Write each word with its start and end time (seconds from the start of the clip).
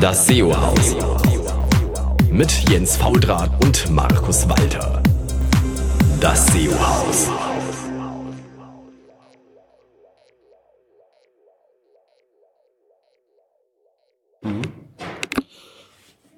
Das 0.00 0.26
SEO-Haus. 0.26 0.94
Mit 2.30 2.68
Jens 2.68 2.98
Faudrat 2.98 3.50
und 3.64 3.90
Markus 3.90 4.46
Walter. 4.46 5.02
Das 6.20 6.46
SEO-Haus. 6.48 7.30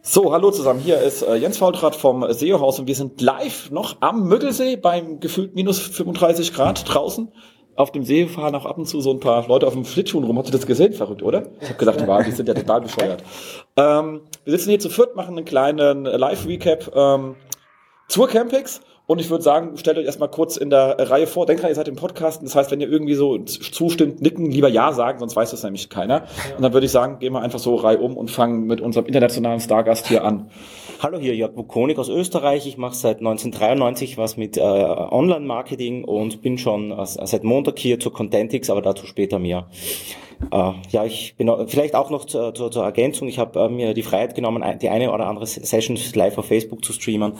So, 0.02 0.32
hallo 0.32 0.50
zusammen. 0.52 0.80
Hier 0.80 1.00
ist 1.00 1.22
äh, 1.22 1.34
Jens 1.34 1.59
Faultrat 1.59 1.96
vom 1.96 2.25
SEO-Haus 2.30 2.79
und 2.79 2.86
wir 2.86 2.95
sind 2.95 3.20
live 3.20 3.70
noch 3.70 3.96
am 4.00 4.29
Müggelsee 4.29 4.77
beim 4.77 5.18
gefühlt 5.18 5.56
minus 5.56 5.80
35 5.80 6.52
Grad 6.52 6.84
draußen. 6.86 7.32
Auf 7.79 7.92
dem 7.92 8.02
See 8.02 8.26
fahren 8.26 8.56
auch 8.56 8.66
ab 8.66 8.76
und 8.76 8.86
zu 8.86 9.00
so 9.00 9.12
ein 9.12 9.20
paar 9.20 9.46
Leute 9.46 9.64
auf 9.64 9.72
dem 9.72 9.84
Schlittschuhen 9.84 10.24
rum. 10.24 10.36
Habt 10.36 10.48
ihr 10.48 10.52
das 10.52 10.66
gesehen? 10.66 10.95
Verrückt, 10.95 11.22
oder? 11.22 11.45
Ich 11.60 11.68
habe 11.68 11.78
gedacht, 11.78 12.04
wow, 12.04 12.20
die 12.24 12.32
sind 12.32 12.48
ja 12.48 12.54
total 12.54 12.80
bescheuert. 12.80 13.22
Ähm, 13.77 14.23
wir 14.45 14.52
sitzen 14.52 14.70
hier 14.70 14.80
zu 14.80 14.91
viert, 14.91 15.14
machen 15.14 15.36
einen 15.36 15.45
kleinen 15.45 16.05
Live-Recap 16.05 16.91
ähm, 16.92 17.36
zur 18.09 18.27
Campix 18.27 18.80
und 19.09 19.23
ich 19.23 19.30
würde 19.30 19.43
sagen, 19.43 19.79
stellt 19.79 19.97
euch 19.97 20.05
erstmal 20.05 20.30
kurz 20.30 20.59
in 20.59 20.69
der 20.69 20.97
Reihe 20.98 21.27
vor. 21.27 21.47
Denkt 21.47 21.62
dran, 21.62 21.71
ihr 21.71 21.75
seid 21.75 21.89
im 21.89 21.97
Podcast. 21.97 22.43
Das 22.43 22.55
heißt, 22.55 22.71
wenn 22.71 22.83
ihr 22.83 22.91
irgendwie 22.91 23.15
so 23.15 23.39
zustimmt, 23.39 24.21
nicken, 24.21 24.51
lieber 24.51 24.69
Ja 24.69 24.93
sagen, 24.93 25.19
sonst 25.19 25.34
weiß 25.34 25.51
das 25.51 25.62
nämlich 25.62 25.89
keiner. 25.89 26.25
Und 26.55 26.62
dann 26.62 26.75
würde 26.75 26.84
ich 26.84 26.93
sagen, 26.93 27.19
gehen 27.19 27.33
wir 27.33 27.41
einfach 27.41 27.59
so 27.59 27.77
Reihe 27.77 27.97
um 28.01 28.19
und 28.19 28.31
fangen 28.31 28.67
mit 28.67 28.83
unserem 28.83 29.07
internationalen 29.07 29.61
Stargast 29.61 30.09
hier 30.09 30.25
an. 30.25 30.51
Hallo, 31.03 31.19
hier 31.19 31.34
Jörg 31.34 31.55
Bukonik 31.55 31.98
aus 31.98 32.11
Österreich. 32.11 32.67
Ich 32.67 32.77
mache 32.77 32.95
seit 32.95 33.21
1993 33.21 34.19
was 34.19 34.37
mit 34.37 34.59
äh, 34.59 34.61
Online-Marketing 34.61 36.05
und 36.05 36.43
bin 36.43 36.59
schon 36.59 36.91
äh, 36.91 37.06
seit 37.06 37.45
Montag 37.45 37.79
hier 37.79 37.98
zu 37.98 38.11
Contentix, 38.11 38.69
aber 38.69 38.83
dazu 38.83 39.06
später 39.06 39.39
mehr. 39.39 39.69
Äh, 40.52 40.73
ja, 40.91 41.05
ich 41.05 41.37
bin 41.37 41.51
vielleicht 41.66 41.95
auch 41.95 42.10
noch 42.10 42.24
zur, 42.24 42.55
zur, 42.55 42.70
zur 42.70 42.84
Ergänzung. 42.84 43.28
Ich 43.28 43.38
habe 43.38 43.59
äh, 43.59 43.69
mir 43.69 43.95
die 43.95 44.02
Freiheit 44.02 44.34
genommen, 44.34 44.64
die 44.80 44.88
eine 44.88 45.12
oder 45.12 45.27
andere 45.27 45.47
Session 45.47 45.98
live 46.14 46.39
auf 46.39 46.47
Facebook 46.47 46.84
zu 46.84 46.92
streamen 46.92 47.33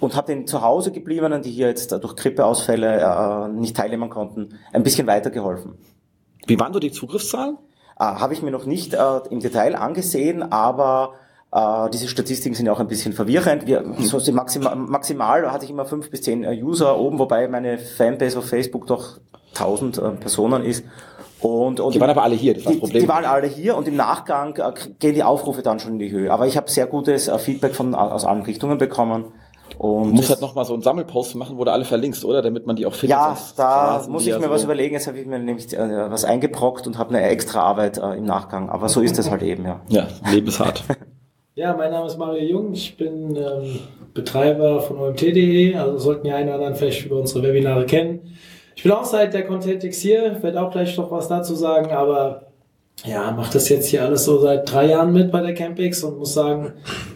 und 0.00 0.14
habe 0.16 0.28
den 0.28 0.46
zu 0.46 0.62
Hause 0.62 0.92
gebliebenen, 0.92 1.42
die 1.42 1.50
hier 1.50 1.68
jetzt 1.68 1.92
durch 1.92 2.16
Grippeausfälle 2.16 3.00
äh, 3.00 3.48
nicht 3.48 3.76
teilnehmen 3.76 4.08
konnten, 4.08 4.58
ein 4.72 4.82
bisschen 4.82 5.06
weitergeholfen. 5.06 5.74
Wie 6.46 6.58
waren 6.58 6.72
so 6.72 6.78
die 6.78 6.92
Zugriffszahlen? 6.92 7.58
Äh, 7.98 8.04
habe 8.04 8.34
ich 8.34 8.42
mir 8.42 8.50
noch 8.50 8.66
nicht 8.66 8.94
äh, 8.94 9.20
im 9.30 9.40
Detail 9.40 9.76
angesehen, 9.76 10.42
aber 10.42 11.14
äh, 11.54 11.88
diese 11.90 12.08
Statistiken 12.08 12.56
sind 12.56 12.66
ja 12.66 12.72
auch 12.72 12.80
ein 12.80 12.88
bisschen 12.88 13.12
verwirrend. 13.12 13.66
Wir, 13.66 13.84
so 14.00 14.32
maximal, 14.32 14.74
maximal 14.74 15.52
hatte 15.52 15.64
ich 15.64 15.70
immer 15.70 15.84
fünf 15.84 16.10
bis 16.10 16.22
zehn 16.22 16.44
User 16.44 16.98
oben, 16.98 17.18
wobei 17.20 17.46
meine 17.46 17.78
Fanbase 17.78 18.38
auf 18.38 18.46
Facebook 18.48 18.88
doch 18.88 19.18
1000 19.50 19.98
äh, 19.98 20.10
Personen 20.10 20.64
ist. 20.64 20.84
Und, 21.40 21.78
und 21.78 21.94
die 21.94 22.00
waren 22.00 22.10
aber 22.10 22.22
alle 22.22 22.34
hier, 22.34 22.54
das 22.54 22.64
war 22.64 22.72
das 22.72 22.80
Problem. 22.80 23.00
Die, 23.00 23.06
die 23.06 23.08
waren 23.08 23.24
alle 23.24 23.46
hier 23.46 23.76
und 23.76 23.86
im 23.86 23.96
Nachgang 23.96 24.56
äh, 24.56 24.72
gehen 24.98 25.14
die 25.14 25.22
Aufrufe 25.22 25.62
dann 25.62 25.78
schon 25.78 25.92
in 25.92 25.98
die 26.00 26.10
Höhe. 26.10 26.32
Aber 26.32 26.46
ich 26.46 26.56
habe 26.56 26.70
sehr 26.70 26.86
gutes 26.86 27.28
äh, 27.28 27.38
Feedback 27.38 27.74
von, 27.74 27.94
aus 27.94 28.24
allen 28.24 28.42
Richtungen 28.42 28.78
bekommen. 28.78 29.26
Und 29.78 30.10
du 30.10 30.14
musst 30.16 30.30
halt 30.30 30.40
nochmal 30.40 30.64
so 30.64 30.74
einen 30.74 30.82
Sammelpost 30.82 31.34
machen, 31.36 31.58
wo 31.58 31.64
du 31.64 31.72
alle 31.72 31.84
verlinkst, 31.84 32.24
oder? 32.24 32.42
Damit 32.42 32.66
man 32.66 32.76
die 32.76 32.86
auch 32.86 32.94
findet. 32.94 33.16
Ja, 33.16 33.36
da 33.56 34.04
muss 34.08 34.26
ich 34.26 34.34
mir 34.36 34.44
so 34.44 34.50
was 34.50 34.64
überlegen. 34.64 34.94
Jetzt 34.94 35.06
habe 35.06 35.18
ich 35.18 35.26
mir 35.26 35.38
nämlich 35.38 35.72
äh, 35.76 36.10
was 36.10 36.24
eingebrockt 36.24 36.86
und 36.86 36.98
habe 36.98 37.10
eine 37.10 37.22
extra 37.28 37.60
Arbeit 37.60 37.98
äh, 37.98 38.14
im 38.14 38.24
Nachgang. 38.24 38.70
Aber 38.70 38.88
so 38.88 39.00
ist 39.00 39.18
es 39.18 39.30
halt 39.30 39.42
eben, 39.42 39.64
ja. 39.64 39.80
Ja, 39.88 40.06
Leben 40.30 40.48
ist 40.48 40.60
hart. 40.60 40.84
ja, 41.54 41.74
mein 41.76 41.90
Name 41.92 42.06
ist 42.06 42.18
Mario 42.18 42.42
Jung. 42.42 42.72
Ich 42.72 42.96
bin 42.96 43.36
ähm, 43.36 43.78
Betreiber 44.12 44.80
von 44.80 44.98
OMT.de. 44.98 45.74
Also 45.76 45.98
sollten 45.98 46.24
die 46.24 46.32
einen 46.32 46.48
oder 46.48 46.56
anderen 46.56 46.74
vielleicht 46.74 47.06
über 47.06 47.16
unsere 47.20 47.42
Webinare 47.44 47.86
kennen. 47.86 48.36
Ich 48.74 48.82
bin 48.82 48.92
auch 48.92 49.04
seit 49.04 49.34
der 49.34 49.46
Contentix 49.46 49.98
hier, 49.98 50.42
werde 50.42 50.60
auch 50.60 50.72
gleich 50.72 50.96
noch 50.96 51.10
was 51.12 51.28
dazu 51.28 51.54
sagen, 51.54 51.92
aber 51.92 52.48
ja, 53.04 53.30
mache 53.30 53.52
das 53.52 53.68
jetzt 53.68 53.86
hier 53.86 54.04
alles 54.04 54.24
so 54.24 54.38
seit 54.40 54.70
drei 54.70 54.86
Jahren 54.86 55.12
mit 55.12 55.30
bei 55.30 55.40
der 55.40 55.54
Campix 55.54 56.02
und 56.02 56.18
muss 56.18 56.34
sagen, 56.34 56.72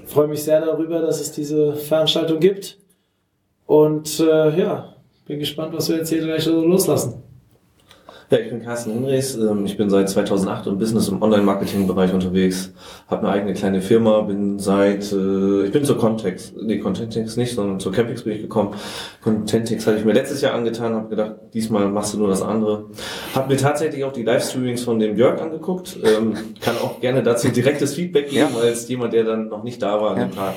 freue 0.06 0.28
mich 0.28 0.42
sehr 0.42 0.60
darüber, 0.60 1.00
dass 1.00 1.20
es 1.20 1.32
diese 1.32 1.74
Veranstaltung 1.74 2.38
gibt. 2.38 2.78
Und 3.66 4.20
äh, 4.20 4.58
ja, 4.58 4.94
bin 5.26 5.40
gespannt, 5.40 5.74
was 5.74 5.88
wir 5.88 5.96
jetzt 5.96 6.10
hier 6.10 6.22
gleich 6.22 6.44
so 6.44 6.64
loslassen. 6.64 7.22
Ja, 8.30 8.36
ich 8.38 8.50
bin 8.50 8.62
Carsten 8.62 8.92
Hinrichs. 8.92 9.36
Ähm, 9.36 9.64
ich 9.64 9.78
bin 9.78 9.88
seit 9.88 10.10
2008 10.10 10.66
im 10.66 10.76
Business- 10.76 11.08
und 11.08 11.22
Online-Marketing-Bereich 11.22 12.12
unterwegs. 12.12 12.74
Habe 13.08 13.22
eine 13.22 13.30
eigene 13.30 13.54
kleine 13.54 13.80
Firma. 13.80 14.20
Bin 14.20 14.58
seit, 14.58 15.10
äh, 15.12 15.64
ich 15.64 15.72
bin 15.72 15.82
zur 15.82 15.96
Context, 15.96 16.52
nee, 16.60 16.76
Contentix 16.76 17.38
nicht, 17.38 17.54
sondern 17.54 17.80
zur 17.80 17.90
Campix 17.90 18.24
bin 18.24 18.34
ich 18.34 18.42
gekommen. 18.42 18.74
Contentix 19.22 19.86
hatte 19.86 19.96
ich 19.96 20.04
mir 20.04 20.12
letztes 20.12 20.42
Jahr 20.42 20.52
angetan, 20.52 20.94
habe 20.94 21.08
gedacht, 21.08 21.36
diesmal 21.54 21.88
machst 21.88 22.12
du 22.12 22.18
nur 22.18 22.28
das 22.28 22.42
andere. 22.42 22.90
Habe 23.34 23.48
mir 23.48 23.56
tatsächlich 23.56 24.04
auch 24.04 24.12
die 24.12 24.24
Livestreamings 24.24 24.82
von 24.82 24.98
dem 24.98 25.16
Jörg 25.16 25.40
angeguckt. 25.40 25.96
Ähm, 26.04 26.34
kann 26.60 26.76
auch 26.76 27.00
gerne 27.00 27.22
dazu 27.22 27.48
direktes 27.48 27.94
Feedback 27.94 28.28
geben, 28.28 28.48
ja. 28.54 28.60
als 28.60 28.86
jemand, 28.88 29.14
der 29.14 29.24
dann 29.24 29.48
noch 29.48 29.62
nicht 29.62 29.80
da 29.80 30.02
war 30.02 30.10
an 30.10 30.20
dem 30.20 30.34
Tag. 30.34 30.54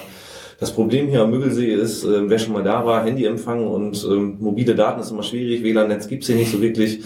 Das 0.62 0.72
Problem 0.74 1.08
hier 1.08 1.22
am 1.22 1.32
Müggelsee 1.32 1.74
ist, 1.74 2.04
äh, 2.04 2.30
wer 2.30 2.38
schon 2.38 2.54
mal 2.54 2.62
da 2.62 2.86
war, 2.86 3.04
Handyempfang 3.04 3.66
und 3.66 4.06
ähm, 4.08 4.38
mobile 4.40 4.76
Daten 4.76 5.02
ist 5.02 5.10
immer 5.10 5.24
schwierig, 5.24 5.64
WLAN-Netz 5.64 6.08
gibt's 6.08 6.28
hier 6.28 6.36
nicht 6.36 6.52
so 6.52 6.62
wirklich. 6.62 7.00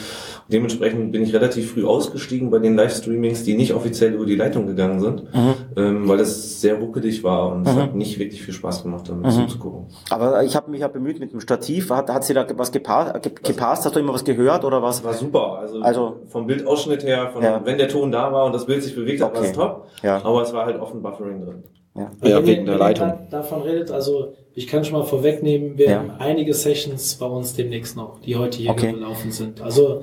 Dementsprechend 0.47 1.11
bin 1.11 1.23
ich 1.23 1.33
relativ 1.33 1.73
früh 1.73 1.85
ausgestiegen 1.85 2.51
bei 2.51 2.59
den 2.59 2.75
Livestreamings, 2.75 3.43
die 3.43 3.55
nicht 3.55 3.73
offiziell 3.73 4.13
über 4.13 4.25
die 4.25 4.35
Leitung 4.35 4.67
gegangen 4.67 4.99
sind, 4.99 5.33
mhm. 5.33 5.53
ähm, 5.75 6.07
weil 6.07 6.19
es 6.19 6.61
sehr 6.61 6.75
ruckelig 6.75 7.23
war 7.23 7.51
und 7.51 7.61
mhm. 7.61 7.67
es 7.67 7.75
hat 7.75 7.95
nicht 7.95 8.19
wirklich 8.19 8.43
viel 8.43 8.53
Spaß 8.53 8.83
gemacht, 8.83 9.09
damit 9.09 9.25
mhm. 9.25 9.31
zuzugucken. 9.31 9.87
Aber 10.11 10.43
ich 10.43 10.55
habe 10.55 10.69
mich 10.69 10.81
ja 10.81 10.87
bemüht 10.87 11.19
mit 11.19 11.33
dem 11.33 11.39
Stativ. 11.39 11.89
Hat, 11.89 12.09
hat 12.09 12.23
sie 12.23 12.35
da 12.35 12.45
was 12.57 12.71
gepasst, 12.71 13.13
gepasst? 13.43 13.85
Hast 13.85 13.95
du 13.95 13.99
immer 13.99 14.13
was 14.13 14.23
gehört 14.23 14.63
oder 14.65 14.83
was? 14.83 15.03
War 15.03 15.13
super. 15.13 15.59
Also, 15.59 15.81
also 15.81 16.17
vom 16.27 16.45
Bildausschnitt 16.45 17.03
her, 17.03 17.29
von, 17.33 17.43
ja. 17.43 17.61
wenn 17.65 17.77
der 17.79 17.87
Ton 17.87 18.11
da 18.11 18.31
war 18.31 18.45
und 18.45 18.53
das 18.53 18.67
Bild 18.67 18.83
sich 18.83 18.95
bewegt 18.95 19.21
hat, 19.21 19.31
okay. 19.31 19.39
war 19.39 19.45
es 19.45 19.53
top. 19.53 19.87
Ja. 20.03 20.23
Aber 20.23 20.43
es 20.43 20.53
war 20.53 20.65
halt 20.65 20.79
offen 20.79 21.01
Buffering 21.01 21.41
drin. 21.41 21.63
Ja, 21.95 22.11
ja 22.23 22.45
wegen 22.45 22.65
der 22.65 22.77
Leitung. 22.77 23.13
davon 23.31 23.61
redet, 23.61 23.89
also 23.89 24.33
ich 24.53 24.67
kann 24.67 24.85
schon 24.85 24.97
mal 24.97 25.05
vorwegnehmen, 25.05 25.77
wir 25.77 25.89
ja. 25.89 25.97
haben 25.97 26.11
einige 26.19 26.53
Sessions 26.53 27.15
bei 27.15 27.25
uns 27.25 27.55
demnächst 27.55 27.97
noch, 27.97 28.19
die 28.19 28.35
heute 28.35 28.57
hier 28.57 28.71
okay. 28.71 28.93
gelaufen 28.93 29.31
sind. 29.31 29.61
Also 29.61 30.01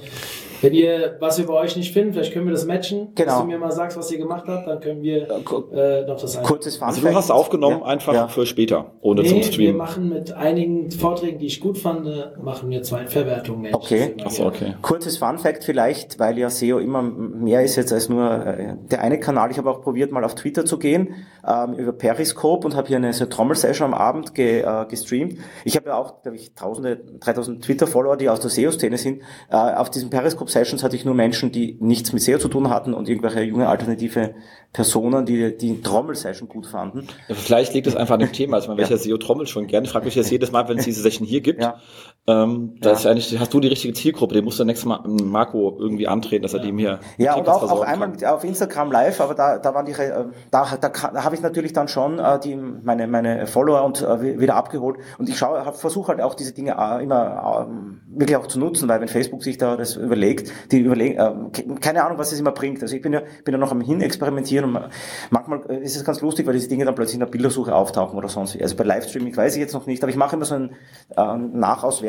wenn 0.63 0.75
ihr 0.75 1.17
was 1.19 1.39
über 1.41 1.55
euch 1.55 1.75
nicht 1.77 1.93
finden, 1.93 2.13
vielleicht 2.13 2.33
können 2.33 2.47
wir 2.47 2.53
das 2.53 2.67
matchen. 2.67 3.09
Genau. 3.17 3.31
Dass 3.31 3.41
du 3.41 3.47
mir 3.47 3.59
mal 3.59 3.73
sagst, 3.73 3.97
was 3.97 4.13
ihr 4.13 4.19
gemacht 4.19 4.45
habt, 4.47 4.69
dann 4.69 4.79
können 4.79 5.03
wir 5.03 5.23
äh, 5.23 6.07
noch 6.07 6.21
das 6.21 6.41
Kurzes 6.43 6.81
Also 6.81 7.01
du 7.01 7.15
hast 7.15 7.31
aufgenommen 7.31 7.81
ja. 7.81 7.87
einfach 7.87 8.15
ja. 8.15 8.29
für 8.29 8.47
später, 8.47 8.93
ohne 9.01 9.23
nee, 9.23 9.29
zum 9.29 9.43
Stream. 9.43 9.67
wir 9.69 9.75
machen 9.75 10.09
mit 10.09 10.33
einigen 10.33 10.91
Vorträgen, 10.93 11.39
die 11.39 11.47
ich 11.47 11.61
gut 11.61 11.79
fand, 11.79 12.07
machen 12.41 12.71
wir 12.71 12.83
zwei 12.83 13.07
Verwertungen. 13.07 13.75
Okay. 13.75 14.15
Achso, 14.25 14.47
okay. 14.47 14.75
Kurzes 14.83 15.17
Fun 15.17 15.39
Fact 15.39 15.65
vielleicht, 15.65 16.21
weil 16.21 16.39
ja 16.39 16.49
SEO 16.49 16.79
immer 16.79 17.03
mehr 17.03 17.65
ist 17.65 17.75
jetzt 17.75 17.93
als 17.93 18.09
nur 18.09 18.31
äh, 18.47 18.77
der 18.91 19.01
eine 19.01 19.19
Kanal. 19.19 19.51
Ich 19.51 19.59
habe 19.59 19.69
auch 19.69 19.83
probiert, 19.83 20.13
mal 20.13 20.25
auf 20.25 20.37
Twitter 20.37 20.65
zu 20.65 20.79
gehen 20.79 21.15
ähm, 21.47 21.75
über 21.75 21.93
Periscope 21.93 22.67
und 22.67 22.77
habe 22.77 22.89
hier 22.89 22.97
eine 22.97 23.13
so 23.13 23.27
Trommel-Session 23.27 23.87
am 23.87 23.95
Abend 23.95 24.35
ge, 24.35 24.61
äh, 24.61 24.87
gestreamt. 24.87 25.39
Ich 25.65 25.77
habe 25.77 25.89
ja 25.89 25.97
auch, 25.97 26.23
glaube 26.23 26.37
ich, 26.37 26.55
tausende, 26.55 26.97
3000 26.97 27.65
Twitter-Follower, 27.65 28.17
die 28.17 28.29
aus 28.29 28.41
der 28.41 28.51
SEO-Szene 28.51 28.99
sind. 28.99 29.23
Äh, 29.51 29.57
auf 29.57 29.91
diesem 29.91 30.11
Periscope 30.11 30.51
Sessions 30.51 30.83
hatte 30.83 30.97
ich 30.97 31.05
nur 31.05 31.15
Menschen, 31.15 31.53
die 31.53 31.77
nichts 31.81 32.13
mit 32.13 32.23
SEO 32.23 32.39
zu 32.39 32.49
tun 32.49 32.71
hatten 32.71 32.95
und 32.95 33.09
irgendwelche 33.09 33.43
junge 33.43 33.69
alternative 33.69 34.35
Personen, 34.73 35.27
die 35.27 35.57
die 35.57 35.83
Trommel-Session 35.83 36.49
gut 36.49 36.67
fanden. 36.67 37.09
Ja, 37.29 37.35
vielleicht 37.35 37.75
liegt 37.75 37.87
es 37.87 37.97
einfach 37.97 38.15
an 38.15 38.21
dem 38.21 38.33
Thema. 38.33 38.57
Also 38.57 38.69
man 38.69 38.79
ja. 38.79 38.89
welcher 38.89 39.03
SEO-Trommel 39.03 39.47
schon 39.47 39.67
gerne. 39.67 39.87
Ich 39.87 39.93
frage 39.93 40.05
mich 40.05 40.15
jetzt 40.15 40.31
jedes 40.31 40.53
Mal, 40.53 40.69
wenn 40.69 40.79
es 40.79 40.85
diese 40.85 41.03
Session 41.03 41.27
hier 41.27 41.41
gibt. 41.41 41.61
Ja. 41.61 41.81
Ähm, 42.29 42.77
da 42.81 42.91
ja. 42.91 42.95
ist 42.95 43.05
eigentlich, 43.05 43.37
hast 43.41 43.53
du 43.53 43.59
die 43.59 43.67
richtige 43.67 43.95
Zielgruppe, 43.95 44.35
den 44.35 44.45
musst 44.45 44.61
du 44.61 44.65
nächstes 44.65 44.87
Mal 44.87 45.01
Marco 45.05 45.77
irgendwie 45.81 46.07
antreten, 46.07 46.45
dass 46.45 46.55
er 46.55 46.61
dem 46.61 46.79
hier. 46.79 47.01
Ja, 47.19 47.35
und 47.35 47.49
auch, 47.49 47.69
auch 47.69 47.83
einmal 47.83 48.13
kann. 48.13 48.33
auf 48.33 48.45
Instagram 48.45 48.93
live, 48.93 49.21
aber 49.21 49.35
da, 49.35 49.59
da 49.59 49.75
waren 49.75 49.87
die, 49.87 49.93
äh, 49.93 50.27
da, 50.53 50.77
da, 50.81 50.89
da 50.89 51.25
habe 51.25 51.35
ich 51.35 51.43
natürlich 51.43 51.73
dann 51.73 51.89
schon 51.89 52.21
äh, 52.21 52.39
die, 52.39 52.55
meine, 52.55 53.09
meine 53.09 53.49
Follower 53.49 53.83
und 53.83 54.03
äh, 54.03 54.39
wieder 54.39 54.55
abgeholt. 54.55 54.99
Und 55.19 55.29
ich 55.29 55.37
schaue, 55.37 55.65
versuche 55.73 56.09
halt 56.09 56.21
auch 56.21 56.35
diese 56.35 56.55
Dinge 56.55 56.77
äh, 56.79 57.03
immer 57.03 57.69
äh, 57.69 58.19
wirklich 58.19 58.37
auch 58.37 58.47
zu 58.47 58.61
nutzen, 58.61 58.89
weil 58.89 59.01
wenn 59.01 59.09
Facebook 59.09 59.43
sich 59.43 59.59
da 59.59 59.77
das 59.77 59.97
überlegt, 59.97 60.53
die 60.71 60.79
überlegen, 60.79 61.51
keine 61.81 62.05
Ahnung, 62.05 62.19
was 62.19 62.31
es 62.31 62.39
immer 62.39 62.53
bringt. 62.53 62.83
Also 62.83 62.95
ich 62.95 63.03
bin 63.03 63.15
ja, 63.15 63.23
bin 63.45 63.53
ja 63.53 63.59
noch 63.59 63.73
am 63.73 63.81
hin 63.81 64.01
experimentieren 64.01 64.65
und 64.67 64.89
manchmal 65.31 65.61
ist 65.83 65.97
es 65.97 66.05
ganz 66.05 66.21
lustig, 66.21 66.47
weil 66.47 66.55
diese 66.55 66.69
Dinge 66.69 66.85
dann 66.85 66.95
plötzlich 66.95 67.15
in 67.15 67.21
der 67.21 67.27
Bildersuche 67.27 67.75
auftauchen 67.75 68.17
oder 68.17 68.29
sonst 68.29 68.55
wie. 68.55 68.63
Also 68.63 68.77
bei 68.77 68.85
Livestreaming 68.85 69.37
weiß 69.37 69.57
ich 69.57 69.61
jetzt 69.61 69.73
noch 69.73 69.87
nicht, 69.87 70.05
aber 70.05 70.11
ich 70.11 70.17
mache 70.17 70.37
immer 70.37 70.45
so 70.45 70.55
ein 70.55 70.71
äh, 71.17 71.23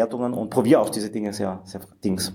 Nachauswertungen 0.04 0.34
und 0.34 0.50
probiere 0.50 0.82
auch 0.82 0.90
diese 0.90 1.10
Dinge 1.10 1.34
sehr, 1.34 1.62
sehr 1.64 1.82
Dings. 2.04 2.34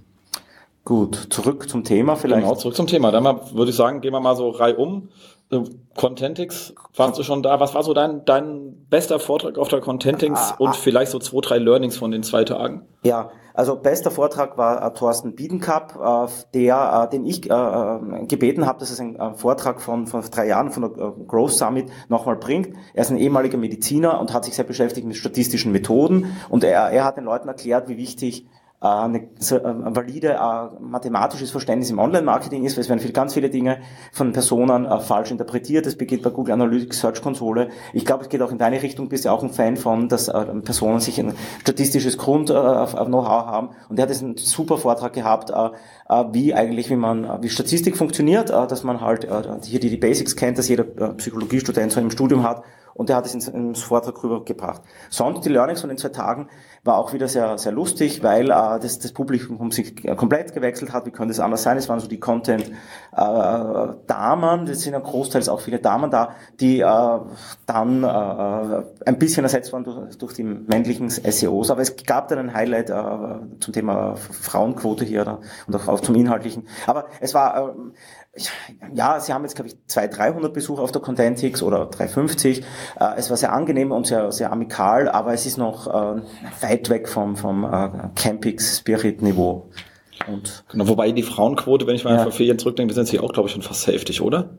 Gut, 0.84 1.26
zurück 1.30 1.68
zum 1.68 1.84
Thema 1.84 2.16
vielleicht. 2.16 2.44
Genau, 2.44 2.54
zurück 2.54 2.74
zum 2.74 2.86
Thema. 2.86 3.10
Dann 3.10 3.22
mal, 3.22 3.40
würde 3.52 3.70
ich 3.70 3.76
sagen, 3.76 4.00
gehen 4.00 4.12
wir 4.12 4.20
mal 4.20 4.36
so 4.36 4.48
reihum. 4.50 5.08
Äh, 5.50 5.62
Contentix, 5.96 6.74
warst 6.94 7.18
du 7.18 7.22
schon 7.22 7.42
da? 7.42 7.58
Was 7.58 7.74
war 7.74 7.82
so 7.82 7.92
dein, 7.92 8.24
dein 8.24 8.86
bester 8.88 9.18
Vortrag 9.18 9.58
auf 9.58 9.68
der 9.68 9.80
Contentix 9.80 10.52
ah, 10.52 10.56
und 10.58 10.68
ah, 10.68 10.72
vielleicht 10.72 11.10
so 11.10 11.18
zwei, 11.18 11.40
drei 11.40 11.58
Learnings 11.58 11.96
von 11.96 12.10
den 12.10 12.22
zwei 12.22 12.44
Tagen? 12.44 12.86
Ja, 13.02 13.30
also 13.54 13.74
bester 13.74 14.12
Vortrag 14.12 14.56
war 14.56 14.84
äh, 14.84 14.94
Thorsten 14.94 15.34
Biedenkap, 15.34 15.96
äh, 15.96 16.30
der, 16.54 17.06
äh, 17.08 17.10
den 17.10 17.26
ich 17.26 17.50
äh, 17.50 17.54
äh 17.54 18.26
gebeten 18.26 18.66
habe, 18.66 18.78
dass 18.78 18.90
es 18.90 19.00
ein 19.00 19.16
äh, 19.16 19.34
Vortrag 19.34 19.80
von, 19.80 20.06
von 20.06 20.22
drei 20.30 20.46
Jahren 20.46 20.70
von 20.70 20.82
der 20.82 20.90
Growth 21.26 21.52
Summit 21.52 21.90
nochmal 22.08 22.36
bringt. 22.36 22.68
Er 22.94 23.02
ist 23.02 23.10
ein 23.10 23.18
ehemaliger 23.18 23.58
Mediziner 23.58 24.20
und 24.20 24.32
hat 24.32 24.44
sich 24.44 24.54
sehr 24.54 24.64
beschäftigt 24.64 25.06
mit 25.06 25.16
statistischen 25.16 25.72
Methoden 25.72 26.36
und 26.48 26.62
er, 26.62 26.90
er 26.90 27.04
hat 27.04 27.16
den 27.16 27.24
Leuten 27.24 27.48
erklärt, 27.48 27.88
wie 27.88 27.96
wichtig 27.96 28.46
eine, 28.80 29.28
so, 29.38 29.56
äh, 29.56 29.66
ein 29.66 29.96
valide 29.96 30.34
äh, 30.34 30.80
mathematisches 30.80 31.50
Verständnis 31.50 31.90
im 31.90 31.98
Online-Marketing 31.98 32.64
ist, 32.64 32.76
weil 32.76 32.82
es 32.82 32.88
werden 32.88 33.00
viel, 33.00 33.12
ganz 33.12 33.34
viele 33.34 33.50
Dinge 33.50 33.78
von 34.12 34.32
Personen 34.32 34.86
äh, 34.86 35.00
falsch 35.00 35.32
interpretiert. 35.32 35.86
Das 35.86 35.96
begeht 35.96 36.22
bei 36.22 36.30
Google 36.30 36.54
Analytics 36.54 37.00
Search 37.00 37.20
Konsole. 37.20 37.70
Ich 37.92 38.04
glaube, 38.04 38.22
es 38.22 38.28
geht 38.28 38.40
auch 38.40 38.52
in 38.52 38.58
deine 38.58 38.80
Richtung, 38.80 39.08
bist 39.08 39.25
ja 39.25 39.32
auch 39.32 39.42
ein 39.42 39.50
Fan 39.50 39.76
von, 39.76 40.08
dass 40.08 40.28
äh, 40.28 40.44
Personen 40.62 41.00
sich 41.00 41.19
ein 41.19 41.34
statistisches 41.60 42.19
Grund 42.19 42.50
äh, 42.50 42.54
auf, 42.54 42.94
Know-how 42.94 43.46
haben. 43.46 43.70
Und 43.88 43.98
er 43.98 44.08
hat 44.08 44.16
einen 44.16 44.36
super 44.36 44.78
Vortrag 44.78 45.12
gehabt, 45.12 45.50
äh, 45.50 45.54
äh, 46.08 46.25
wie 46.32 46.54
eigentlich, 46.54 46.88
wie 46.88 46.96
man, 46.96 47.25
äh, 47.25 47.38
wie 47.42 47.48
Statistik 47.48 47.96
funktioniert, 47.96 48.50
äh, 48.50 48.66
dass 48.69 48.84
man 48.84 49.00
halt 49.00 49.25
äh, 49.25 49.42
hier 49.64 49.80
die, 49.80 49.96
Basics 49.96 50.36
kennt, 50.36 50.56
dass 50.56 50.69
jeder 50.69 50.84
äh, 50.84 51.14
Psychologiestudent 51.14 51.90
so 51.90 52.00
im 52.00 52.10
Studium 52.10 52.44
hat 52.44 52.62
und 52.98 53.08
der 53.08 53.16
hat 53.16 53.24
es 53.26 53.32
ins, 53.32 53.48
ins 53.48 53.80
Vortrag 53.80 54.22
rübergebracht. 54.24 54.82
Sonst 55.08 55.44
die 55.44 55.50
Learnings 55.50 55.80
von 55.80 55.88
den 55.88 55.98
zwei 55.98 56.08
Tagen 56.08 56.48
war 56.82 56.98
auch 56.98 57.12
wieder 57.12 57.28
sehr, 57.28 57.56
sehr 57.56 57.70
lustig, 57.70 58.24
weil 58.24 58.50
äh, 58.50 58.80
das, 58.80 58.98
das 58.98 59.12
Publikum 59.12 59.70
sich 59.70 60.04
äh, 60.04 60.16
komplett 60.16 60.52
gewechselt 60.52 60.92
hat. 60.92 61.06
Wie 61.06 61.12
könnte 61.12 61.30
es 61.30 61.38
anders 61.38 61.62
sein? 61.62 61.76
Es 61.76 61.88
waren 61.88 62.00
so 62.00 62.08
die 62.08 62.18
Content-Damen, 62.18 64.62
äh, 64.62 64.64
das 64.66 64.80
sind 64.80 64.94
ja 64.94 64.98
großteils 64.98 65.48
auch 65.48 65.60
viele 65.60 65.78
Damen 65.78 66.10
da, 66.10 66.30
die 66.58 66.80
äh, 66.80 67.18
dann 67.66 68.02
äh, 68.02 68.82
ein 69.06 69.18
bisschen 69.18 69.44
ersetzt 69.44 69.72
waren 69.72 69.84
durch, 69.84 70.18
durch 70.18 70.34
die 70.34 70.42
männlichen 70.42 71.08
SEOs. 71.08 71.70
Aber 71.70 71.82
es 71.82 71.94
gab 72.04 72.26
dann 72.26 72.40
ein 72.40 72.52
Highlight 72.52 72.90
äh, 72.90 72.94
zum 73.60 73.72
Thema 73.72 74.16
Frauenquote 74.16 75.04
hier 75.04 75.24
da, 75.24 75.38
und 75.68 75.76
auch, 75.76 75.86
auch 75.86 76.00
zum 76.00 76.16
Inhaltlichen. 76.16 76.66
Aber 76.86 77.04
es 77.20 77.32
war... 77.32 77.68
Äh, 77.68 77.74
ja, 78.94 79.20
sie 79.20 79.32
haben 79.32 79.43
jetzt, 79.43 79.55
glaube 79.55 79.69
ich, 79.69 79.76
200, 79.87 80.19
300 80.19 80.52
Besucher 80.52 80.82
auf 80.82 80.93
der 80.93 81.02
Contentix 81.02 81.62
oder 81.62 81.87
350. 81.87 82.61
Äh, 82.61 82.64
es 83.17 83.31
war 83.31 83.37
sehr 83.37 83.52
angenehm 83.52 83.93
und 83.93 84.06
sehr, 84.06 84.32
sehr 84.32 84.52
amikal, 84.52 85.08
aber 85.08 85.32
es 85.32 85.46
ist 85.46 85.58
noch 85.58 85.87
äh, 85.87 86.20
weit 86.61 86.90
weg 86.90 87.08
vom, 87.08 87.37
vom 87.37 87.64
äh, 87.64 87.90
Campix-Spirit-Niveau. 88.14 89.70
Und 90.26 90.64
genau, 90.69 90.88
wobei 90.88 91.12
die 91.12 91.23
Frauenquote, 91.23 91.87
wenn 91.87 91.94
ich 91.94 92.05
mal 92.05 92.17
ja. 92.17 92.23
vor 92.23 92.32
vier 92.32 92.46
Jahren 92.46 92.58
zurückdenke, 92.58 92.93
sind 92.94 93.06
sie 93.06 93.20
auch, 93.20 93.32
glaube 93.32 93.49
ich, 93.49 93.52
schon 93.52 93.62
fast 93.62 93.87
heftig, 93.87 94.20
oder? 94.20 94.50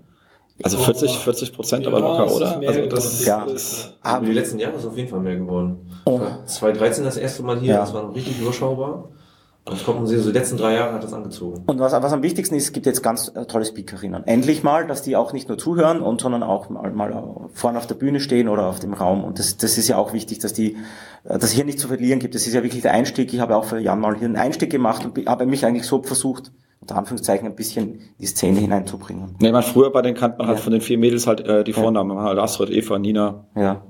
Also 0.61 0.77
40, 0.77 1.17
40 1.17 1.53
Prozent 1.53 1.87
aber 1.87 1.99
locker, 2.01 2.33
oder? 2.33 2.59
Also 2.67 2.85
das 2.87 3.25
ja. 3.25 3.43
ist 3.45 3.93
aber 4.01 4.25
die 4.25 4.33
letzten 4.33 4.59
Jahre 4.59 4.75
ist 4.75 4.85
auf 4.85 4.97
jeden 4.97 5.07
Fall 5.07 5.21
mehr 5.21 5.37
geworden. 5.37 5.89
Oh. 6.05 6.19
2013 6.45 7.05
das 7.05 7.15
erste 7.15 7.43
Mal 7.43 7.59
hier, 7.59 7.75
ja. 7.75 7.79
das 7.79 7.93
war 7.93 8.03
noch 8.03 8.13
richtig 8.13 8.41
überschaubar. 8.41 9.09
Das 9.65 9.83
kommt 9.83 9.99
uns 9.99 10.09
so 10.09 10.31
die 10.31 10.37
letzten 10.37 10.57
drei 10.57 10.73
Jahre 10.73 10.93
hat 10.93 11.03
das 11.03 11.13
angezogen. 11.13 11.63
Und 11.67 11.79
was, 11.79 11.93
was 11.93 12.11
am 12.11 12.23
wichtigsten 12.23 12.55
ist, 12.55 12.63
es 12.63 12.71
gibt 12.71 12.85
jetzt 12.85 13.03
ganz 13.03 13.31
äh, 13.35 13.45
tolle 13.45 13.65
Speakerinnen. 13.65 14.25
Endlich 14.25 14.63
mal, 14.63 14.87
dass 14.87 15.01
die 15.01 15.15
auch 15.15 15.31
nicht 15.31 15.47
nur 15.47 15.57
zuhören 15.57 16.01
und 16.01 16.21
sondern 16.21 16.43
auch 16.43 16.69
mal, 16.69 16.91
mal 16.91 17.49
vorne 17.53 17.77
auf 17.77 17.85
der 17.85 17.95
Bühne 17.95 18.19
stehen 18.19 18.49
oder 18.49 18.65
auf 18.65 18.79
dem 18.79 18.93
Raum. 18.93 19.23
Und 19.23 19.37
das, 19.37 19.57
das 19.57 19.77
ist 19.77 19.87
ja 19.87 19.97
auch 19.97 20.13
wichtig, 20.13 20.39
dass 20.39 20.53
die, 20.53 20.77
äh, 21.23 21.37
dass 21.37 21.51
hier 21.51 21.65
nicht 21.65 21.79
zu 21.79 21.87
verlieren 21.87 22.19
gibt. 22.19 22.35
Das 22.35 22.47
ist 22.47 22.53
ja 22.53 22.63
wirklich 22.63 22.81
der 22.81 22.93
Einstieg. 22.93 23.33
Ich 23.33 23.39
habe 23.39 23.55
auch 23.55 23.65
für 23.65 23.79
Jan 23.79 23.99
mal 23.99 24.15
hier 24.15 24.25
einen 24.25 24.37
Einstieg 24.37 24.71
gemacht 24.71 25.05
und 25.05 25.27
habe 25.27 25.45
mich 25.45 25.65
eigentlich 25.65 25.85
so 25.85 26.01
versucht, 26.01 26.51
unter 26.81 26.95
Anführungszeichen 26.95 27.47
ein 27.47 27.55
bisschen 27.55 27.95
in 27.95 28.01
die 28.19 28.25
Szene 28.25 28.59
hineinzubringen. 28.59 29.35
Nee, 29.39 29.51
man 29.51 29.63
früher 29.63 29.91
bei 29.91 30.01
den 30.01 30.15
kannte 30.15 30.39
man 30.39 30.47
halt 30.47 30.57
ja. 30.57 30.63
von 30.63 30.71
den 30.71 30.81
vier 30.81 30.97
Mädels 30.97 31.27
halt 31.27 31.41
äh, 31.41 31.63
die 31.63 31.73
Vornamen, 31.73 32.17
ja. 32.17 32.23
halt 32.23 32.39
Astrid, 32.39 32.69
Eva, 32.71 32.97
Nina. 32.97 33.45
Ja. 33.55 33.83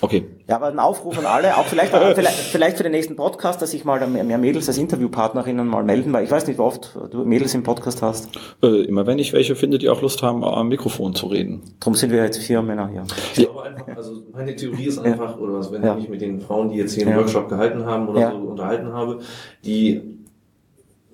Okay. 0.00 0.24
Ja, 0.48 0.56
aber 0.56 0.66
ein 0.66 0.78
Aufruf 0.78 1.18
an 1.18 1.26
alle, 1.26 1.56
auch 1.56 1.64
vielleicht, 1.64 1.92
vielleicht, 1.92 2.36
vielleicht 2.36 2.76
für 2.76 2.82
den 2.82 2.92
nächsten 2.92 3.16
Podcast, 3.16 3.62
dass 3.62 3.70
sich 3.70 3.84
mal 3.84 4.06
mehr 4.06 4.38
Mädels 4.38 4.68
als 4.68 4.78
Interviewpartnerinnen 4.78 5.66
mal 5.66 5.84
melden, 5.84 6.12
weil 6.12 6.24
ich 6.24 6.30
weiß 6.30 6.46
nicht, 6.46 6.58
wie 6.58 6.62
oft 6.62 6.96
du 7.10 7.24
Mädels 7.24 7.54
im 7.54 7.62
Podcast 7.62 8.02
hast. 8.02 8.28
Äh, 8.62 8.84
immer 8.84 9.06
wenn 9.06 9.18
ich 9.18 9.32
welche 9.32 9.56
finde, 9.56 9.78
die 9.78 9.88
auch 9.88 10.02
Lust 10.02 10.22
haben, 10.22 10.44
am 10.44 10.68
Mikrofon 10.68 11.14
zu 11.14 11.26
reden. 11.26 11.62
Darum 11.80 11.94
sind 11.94 12.10
wir 12.10 12.22
jetzt 12.22 12.38
vier 12.38 12.62
Männer 12.62 12.88
hier. 12.88 13.04
Ich 13.32 13.44
glaube 13.44 13.62
einfach, 13.62 13.88
also 13.96 14.22
meine 14.32 14.54
Theorie 14.54 14.86
ist 14.86 14.98
einfach, 14.98 15.36
ja. 15.36 15.42
oder 15.42 15.54
was, 15.54 15.72
wenn 15.72 15.82
ja. 15.82 15.92
ich 15.94 16.02
mich 16.02 16.08
mit 16.08 16.20
den 16.20 16.40
Frauen, 16.40 16.68
die 16.68 16.76
jetzt 16.76 16.94
hier 16.94 17.06
einen 17.06 17.16
ja. 17.16 17.18
Workshop 17.18 17.48
gehalten 17.48 17.86
haben 17.86 18.08
oder 18.08 18.30
so 18.30 18.36
unterhalten 18.36 18.92
habe, 18.92 19.20
die 19.64 20.15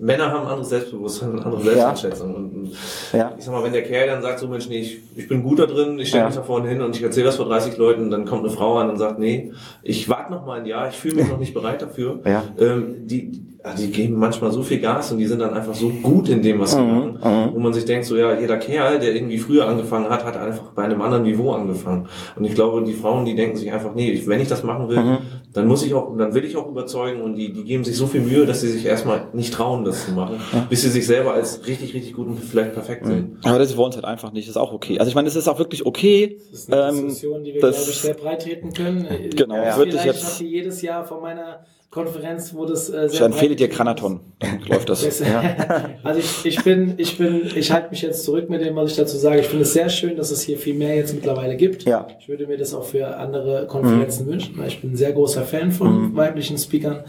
Männer 0.02 0.32
haben 0.32 0.40
ein 0.40 0.49
anderes 0.49 0.70
Selbstbewusstsein 0.70 1.31
und 1.31 1.44
andere 1.44 1.62
Selbsteinschätzung. 1.62 2.32
Ja. 2.32 2.37
Und 2.37 2.72
ja. 3.12 3.34
ich 3.38 3.44
sag 3.44 3.52
mal, 3.54 3.62
wenn 3.62 3.72
der 3.72 3.84
Kerl 3.84 4.08
dann 4.08 4.20
sagt, 4.20 4.40
so 4.40 4.49
Mensch, 4.49 4.69
nee, 4.69 4.81
ich, 4.81 4.99
ich 5.14 5.28
bin 5.28 5.44
gut 5.44 5.60
da 5.60 5.66
drin, 5.66 5.96
ich 6.00 6.08
stelle 6.08 6.25
ja. 6.25 6.28
mich 6.28 6.34
da 6.34 6.43
vorne 6.43 6.69
hin 6.69 6.82
und 6.82 6.96
ich 6.96 7.02
erzähle 7.04 7.26
das 7.26 7.37
vor 7.37 7.46
30 7.46 7.76
Leuten, 7.76 8.10
dann 8.10 8.25
kommt 8.25 8.44
eine 8.44 8.52
Frau 8.52 8.78
an 8.78 8.90
und 8.90 8.96
sagt, 8.96 9.20
nee, 9.20 9.52
ich 9.84 10.08
warte 10.08 10.32
noch 10.32 10.44
mal 10.44 10.58
ein 10.58 10.66
Jahr, 10.66 10.88
ich 10.88 10.96
fühle 10.96 11.14
mich 11.14 11.28
noch 11.28 11.38
nicht 11.38 11.54
bereit 11.54 11.82
dafür. 11.82 12.19
Ja. 12.25 12.43
Ähm, 12.58 13.06
die, 13.06 13.31
die 13.78 13.90
geben 13.92 14.16
manchmal 14.16 14.50
so 14.50 14.62
viel 14.62 14.80
Gas 14.80 15.12
und 15.12 15.18
die 15.18 15.26
sind 15.26 15.38
dann 15.38 15.54
einfach 15.54 15.74
so 15.74 15.88
gut 15.88 16.28
in 16.28 16.42
dem, 16.42 16.58
was 16.58 16.72
sie 16.72 16.80
mhm, 16.80 16.88
machen, 16.88 17.18
mhm. 17.22 17.54
wo 17.54 17.60
man 17.60 17.72
sich 17.72 17.84
denkt, 17.84 18.06
so 18.06 18.16
ja, 18.16 18.38
jeder 18.38 18.56
Kerl, 18.56 18.98
der 18.98 19.14
irgendwie 19.14 19.38
früher 19.38 19.68
angefangen 19.68 20.08
hat, 20.10 20.24
hat 20.24 20.36
einfach 20.36 20.72
bei 20.72 20.82
einem 20.82 21.00
anderen 21.00 21.22
Niveau 21.22 21.52
angefangen. 21.52 22.08
Und 22.34 22.44
ich 22.44 22.54
glaube, 22.54 22.82
die 22.82 22.92
Frauen, 22.92 23.24
die 23.24 23.36
denken 23.36 23.56
sich 23.56 23.72
einfach, 23.72 23.94
nee, 23.94 24.20
wenn 24.26 24.40
ich 24.40 24.48
das 24.48 24.64
machen 24.64 24.88
will, 24.88 24.98
mhm. 24.98 25.18
dann 25.52 25.68
muss 25.68 25.84
ich 25.84 25.94
auch, 25.94 26.16
dann 26.16 26.34
will 26.34 26.44
ich 26.44 26.56
auch 26.56 26.68
überzeugen 26.68 27.22
und 27.22 27.36
die, 27.36 27.52
die 27.52 27.62
geben 27.62 27.84
sich 27.84 27.96
so 27.96 28.08
viel 28.08 28.22
Mühe, 28.22 28.46
dass 28.46 28.62
sie 28.62 28.68
sich 28.68 28.84
erstmal 28.84 29.28
nicht 29.32 29.54
trauen, 29.54 29.84
das 29.84 30.06
zu 30.06 30.12
machen, 30.12 30.36
ja. 30.52 30.66
bis 30.68 30.82
sie 30.82 30.90
sich 30.90 31.06
selber 31.06 31.34
als 31.34 31.64
richtig, 31.66 31.94
richtig 31.94 32.14
gut 32.14 32.26
und 32.26 32.40
vielleicht 32.40 32.72
perfekt 32.72 33.06
sehen. 33.06 33.38
Aber 33.44 33.60
das 33.60 33.76
wollen 33.76 33.90
es 33.90 33.96
halt 33.96 34.06
einfach 34.06 34.32
nicht, 34.32 34.48
das 34.48 34.56
ist 34.56 34.60
auch 34.60 34.72
okay. 34.72 34.98
Also 34.98 35.08
ich 35.08 35.14
meine, 35.14 35.28
es 35.28 35.36
ist 35.36 35.46
auch 35.46 35.58
wirklich 35.60 35.86
okay. 35.86 36.38
Das 36.50 36.60
ist 36.60 36.72
eine 36.72 36.88
ähm, 36.88 36.94
Diskussion, 37.06 37.44
die 37.44 37.54
wir, 37.54 37.60
glaube 37.60 37.76
ich, 37.76 37.96
sehr 37.96 38.14
breit 38.14 38.42
treten 38.42 38.72
können. 38.72 39.06
Genau, 39.36 39.54
ja, 39.54 39.76
würde 39.76 39.96
ich 39.96 40.04
jetzt. 40.04 40.40
jedes 40.40 40.82
Jahr 40.82 41.04
von 41.04 41.22
meiner 41.22 41.64
Konferenz, 41.92 42.54
wo 42.54 42.64
das 42.64 42.88
äh, 42.88 43.06
sehr. 43.06 43.12
Ich 43.12 43.20
empfehle 43.20 43.54
dir 43.54 43.68
Granaton, 43.68 44.20
dann 44.38 44.62
läuft 44.62 44.88
das. 44.88 45.18
ja. 45.20 45.42
Also 46.02 46.20
ich, 46.20 46.46
ich 46.46 46.64
bin, 46.64 46.94
ich 46.96 47.18
bin, 47.18 47.42
ich 47.54 47.70
halte 47.70 47.90
mich 47.90 48.00
jetzt 48.00 48.24
zurück 48.24 48.48
mit 48.48 48.62
dem, 48.62 48.74
was 48.76 48.92
ich 48.92 48.96
dazu 48.96 49.18
sage. 49.18 49.40
Ich 49.40 49.46
finde 49.46 49.64
es 49.64 49.74
sehr 49.74 49.90
schön, 49.90 50.16
dass 50.16 50.30
es 50.30 50.40
hier 50.40 50.56
viel 50.56 50.72
mehr 50.72 50.96
jetzt 50.96 51.12
mittlerweile 51.14 51.54
gibt. 51.54 51.84
Ja. 51.84 52.08
Ich 52.18 52.28
würde 52.28 52.46
mir 52.46 52.56
das 52.56 52.72
auch 52.72 52.84
für 52.84 53.18
andere 53.18 53.66
Konferenzen 53.66 54.24
mhm. 54.24 54.30
wünschen, 54.30 54.58
weil 54.58 54.68
ich 54.68 54.80
bin 54.80 54.92
ein 54.92 54.96
sehr 54.96 55.12
großer 55.12 55.42
Fan 55.42 55.70
von 55.70 56.12
mhm. 56.12 56.16
weiblichen 56.16 56.56
Speakern. 56.56 57.04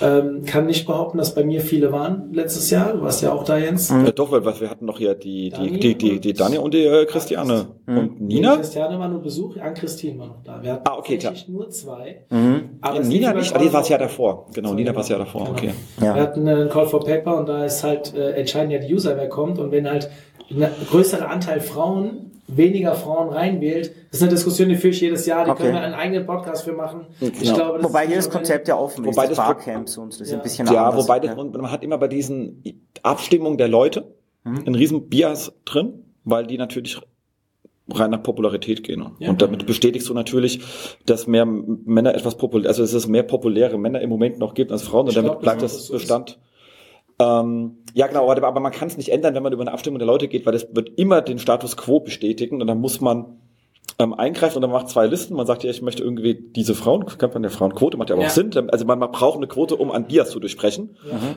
Ähm, 0.00 0.44
kann 0.44 0.66
nicht 0.66 0.86
behaupten, 0.86 1.18
dass 1.18 1.34
bei 1.34 1.44
mir 1.44 1.60
viele 1.60 1.90
waren 1.92 2.32
letztes 2.32 2.70
Jahr. 2.70 2.92
Du 2.92 3.02
warst 3.02 3.22
ja 3.22 3.32
auch 3.32 3.44
da, 3.44 3.58
Jens. 3.58 3.90
Mhm. 3.90 4.06
Ja, 4.06 4.12
doch, 4.12 4.30
weil 4.30 4.44
wir 4.44 4.70
hatten 4.70 4.84
noch 4.84 4.98
hier 4.98 5.14
die, 5.14 5.50
die, 5.50 5.78
die, 5.78 5.94
die, 5.96 6.20
die 6.20 6.32
Dani 6.32 6.58
und 6.58 6.74
die 6.74 6.84
äh, 6.84 7.04
Christiane. 7.06 7.66
Mhm. 7.86 7.98
Und 7.98 8.20
Nina? 8.20 8.52
Die 8.52 8.58
Christiane 8.58 8.98
war 8.98 9.08
nur 9.08 9.20
Besuch, 9.20 9.56
an 9.56 9.74
Christine 9.74 10.18
war 10.18 10.26
noch 10.28 10.42
da. 10.44 10.62
Wir 10.62 10.74
hatten 10.74 10.88
ah, 10.88 10.96
okay, 10.96 11.18
klar. 11.18 11.32
nur 11.48 11.68
zwei. 11.70 12.24
Mhm. 12.30 12.78
Aber 12.80 12.96
ja, 12.96 13.02
Nina 13.02 13.32
nicht, 13.32 13.52
aber 13.54 13.64
die 13.64 13.72
war 13.72 13.82
es 13.82 13.88
ja 13.88 13.98
davor. 13.98 14.46
Genau, 14.54 14.74
Nina 14.74 14.94
war 14.94 15.02
es 15.02 15.08
ja 15.08 15.18
davor. 15.18 15.44
Genau. 15.44 15.56
Okay. 15.56 15.70
Ja. 16.00 16.14
Wir 16.14 16.22
hatten 16.22 16.46
einen 16.46 16.68
Call 16.68 16.86
for 16.86 17.04
Paper 17.04 17.36
und 17.36 17.48
da 17.48 17.64
ist 17.64 17.82
halt 17.82 18.14
äh, 18.14 18.32
entscheidend 18.32 18.72
ja 18.72 18.78
die 18.78 18.94
User, 18.94 19.16
wer 19.16 19.28
kommt. 19.28 19.58
Und 19.58 19.72
wenn 19.72 19.88
halt 19.88 20.10
ein 20.50 20.66
größerer 20.90 21.28
Anteil 21.28 21.60
Frauen 21.60 22.27
weniger 22.48 22.94
Frauen 22.94 23.28
reinwählt. 23.28 23.94
Das 24.10 24.20
ist 24.20 24.22
eine 24.22 24.30
Diskussion, 24.30 24.68
die 24.68 24.76
führe 24.76 24.92
ich 24.92 25.00
jedes 25.00 25.26
Jahr. 25.26 25.44
Die 25.44 25.50
okay. 25.50 25.64
können 25.64 25.74
wir 25.74 25.82
einen 25.82 25.94
eigenen 25.94 26.26
Podcast 26.26 26.64
für 26.64 26.72
machen. 26.72 27.06
Genau. 27.20 27.32
Ich 27.40 27.54
glaube, 27.54 27.84
wobei 27.84 28.06
hier 28.06 28.16
das 28.16 28.30
Konzept 28.30 28.68
ja 28.68 28.76
offen 28.76 29.04
wobei 29.04 29.24
ist, 29.24 29.30
das 29.30 29.38
Barcamps 29.38 29.98
und 29.98 30.18
das 30.18 30.18
ja. 30.18 30.24
ist 30.24 30.32
ein 30.32 30.42
bisschen 30.42 30.66
ja, 30.66 30.88
anders. 30.88 31.04
Wobei 31.04 31.24
ja, 31.24 31.36
wobei 31.36 31.58
man 31.58 31.70
hat 31.70 31.84
immer 31.84 31.98
bei 31.98 32.08
diesen 32.08 32.62
Abstimmungen 33.02 33.58
der 33.58 33.68
Leute 33.68 34.14
mhm. 34.44 34.58
einen 34.66 34.74
riesen 34.74 35.08
Bias 35.08 35.52
drin, 35.64 36.04
weil 36.24 36.46
die 36.46 36.58
natürlich 36.58 37.00
rein 37.90 38.10
nach 38.10 38.22
Popularität 38.22 38.82
gehen. 38.82 39.04
Ja. 39.18 39.30
Und 39.30 39.40
damit 39.42 39.66
bestätigst 39.66 40.08
du 40.08 40.14
natürlich, 40.14 40.60
dass 41.06 41.26
mehr 41.26 41.46
Männer 41.46 42.14
etwas 42.14 42.36
populär, 42.36 42.68
also 42.68 42.82
dass 42.82 42.92
es 42.92 43.06
mehr 43.06 43.22
populäre 43.22 43.78
Männer 43.78 44.00
im 44.00 44.10
Moment 44.10 44.38
noch 44.38 44.54
gibt 44.54 44.72
als 44.72 44.82
Frauen 44.82 45.02
und 45.02 45.08
ich 45.08 45.14
damit 45.14 45.32
glaub, 45.32 45.42
bleibt 45.42 45.62
das, 45.62 45.76
das 45.76 45.90
Bestand. 45.90 46.38
Ähm, 47.20 47.78
ja, 47.94 48.06
genau, 48.06 48.30
aber, 48.30 48.60
man 48.60 48.72
kann 48.72 48.88
es 48.88 48.96
nicht 48.96 49.10
ändern, 49.10 49.34
wenn 49.34 49.42
man 49.42 49.52
über 49.52 49.62
eine 49.62 49.72
Abstimmung 49.72 49.98
der 49.98 50.06
Leute 50.06 50.28
geht, 50.28 50.46
weil 50.46 50.52
das 50.52 50.68
wird 50.72 50.98
immer 50.98 51.20
den 51.20 51.38
Status 51.38 51.76
quo 51.76 52.00
bestätigen 52.00 52.60
und 52.60 52.66
dann 52.68 52.80
muss 52.80 53.00
man 53.00 53.38
ähm, 53.98 54.14
eingreifen 54.14 54.56
und 54.56 54.62
dann 54.62 54.70
macht 54.70 54.88
zwei 54.88 55.06
Listen. 55.06 55.34
Man 55.34 55.46
sagt 55.46 55.64
ja, 55.64 55.70
ich 55.70 55.82
möchte 55.82 56.02
irgendwie 56.02 56.34
diese 56.34 56.74
Frauen, 56.74 57.06
kennt 57.06 57.34
man 57.34 57.42
der 57.42 57.50
Frauenquote, 57.50 57.96
macht 57.96 58.10
ja 58.10 58.16
auch 58.16 58.22
ja. 58.22 58.30
Sinn. 58.30 58.52
Also 58.70 58.84
man, 58.84 58.98
man 58.98 59.10
braucht 59.10 59.36
eine 59.36 59.48
Quote, 59.48 59.76
um 59.76 59.90
an 59.90 60.06
Bias 60.06 60.30
zu 60.30 60.38
durchsprechen. 60.38 60.96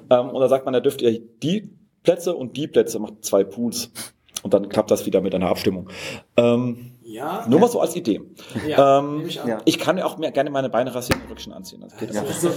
Ja. 0.10 0.20
Ähm, 0.20 0.30
und 0.30 0.40
dann 0.40 0.50
sagt 0.50 0.66
man, 0.66 0.74
da 0.74 0.80
dürft 0.80 1.02
ihr 1.02 1.20
die 1.20 1.72
Plätze 2.04 2.36
und 2.36 2.58
die 2.58 2.68
Plätze, 2.68 3.00
macht 3.00 3.26
zwei 3.26 3.44
Pools. 3.44 3.92
Und 4.44 4.54
dann 4.54 4.70
klappt 4.70 4.92
das 4.92 5.06
wieder 5.06 5.22
mit 5.22 5.34
einer 5.34 5.50
Abstimmung. 5.50 5.90
Ähm, 6.38 6.91
ja. 7.12 7.46
Nur 7.48 7.60
mal 7.60 7.70
so 7.70 7.82
als 7.82 7.96
Idee. 7.96 8.22
Ja, 8.68 9.00
ähm, 9.00 9.24
ich, 9.26 9.40
ich, 9.66 9.80
kann 9.80 9.98
ja 9.98 10.06
auch 10.06 10.18
mehr, 10.18 10.32
gerne 10.32 10.50
meine 10.50 10.70
Beine 10.70 10.94
rasieren 10.94 11.22
und 11.24 11.32
Rückchen 11.32 11.54
anziehen. 11.54 11.82
Das 11.82 11.98
geht 11.98 12.14
ja. 12.14 12.24
so 12.26 12.50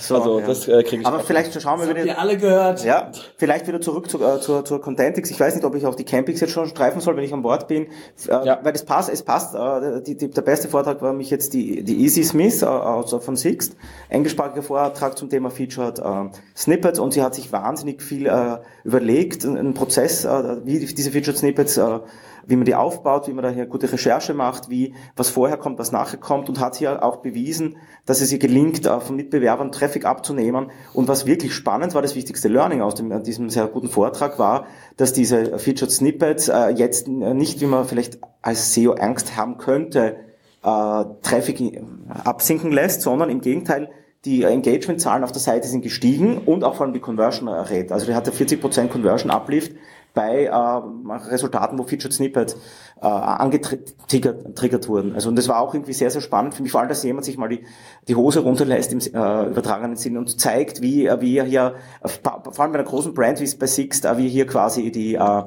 so, 0.00 0.14
also 0.16 0.40
ja. 0.40 0.46
das 0.46 0.68
äh, 0.68 0.82
kriege 0.82 1.02
ich. 1.02 1.06
Aber 1.06 1.20
vielleicht 1.20 1.60
schauen 1.60 1.80
wir 1.80 1.94
wieder. 1.94 2.18
alle 2.18 2.36
gehört. 2.36 2.84
Ja, 2.84 3.12
vielleicht 3.36 3.68
wieder 3.68 3.80
zurück 3.80 4.10
zu, 4.10 4.22
äh, 4.22 4.40
zur, 4.40 4.64
zur 4.64 4.80
Contentix. 4.80 5.30
Ich 5.30 5.38
weiß 5.38 5.54
nicht, 5.54 5.64
ob 5.64 5.74
ich 5.74 5.86
auch 5.86 5.94
die 5.94 6.04
Campings 6.04 6.40
jetzt 6.40 6.52
schon 6.52 6.66
streifen 6.66 7.00
soll, 7.00 7.16
wenn 7.16 7.24
ich 7.24 7.32
an 7.32 7.42
Bord 7.42 7.68
bin. 7.68 7.86
Äh, 8.26 8.46
ja. 8.46 8.58
Weil 8.62 8.72
das 8.72 8.84
passt, 8.84 9.10
es 9.10 9.22
passt. 9.22 9.54
Äh, 9.54 10.02
die, 10.02 10.16
die, 10.16 10.30
der 10.30 10.42
beste 10.42 10.68
Vortrag 10.68 11.02
war 11.02 11.12
mich 11.12 11.30
jetzt 11.30 11.54
die, 11.54 11.82
die 11.82 12.00
Easy 12.00 12.24
Smith 12.24 12.62
äh, 12.62 12.66
also 12.66 13.20
von 13.20 13.36
Sixt. 13.36 13.76
Englischsprachiger 14.08 14.62
Vortrag 14.62 15.16
zum 15.16 15.28
Thema 15.28 15.50
Featured 15.50 15.98
äh, 15.98 16.30
Snippets 16.56 16.98
und 16.98 17.12
sie 17.12 17.22
hat 17.22 17.34
sich 17.34 17.52
wahnsinnig 17.52 18.02
viel 18.02 18.26
äh, 18.26 18.58
überlegt, 18.84 19.44
einen 19.44 19.74
Prozess, 19.74 20.24
äh, 20.24 20.56
wie 20.64 20.84
diese 20.84 21.10
Featured 21.10 21.38
Snippets 21.38 21.76
äh, 21.76 22.00
wie 22.46 22.56
man 22.56 22.64
die 22.64 22.74
aufbaut, 22.74 23.28
wie 23.28 23.32
man 23.32 23.42
da 23.42 23.50
hier 23.50 23.66
gute 23.66 23.90
Recherche 23.90 24.34
macht, 24.34 24.70
wie 24.70 24.94
was 25.16 25.28
vorher 25.30 25.56
kommt, 25.56 25.78
was 25.78 25.92
nachher 25.92 26.18
kommt 26.18 26.48
und 26.48 26.60
hat 26.60 26.76
hier 26.76 27.02
auch 27.02 27.16
bewiesen, 27.16 27.76
dass 28.06 28.20
es 28.20 28.32
ihr 28.32 28.38
gelingt, 28.38 28.86
äh, 28.86 29.00
von 29.00 29.16
Mitbewerbern 29.16 29.72
Traffic 29.72 30.04
abzunehmen. 30.04 30.70
Und 30.92 31.08
was 31.08 31.26
wirklich 31.26 31.54
spannend 31.54 31.94
war, 31.94 32.02
das 32.02 32.14
wichtigste 32.14 32.48
Learning 32.48 32.82
aus 32.82 32.94
dem, 32.94 33.22
diesem 33.22 33.50
sehr 33.50 33.66
guten 33.66 33.88
Vortrag 33.88 34.38
war, 34.38 34.66
dass 34.96 35.12
diese 35.12 35.58
Featured 35.58 35.90
Snippets 35.90 36.48
äh, 36.48 36.68
jetzt 36.70 37.08
nicht, 37.08 37.60
wie 37.60 37.66
man 37.66 37.84
vielleicht 37.84 38.18
als 38.42 38.74
SEO 38.74 38.92
Angst 38.92 39.36
haben 39.36 39.58
könnte, 39.58 40.16
äh, 40.62 41.04
Traffic 41.22 41.82
absinken 42.24 42.72
lässt, 42.72 43.02
sondern 43.02 43.30
im 43.30 43.40
Gegenteil 43.40 43.90
die 44.24 44.42
Engagement-Zahlen 44.42 45.24
auf 45.24 45.32
der 45.32 45.40
Seite 45.40 45.66
sind 45.66 45.80
gestiegen 45.80 46.38
und 46.38 46.62
auch 46.62 46.74
vor 46.74 46.84
allem 46.84 46.92
die 46.92 47.00
Conversion 47.00 47.48
Rate. 47.48 47.92
Also 47.92 48.06
die 48.06 48.14
hatte 48.14 48.32
40% 48.32 48.88
Conversion 48.88 49.30
Uplift 49.30 49.72
bei 50.14 50.44
äh, 50.44 50.52
Resultaten, 50.52 51.78
wo 51.78 51.84
Featured 51.84 52.12
Snippet 52.12 52.56
äh, 53.00 53.06
angetriggert 53.06 54.88
wurden. 54.88 55.14
Also 55.14 55.28
und 55.28 55.36
das 55.36 55.48
war 55.48 55.60
auch 55.60 55.74
irgendwie 55.74 55.92
sehr, 55.92 56.10
sehr 56.10 56.20
spannend 56.20 56.54
für 56.54 56.62
mich, 56.62 56.72
vor 56.72 56.80
allem, 56.80 56.88
dass 56.88 57.02
jemand 57.02 57.24
sich 57.24 57.36
mal 57.36 57.48
die, 57.48 57.64
die 58.08 58.14
Hose 58.14 58.40
runterlässt 58.40 58.92
im 58.92 58.98
äh, 58.98 59.46
übertragenen 59.46 59.96
Sinne 59.96 60.18
und 60.18 60.40
zeigt, 60.40 60.82
wie, 60.82 61.06
äh, 61.06 61.20
wie 61.20 61.36
er 61.36 61.44
hier, 61.44 61.74
äh, 62.02 62.08
vor 62.08 62.60
allem 62.60 62.72
bei 62.72 62.78
einer 62.78 62.88
großen 62.88 63.14
Brand 63.14 63.40
wie 63.40 63.44
es 63.44 63.58
bei 63.58 63.66
Sixt, 63.66 64.04
äh, 64.04 64.18
wie 64.18 64.28
hier 64.28 64.46
quasi 64.46 64.90
die 64.90 65.14
äh, 65.14 65.42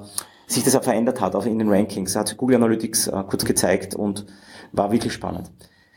sich 0.48 0.64
das 0.64 0.76
auch 0.76 0.84
verändert 0.84 1.22
hat, 1.22 1.36
auch 1.36 1.46
in 1.46 1.60
den 1.60 1.70
Rankings. 1.70 2.16
Hat 2.16 2.38
Google 2.38 2.58
Analytics 2.58 3.08
äh, 3.08 3.24
kurz 3.28 3.46
gezeigt 3.46 3.96
und 3.96 4.26
war 4.72 4.92
wirklich 4.92 5.14
spannend. 5.14 5.52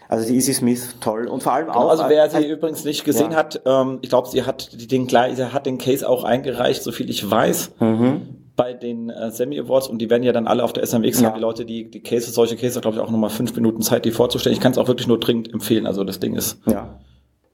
Also 0.09 0.29
die 0.29 0.37
Easy 0.37 0.55
Smith 0.55 0.97
toll 1.01 1.27
und 1.27 1.43
vor 1.43 1.53
allem 1.53 1.67
genau, 1.67 1.79
auch. 1.81 1.91
also 1.91 2.05
wer 2.09 2.31
sie 2.31 2.47
übrigens 2.47 2.85
nicht 2.85 3.05
gesehen 3.05 3.33
ja. 3.33 3.39
hat, 3.39 3.61
ähm, 3.67 3.99
ich 4.03 4.09
glaube, 4.09 4.29
sie 4.29 4.45
hat 4.45 4.71
den 4.93 5.09
sie 5.09 5.53
hat 5.53 5.67
den 5.67 5.79
Case 5.79 6.09
auch 6.09 6.23
eingereicht, 6.23 6.83
so 6.83 6.93
viel 6.93 7.11
ich 7.11 7.29
weiß. 7.29 7.73
Mhm. 7.81 8.46
Bei 8.57 8.73
den 8.73 9.11
äh, 9.11 9.31
Semi 9.31 9.61
Awards 9.61 9.89
und 9.89 9.99
die 9.99 10.09
werden 10.09 10.23
ja 10.23 10.33
dann 10.33 10.47
alle 10.47 10.65
auf 10.65 10.73
der 10.73 10.87
SMX 10.87 11.21
ja. 11.21 11.29
haben 11.29 11.35
die 11.35 11.41
Leute, 11.41 11.65
die 11.65 11.91
die 11.91 12.03
Cases, 12.03 12.35
solche 12.35 12.57
Cases, 12.57 12.81
glaube 12.81 12.97
ich, 12.97 13.03
auch 13.03 13.11
nochmal 13.11 13.31
fünf 13.31 13.55
Minuten 13.55 13.83
Zeit, 13.83 14.05
die 14.05 14.11
vorzustellen. 14.11 14.55
Ich 14.55 14.63
kann 14.63 14.73
es 14.73 14.79
auch 14.79 14.89
wirklich 14.89 15.07
nur 15.07 15.21
dringend 15.21 15.53
empfehlen. 15.53 15.87
Also 15.87 16.05
das 16.05 16.21
Ding 16.21 16.35
ist 16.35 16.59
ja. 16.67 16.99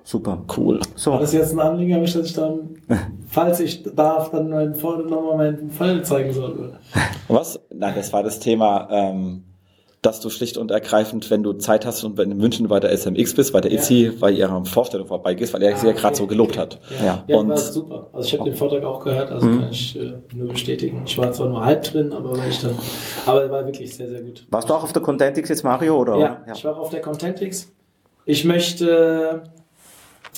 Super. 0.04 0.44
Cool. 0.56 0.80
So. 0.96 1.12
War 1.12 1.20
das 1.20 1.32
jetzt 1.32 1.52
ein 1.52 1.60
Anliegen, 1.60 2.00
dass 2.00 2.14
ich 2.14 2.32
dann, 2.32 2.76
falls 3.26 3.60
ich 3.60 3.84
darf, 3.84 4.30
dann 4.30 4.50
meinen 4.50 4.72
nochmal 4.72 5.36
meinen 5.36 5.70
Fall 5.70 6.04
zeigen 6.04 6.32
soll? 6.32 6.78
Was? 7.28 7.60
Nein, 7.70 7.94
das 7.96 8.12
war 8.12 8.22
das 8.22 8.40
Thema, 8.40 8.88
ähm, 8.90 9.44
dass 10.02 10.18
du 10.18 10.30
schlicht 10.30 10.56
und 10.56 10.72
ergreifend, 10.72 11.30
wenn 11.30 11.44
du 11.44 11.52
Zeit 11.52 11.86
hast 11.86 12.02
und 12.02 12.18
in 12.18 12.36
München 12.36 12.66
bei 12.66 12.80
der 12.80 12.90
SMX 12.96 13.34
bist, 13.34 13.52
bei 13.52 13.60
der 13.60 13.70
EC, 13.70 13.90
ja. 13.90 14.10
bei 14.18 14.32
ihrer 14.32 14.64
Vorstellung 14.64 15.06
vorbeigehst, 15.06 15.54
weil 15.54 15.62
er 15.62 15.74
ah, 15.74 15.76
sie 15.76 15.86
ja 15.86 15.92
gerade 15.92 16.16
so 16.16 16.26
gelobt 16.26 16.58
hat. 16.58 16.80
Ja, 17.00 17.22
ja. 17.28 17.36
und 17.36 17.48
war 17.48 17.56
super. 17.56 18.10
Also 18.12 18.26
ich 18.26 18.38
habe 18.38 18.50
den 18.50 18.56
Vortrag 18.58 18.82
auch 18.82 19.04
gehört, 19.04 19.30
also 19.30 19.46
mhm. 19.46 19.60
kann 19.60 19.70
ich 19.70 19.96
äh, 19.96 20.14
nur 20.34 20.48
bestätigen. 20.48 21.02
Ich 21.06 21.16
war 21.16 21.30
zwar 21.30 21.48
nur 21.48 21.64
halb 21.64 21.84
drin, 21.84 22.12
aber 22.12 22.36
war 22.36 22.48
ich 22.48 22.60
dann, 22.60 22.76
aber 23.26 23.48
war 23.48 23.64
wirklich 23.64 23.94
sehr, 23.94 24.08
sehr 24.08 24.22
gut. 24.22 24.44
Warst 24.50 24.68
du 24.68 24.74
auch 24.74 24.82
auf 24.82 24.92
der 24.92 25.02
Contentix 25.02 25.48
jetzt, 25.48 25.62
Mario, 25.62 25.96
oder? 25.96 26.18
Ja, 26.18 26.42
ja. 26.48 26.52
ich 26.52 26.64
war 26.64 26.76
auch 26.76 26.80
auf 26.80 26.90
der 26.90 27.00
Contentix. 27.00 27.70
Ich 28.24 28.44
möchte 28.44 29.44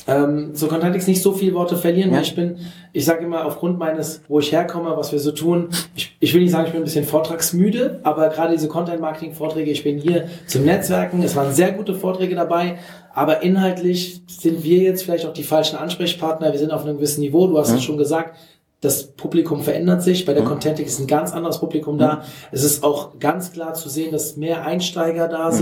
ähm, 0.06 0.50
so 0.54 0.66
Contentix 0.66 1.06
nicht 1.06 1.22
so 1.22 1.32
viele 1.32 1.54
Worte 1.54 1.76
verlieren, 1.76 2.10
ja. 2.10 2.16
weil 2.16 2.24
ich 2.24 2.34
bin, 2.34 2.58
ich 2.92 3.04
sage 3.04 3.24
immer, 3.24 3.44
aufgrund 3.46 3.78
meines, 3.78 4.22
wo 4.28 4.38
ich 4.38 4.52
herkomme, 4.52 4.96
was 4.96 5.12
wir 5.12 5.18
so 5.18 5.32
tun, 5.32 5.68
ich, 5.96 6.14
ich 6.20 6.34
will 6.34 6.42
nicht 6.42 6.50
sagen, 6.50 6.66
ich 6.66 6.72
bin 6.72 6.82
ein 6.82 6.84
bisschen 6.84 7.04
vortragsmüde, 7.04 8.00
aber 8.02 8.28
gerade 8.28 8.52
diese 8.52 8.68
Content-Marketing-Vorträge, 8.68 9.70
ich 9.70 9.82
bin 9.82 9.98
hier 9.98 10.28
zum 10.46 10.64
Netzwerken, 10.64 11.22
es 11.22 11.34
waren 11.36 11.52
sehr 11.52 11.72
gute 11.72 11.94
Vorträge 11.94 12.34
dabei, 12.34 12.78
aber 13.14 13.42
inhaltlich 13.42 14.22
sind 14.26 14.62
wir 14.62 14.78
jetzt 14.78 15.04
vielleicht 15.04 15.26
auch 15.26 15.32
die 15.32 15.42
falschen 15.42 15.76
Ansprechpartner, 15.76 16.52
wir 16.52 16.58
sind 16.58 16.72
auf 16.72 16.84
einem 16.84 16.96
gewissen 16.96 17.20
Niveau, 17.20 17.46
du 17.46 17.58
hast 17.58 17.72
es 17.72 17.82
schon 17.82 17.96
gesagt, 17.96 18.36
das 18.84 19.06
Publikum 19.12 19.62
verändert 19.62 20.02
sich. 20.02 20.26
Bei 20.26 20.34
der 20.34 20.42
mhm. 20.42 20.48
Contentix 20.48 20.92
ist 20.92 21.00
ein 21.00 21.06
ganz 21.06 21.32
anderes 21.32 21.58
Publikum 21.58 21.96
da. 21.96 22.22
Es 22.52 22.62
ist 22.62 22.84
auch 22.84 23.18
ganz 23.18 23.50
klar 23.50 23.72
zu 23.72 23.88
sehen, 23.88 24.12
dass 24.12 24.36
mehr 24.36 24.66
Einsteiger 24.66 25.26
da 25.26 25.50
mhm. 25.50 25.54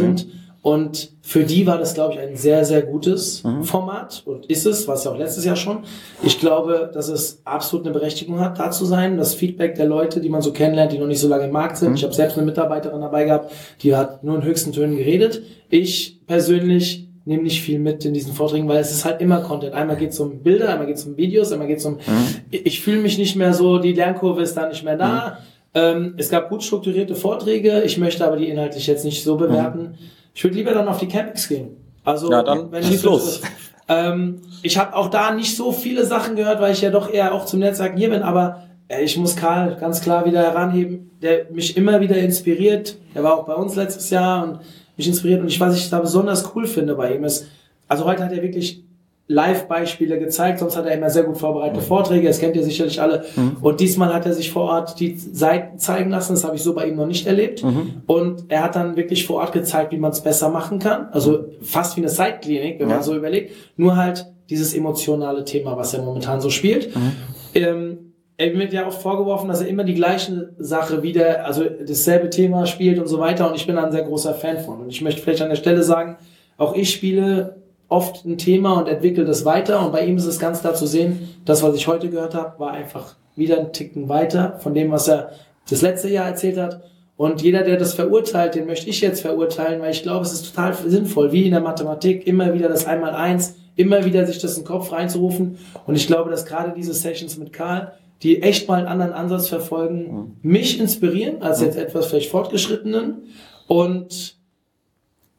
Und 0.63 1.11
für 1.23 1.43
die 1.43 1.67
war 1.67 1.77
das, 1.77 1.95
glaube 1.95 2.15
ich, 2.15 2.21
ein 2.21 2.37
sehr, 2.37 2.65
sehr 2.65 2.83
gutes 2.83 3.43
mhm. 3.43 3.65
Format 3.65 4.23
und 4.27 4.47
ist 4.47 4.65
es, 4.65 4.87
was 4.87 5.03
ja 5.03 5.11
auch 5.11 5.19
letztes 5.19 5.45
Jahr 5.45 5.57
schon. 5.57 5.79
Ich 6.23 6.39
glaube, 6.39 6.89
dass 6.95 7.09
es 7.09 7.43
absolut 7.45 7.85
eine 7.85 7.93
Berechtigung 7.93 8.39
hat, 8.39 8.61
da 8.61 8.71
zu 8.71 8.85
sein. 8.85 9.17
Das 9.17 9.35
Feedback 9.35 9.75
der 9.75 9.87
Leute, 9.87 10.21
die 10.21 10.29
man 10.29 10.41
so 10.41 10.53
kennenlernt, 10.53 10.93
die 10.93 10.99
noch 10.99 11.09
nicht 11.09 11.19
so 11.19 11.27
lange 11.27 11.45
im 11.45 11.51
Markt 11.51 11.79
sind. 11.79 11.91
Mhm. 11.91 11.95
Ich 11.97 12.05
habe 12.05 12.15
selbst 12.15 12.37
eine 12.37 12.47
Mitarbeiterin 12.47 13.01
dabei 13.01 13.25
gehabt, 13.25 13.53
die 13.83 13.97
hat 13.97 14.23
nur 14.23 14.37
in 14.37 14.45
höchsten 14.45 14.71
Tönen 14.73 14.97
geredet. 14.97 15.43
Ich 15.69 16.21
persönlich 16.29 17.09
nehme 17.25 17.43
nicht 17.43 17.61
viel 17.61 17.81
mit 17.81 18.05
in 18.05 18.15
diesen 18.15 18.33
Vorträgen, 18.33 18.69
weil 18.69 18.79
es 18.79 18.93
ist 18.93 19.05
halt 19.05 19.21
immer 19.21 19.41
Content. 19.41 19.75
Einmal 19.75 19.97
geht 19.97 20.11
es 20.11 20.21
um 20.21 20.45
Bilder, 20.45 20.69
einmal 20.69 20.87
geht 20.87 20.97
es 20.97 21.05
um 21.05 21.17
Videos, 21.17 21.51
einmal 21.51 21.67
geht 21.67 21.79
es 21.79 21.85
um... 21.85 21.95
Mhm. 21.95 22.37
Ich 22.51 22.81
fühle 22.81 23.01
mich 23.01 23.19
nicht 23.19 23.35
mehr 23.35 23.53
so, 23.53 23.79
die 23.79 23.95
Lernkurve 23.95 24.43
ist 24.43 24.57
da 24.57 24.69
nicht 24.69 24.85
mehr 24.85 24.97
da. 24.97 25.39
Mhm. 25.41 25.45
Ähm, 25.75 26.15
es 26.19 26.31
gab 26.31 26.51
gut 26.51 26.63
strukturierte 26.63 27.17
Vorträge, 27.17 27.83
ich 27.83 27.99
möchte 27.99 28.25
aber 28.25 28.37
die 28.37 28.49
inhaltlich 28.49 28.87
jetzt 28.87 29.05
nicht 29.05 29.25
so 29.25 29.37
bewerten. 29.37 29.95
Ich 30.35 30.43
würde 30.45 30.57
lieber 30.57 30.73
dann 30.73 30.89
auf 30.89 30.99
die 30.99 31.09
Campings 31.09 31.49
gehen. 31.49 31.77
Also, 32.05 32.31
ja, 32.31 32.43
dann 32.43 32.71
wenn 32.73 32.83
schieß 32.83 33.03
los. 33.05 33.41
Ähm, 33.89 34.41
ich 34.63 34.79
habe 34.79 34.95
auch 34.95 35.11
da 35.11 35.33
nicht 35.33 35.57
so 35.57 35.73
viele 35.73 36.07
Sachen 36.07 36.37
gehört, 36.37 36.61
weil 36.61 36.73
ich 36.73 36.81
ja 36.81 36.91
doch 36.91 37.13
eher 37.13 37.35
auch 37.35 37.47
zum 37.47 37.61
Netzwerken 37.61 37.97
hier 37.97 38.11
bin, 38.11 38.23
aber 38.23 38.63
äh, 38.89 39.03
ich 39.03 39.17
muss 39.17 39.37
Karl 39.37 39.77
ganz 39.77 40.01
klar 40.01 40.25
wieder 40.25 40.41
heranheben, 40.41 41.11
der 41.21 41.51
mich 41.51 41.77
immer 41.77 42.01
wieder 42.01 42.17
inspiriert. 42.17 42.97
Der 43.15 43.23
war 43.23 43.35
auch 43.35 43.45
bei 43.45 43.55
uns 43.55 43.75
letztes 43.75 44.11
Jahr 44.11 44.45
und 44.45 44.61
mich 44.97 45.09
inspiriert. 45.09 45.41
Und 45.41 45.49
ich, 45.49 45.61
was 45.61 45.77
ich 45.77 45.91
da 45.91 45.99
besonders 45.99 46.55
cool 46.55 46.67
finde 46.67 46.95
bei 46.95 47.15
ihm 47.15 47.25
ist, 47.25 47.49
also 47.89 48.05
heute 48.05 48.25
hat 48.25 48.33
er 48.33 48.43
wirklich 48.43 48.85
Live-Beispiele 49.29 50.19
gezeigt, 50.19 50.59
sonst 50.59 50.77
hat 50.77 50.85
er 50.85 50.95
immer 50.95 51.09
sehr 51.09 51.23
gut 51.23 51.39
vorbereitete 51.39 51.81
mhm. 51.81 51.87
Vorträge, 51.87 52.29
das 52.29 52.41
kennt 52.41 52.57
ihr 52.57 52.65
sicherlich 52.65 53.01
alle. 53.01 53.25
Mhm. 53.37 53.57
Und 53.61 53.81
diesmal 53.81 54.13
hat 54.13 54.27
er 54.27 54.33
sich 54.33 54.51
vor 54.51 54.65
Ort 54.65 54.99
die 55.01 55.17
Seiten 55.17 55.79
zeigen 55.79 56.11
lassen, 56.11 56.35
das 56.35 56.45
habe 56.45 56.57
ich 56.57 56.63
so 56.63 56.75
bei 56.75 56.87
ihm 56.87 56.97
noch 56.97 57.07
nicht 57.07 57.27
erlebt. 57.27 57.63
Mhm. 57.63 58.03
Und 58.07 58.45
er 58.49 58.65
hat 58.65 58.77
dann 58.77 58.97
wirklich 58.97 59.27
vor 59.27 59.37
Ort 59.37 59.53
gezeigt, 59.53 59.93
wie 59.93 59.99
man 59.99 60.11
es 60.11 60.23
besser 60.23 60.51
machen 60.51 60.81
kann. 60.81 61.07
Also 61.13 61.47
fast 61.63 61.97
wie 61.97 62.01
eine 62.01 62.09
Seitklinik, 62.09 62.81
wenn 62.81 62.89
ja. 62.89 62.97
man 62.97 63.05
so 63.05 63.17
überlegt. 63.17 63.53
Nur 63.77 63.97
halt 63.97 64.27
dieses 64.51 64.75
emotionale 64.75 65.45
Thema, 65.45 65.77
was 65.77 65.95
er 65.95 66.03
momentan 66.03 66.41
so 66.41 66.51
spielt. 66.51 66.95
Mhm. 66.95 67.13
Ähm, 67.55 67.99
er 68.37 68.53
wird 68.55 68.73
ja 68.73 68.87
auch 68.87 68.93
vorgeworfen, 68.93 69.49
dass 69.49 69.61
er 69.61 69.69
immer 69.69 69.85
die 69.85 69.95
gleiche 69.95 70.53
Sache 70.59 71.03
wieder, 71.03 71.47
also 71.47 71.65
dasselbe 71.65 72.29
Thema 72.29 72.67
spielt 72.67 72.99
und 72.99 73.07
so 73.07 73.21
weiter. 73.21 73.49
Und 73.49 73.55
ich 73.55 73.67
bin 73.67 73.77
da 73.77 73.85
ein 73.85 73.93
sehr 73.93 74.03
großer 74.03 74.35
Fan 74.35 74.59
von. 74.59 74.81
Und 74.81 74.91
ich 74.91 75.01
möchte 75.01 75.23
vielleicht 75.23 75.43
an 75.43 75.49
der 75.49 75.57
Stelle 75.57 75.83
sagen, 75.85 76.17
auch 76.59 76.75
ich 76.75 76.91
spiele 76.91 77.62
oft 77.93 78.25
ein 78.25 78.39
Thema 78.39 78.79
und 78.79 78.89
entwickelt 78.89 79.29
es 79.29 79.45
weiter. 79.45 79.85
Und 79.85 79.93
bei 79.93 80.05
ihm 80.07 80.17
ist 80.17 80.25
es 80.25 80.39
ganz 80.39 80.61
klar 80.61 80.75
zu 80.75 80.87
sehen, 80.87 81.29
das, 81.45 81.63
was 81.63 81.77
ich 81.77 81.87
heute 81.87 82.09
gehört 82.09 82.35
habe, 82.35 82.59
war 82.59 82.73
einfach 82.73 83.17
wieder 83.37 83.59
ein 83.59 83.73
Ticken 83.73 84.09
weiter 84.09 84.59
von 84.61 84.75
dem, 84.75 84.91
was 84.91 85.09
er 85.09 85.33
das 85.69 85.83
letzte 85.83 86.09
Jahr 86.09 86.27
erzählt 86.27 86.57
hat. 86.57 86.83
Und 87.17 87.43
jeder, 87.43 87.63
der 87.63 87.77
das 87.77 87.95
verurteilt, 87.95 88.55
den 88.55 88.67
möchte 88.67 88.89
ich 88.89 89.01
jetzt 89.03 89.21
verurteilen, 89.21 89.81
weil 89.81 89.93
ich 89.93 90.03
glaube, 90.03 90.25
es 90.25 90.33
ist 90.33 90.55
total 90.55 90.75
sinnvoll, 90.75 91.33
wie 91.33 91.45
in 91.45 91.53
der 91.53 91.61
Mathematik, 91.61 92.27
immer 92.27 92.55
wieder 92.55 92.69
das 92.69 92.87
Einmal-Eins, 92.87 93.57
immer 93.77 94.05
wieder 94.05 94.27
sich 94.27 94.39
das 94.39 94.57
in 94.57 94.63
den 94.63 94.69
Kopf 94.69 94.91
reinzurufen. 94.91 95.59
Und 95.87 95.95
ich 95.95 96.07
glaube, 96.07 96.31
dass 96.31 96.47
gerade 96.47 96.73
diese 96.75 96.95
Sessions 96.95 97.37
mit 97.39 97.53
Karl, 97.53 97.93
die 98.23 98.43
echt 98.43 98.69
mal 98.69 98.79
einen 98.79 98.89
anderen 98.89 99.13
Ansatz 99.13 99.49
verfolgen, 99.49 100.39
mich 100.43 100.81
inspirieren, 100.81 101.43
als 101.43 101.61
jetzt 101.61 101.77
etwas 101.77 102.07
vielleicht 102.07 102.31
fortgeschrittenen. 102.31 103.25
Und 103.67 104.37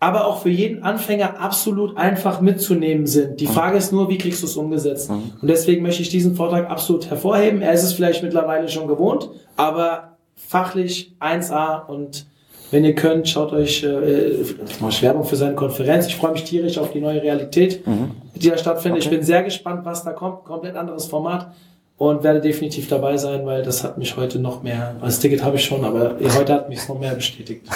aber 0.03 0.27
auch 0.27 0.41
für 0.41 0.49
jeden 0.49 0.83
Anfänger 0.83 1.39
absolut 1.39 1.95
einfach 1.95 2.41
mitzunehmen 2.41 3.07
sind. 3.07 3.39
Die 3.39 3.47
Frage 3.47 3.77
ist 3.77 3.93
nur, 3.93 4.09
wie 4.09 4.17
kriegst 4.17 4.41
du 4.41 4.47
es 4.47 4.57
umgesetzt? 4.57 5.09
Mhm. 5.09 5.31
Und 5.41 5.47
deswegen 5.47 5.81
möchte 5.81 6.01
ich 6.01 6.09
diesen 6.09 6.35
Vortrag 6.35 6.69
absolut 6.69 7.09
hervorheben. 7.09 7.61
Er 7.61 7.71
ist 7.71 7.83
es 7.83 7.93
vielleicht 7.93 8.21
mittlerweile 8.21 8.67
schon 8.67 8.89
gewohnt, 8.89 9.29
aber 9.55 10.17
fachlich 10.35 11.15
1A 11.21 11.85
und 11.87 12.25
wenn 12.71 12.83
ihr 12.83 12.95
könnt, 12.95 13.29
schaut 13.29 13.53
euch 13.53 13.81
äh, 13.83 14.43
mal 14.81 14.91
Werbung 15.01 15.23
für 15.23 15.37
seine 15.37 15.55
Konferenz. 15.55 16.07
Ich 16.07 16.17
freue 16.17 16.33
mich 16.33 16.43
tierisch 16.43 16.77
auf 16.79 16.91
die 16.91 16.99
neue 16.99 17.21
Realität, 17.21 17.87
mhm. 17.87 18.11
die 18.35 18.49
da 18.49 18.57
stattfindet. 18.57 19.03
Okay. 19.03 19.09
Ich 19.09 19.17
bin 19.17 19.25
sehr 19.25 19.43
gespannt, 19.43 19.85
was 19.85 20.03
da 20.03 20.11
kommt. 20.11 20.43
Komplett 20.43 20.75
anderes 20.75 21.05
Format 21.05 21.53
und 21.97 22.23
werde 22.23 22.41
definitiv 22.41 22.89
dabei 22.89 23.15
sein, 23.15 23.45
weil 23.45 23.63
das 23.63 23.85
hat 23.85 23.97
mich 23.97 24.17
heute 24.17 24.39
noch 24.39 24.63
mehr, 24.63 24.97
als 24.99 25.19
Ticket 25.19 25.45
habe 25.45 25.55
ich 25.55 25.63
schon, 25.63 25.85
aber 25.85 26.17
heute 26.37 26.53
hat 26.53 26.67
mich 26.67 26.79
es 26.79 26.89
noch 26.89 26.99
mehr 26.99 27.15
bestätigt. 27.15 27.67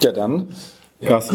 Ja, 0.00 0.12
dann 0.12 0.48
Krass. 1.04 1.30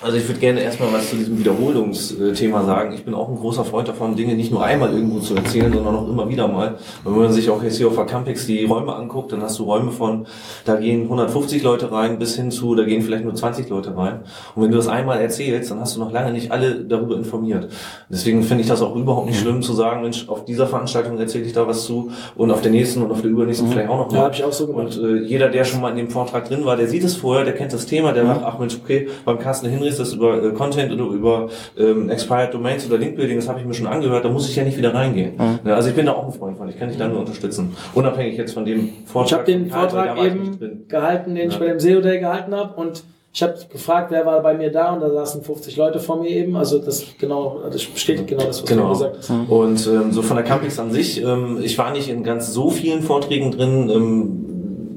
Also 0.00 0.16
ich 0.16 0.28
würde 0.28 0.38
gerne 0.38 0.60
erstmal 0.60 0.92
was 0.92 1.10
zu 1.10 1.16
diesem 1.16 1.40
Wiederholungsthema 1.40 2.64
sagen. 2.64 2.92
Ich 2.94 3.04
bin 3.04 3.14
auch 3.14 3.28
ein 3.28 3.34
großer 3.34 3.64
Freund 3.64 3.88
davon, 3.88 4.14
Dinge 4.14 4.34
nicht 4.34 4.52
nur 4.52 4.62
einmal 4.64 4.92
irgendwo 4.92 5.18
zu 5.18 5.34
erzählen, 5.34 5.72
sondern 5.72 5.96
auch 5.96 6.08
immer 6.08 6.28
wieder 6.28 6.46
mal. 6.46 6.76
Und 7.02 7.14
wenn 7.14 7.22
man 7.22 7.32
sich 7.32 7.50
auch 7.50 7.60
jetzt 7.64 7.78
hier 7.78 7.88
auf 7.88 7.96
der 7.96 8.06
Campix 8.06 8.46
die 8.46 8.64
Räume 8.64 8.94
anguckt, 8.94 9.32
dann 9.32 9.42
hast 9.42 9.58
du 9.58 9.64
Räume 9.64 9.90
von, 9.90 10.26
da 10.64 10.76
gehen 10.76 11.02
150 11.02 11.64
Leute 11.64 11.90
rein, 11.90 12.20
bis 12.20 12.36
hin 12.36 12.52
zu, 12.52 12.76
da 12.76 12.84
gehen 12.84 13.02
vielleicht 13.02 13.24
nur 13.24 13.34
20 13.34 13.68
Leute 13.70 13.96
rein. 13.96 14.20
Und 14.54 14.62
wenn 14.62 14.70
du 14.70 14.76
das 14.76 14.86
einmal 14.86 15.20
erzählst, 15.20 15.72
dann 15.72 15.80
hast 15.80 15.96
du 15.96 16.00
noch 16.00 16.12
lange 16.12 16.30
nicht 16.30 16.52
alle 16.52 16.84
darüber 16.84 17.16
informiert. 17.16 17.68
Deswegen 18.08 18.44
finde 18.44 18.62
ich 18.62 18.68
das 18.68 18.82
auch 18.82 18.94
überhaupt 18.94 19.26
nicht 19.26 19.40
schlimm 19.40 19.62
zu 19.62 19.72
sagen, 19.72 20.02
Mensch, 20.02 20.28
auf 20.28 20.44
dieser 20.44 20.68
Veranstaltung 20.68 21.18
erzähle 21.18 21.44
ich 21.44 21.54
da 21.54 21.66
was 21.66 21.84
zu 21.84 22.12
und 22.36 22.52
auf 22.52 22.60
der 22.60 22.70
nächsten 22.70 23.02
und 23.02 23.10
auf 23.10 23.22
der 23.22 23.30
übernächsten 23.30 23.66
mhm. 23.66 23.72
vielleicht 23.72 23.88
auch 23.88 23.98
noch 23.98 24.12
mal. 24.12 24.18
Ja, 24.18 24.24
habe 24.26 24.34
ich 24.34 24.44
auch 24.44 24.52
so 24.52 24.68
gemacht. 24.68 24.96
Und 24.96 25.04
äh, 25.04 25.24
jeder, 25.24 25.48
der 25.48 25.64
schon 25.64 25.80
mal 25.80 25.90
in 25.90 25.96
dem 25.96 26.10
Vortrag 26.10 26.48
drin 26.48 26.64
war, 26.64 26.76
der 26.76 26.86
sieht 26.86 27.02
es 27.02 27.16
vorher, 27.16 27.44
der 27.44 27.54
kennt 27.56 27.72
das 27.72 27.86
Thema, 27.86 28.12
der 28.12 28.22
mhm. 28.22 28.28
sagt, 28.28 28.42
ach 28.44 28.58
Mensch, 28.60 28.78
okay, 28.80 29.08
beim 29.24 29.40
Carsten 29.40 29.66
Hinrichs 29.88 29.98
das 29.98 30.12
über 30.12 30.42
äh, 30.42 30.52
Content 30.52 30.92
oder 30.92 31.04
über 31.04 31.48
ähm, 31.76 32.10
Expired 32.10 32.52
Domains 32.52 32.86
oder 32.86 32.98
Linkbuilding, 32.98 33.36
das 33.36 33.48
habe 33.48 33.60
ich 33.60 33.66
mir 33.66 33.74
schon 33.74 33.86
angehört, 33.86 34.24
da 34.24 34.28
muss 34.28 34.48
ich 34.48 34.56
ja 34.56 34.64
nicht 34.64 34.76
wieder 34.76 34.94
reingehen. 34.94 35.34
Mhm. 35.36 35.58
Ja, 35.64 35.74
also 35.74 35.88
ich 35.88 35.94
bin 35.94 36.06
da 36.06 36.12
auch 36.12 36.26
ein 36.26 36.32
Freund 36.32 36.56
von, 36.56 36.68
ich 36.68 36.78
kann 36.78 36.88
dich 36.88 36.98
da 36.98 37.08
nur 37.08 37.20
unterstützen. 37.20 37.76
Unabhängig 37.94 38.36
jetzt 38.36 38.52
von 38.52 38.64
dem 38.64 38.90
Vortrag. 39.06 39.26
Ich 39.26 39.32
habe 39.32 39.44
den 39.44 39.70
Vortrag 39.70 40.18
eben 40.22 40.86
gehalten, 40.88 41.34
den 41.34 41.48
ja. 41.48 41.52
ich 41.52 41.58
bei 41.58 41.66
dem 41.66 41.80
SEO 41.80 42.00
Day 42.00 42.20
gehalten 42.20 42.54
habe 42.54 42.74
und 42.80 43.02
ich 43.30 43.42
habe 43.42 43.54
gefragt, 43.70 44.10
wer 44.10 44.24
war 44.24 44.42
bei 44.42 44.54
mir 44.54 44.72
da 44.72 44.94
und 44.94 45.00
da 45.00 45.10
saßen 45.10 45.42
50 45.42 45.76
Leute 45.76 46.00
vor 46.00 46.18
mir 46.20 46.30
eben. 46.30 46.56
Also 46.56 46.78
das 46.78 47.04
genau, 47.18 47.60
das 47.70 47.84
bestätigt 47.84 48.26
genau 48.26 48.44
das, 48.44 48.62
was 48.62 48.68
genau. 48.68 48.84
du 48.84 48.92
gesagt 48.94 49.18
hast. 49.18 49.30
Und 49.30 49.86
ähm, 49.86 50.12
so 50.12 50.22
von 50.22 50.36
der 50.36 50.44
Campix 50.44 50.78
an 50.80 50.90
sich, 50.90 51.22
ähm, 51.22 51.58
ich 51.62 51.76
war 51.76 51.92
nicht 51.92 52.08
in 52.08 52.24
ganz 52.24 52.52
so 52.52 52.70
vielen 52.70 53.02
Vorträgen 53.02 53.52
drin. 53.52 53.90
Ähm, 53.90 54.47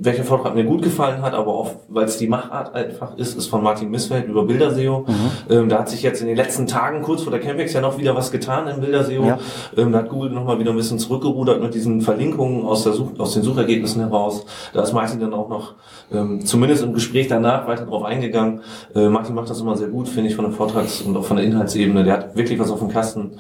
welcher 0.04 0.24
Vortrag 0.24 0.56
mir 0.56 0.64
gut 0.64 0.82
gefallen 0.82 1.22
hat, 1.22 1.36
aber 1.36 1.54
auch, 1.54 1.72
weil 1.88 2.06
es 2.06 2.18
die 2.18 2.28
Machart 2.28 2.74
einfach 2.74 3.16
ist, 3.18 3.38
ist 3.38 3.48
von 3.48 3.62
Martin 3.62 3.92
Missfeld 3.92 4.28
über 4.28 4.46
Bilderseo. 4.46 5.06
Mhm. 5.08 5.54
Ähm, 5.54 5.70
da 5.70 5.80
hat 5.80 5.90
sich 5.90 6.02
jetzt 6.02 6.22
in 6.22 6.28
den 6.28 6.36
letzten 6.36 6.66
Tagen, 6.66 7.04
kurz 7.04 7.22
vor 7.22 7.32
der 7.32 7.40
Campix, 7.40 7.74
ja 7.74 7.82
noch 7.82 8.00
wieder 8.00 8.16
was 8.16 8.32
getan 8.32 8.68
im 8.68 8.82
Bilderseo. 8.82 9.24
Ja. 9.24 9.38
Ähm, 9.78 9.92
da 9.92 10.00
hat 10.00 10.10
Google 10.10 10.32
nochmal 10.32 10.58
wieder 10.58 10.72
ein 10.72 10.76
bisschen 10.76 10.98
zurückgerudert 10.98 11.62
mit 11.62 11.76
diesen 11.76 12.02
Verlinkungen 12.02 12.66
aus, 12.66 12.84
der 12.84 12.94
Such 12.94 13.20
aus 13.20 13.36
den 13.36 13.44
Suchergebnissen 13.44 14.02
heraus. 14.02 14.44
Da 14.74 14.82
ist 14.82 14.92
Martin 14.92 15.20
dann 15.20 15.36
auch 15.36 15.50
noch, 15.50 15.76
ähm, 16.12 16.44
zumindest 16.44 16.84
im 16.84 16.94
Gespräch 16.94 17.28
danach, 17.28 17.68
weiter 17.68 17.86
drauf 17.86 18.04
eingegangen. 18.04 18.62
Äh, 18.96 19.08
Martin 19.08 19.36
macht 19.36 19.52
das 19.52 19.62
immer 19.62 19.78
sehr 19.78 19.90
gut, 19.90 20.08
finde 20.10 20.32
ich, 20.32 20.36
von 20.36 20.46
der 20.46 20.54
Vortrags- 20.54 21.02
und 21.02 21.16
auch 21.16 21.26
von 21.26 21.38
der 21.38 21.46
Inhaltsebene. 21.46 22.04
Der 22.04 22.14
hat 22.14 22.36
wirklich 22.36 22.58
was 22.58 22.72
auf 22.72 22.80
dem 22.80 22.90
Kasten. 22.90 23.34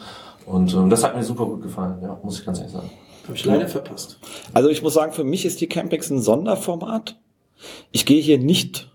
Und 0.45 0.73
ähm, 0.75 0.91
das 0.91 1.03
hat 1.03 1.15
mir 1.15 1.23
super 1.23 1.45
gut 1.45 1.63
gefallen, 1.63 1.95
ja, 2.03 2.19
muss 2.21 2.39
ich 2.39 2.45
ganz 2.45 2.59
ehrlich 2.59 2.73
sagen. 2.73 2.89
Habe 3.23 3.35
ich 3.35 3.45
leider 3.45 3.67
verpasst. 3.67 4.17
Also 4.53 4.69
ich 4.69 4.81
muss 4.81 4.93
sagen, 4.93 5.13
für 5.13 5.23
mich 5.23 5.45
ist 5.45 5.61
die 5.61 5.67
Campix 5.67 6.09
ein 6.09 6.21
Sonderformat. 6.21 7.17
Ich 7.91 8.05
gehe 8.05 8.21
hier 8.21 8.37
nicht 8.37 8.91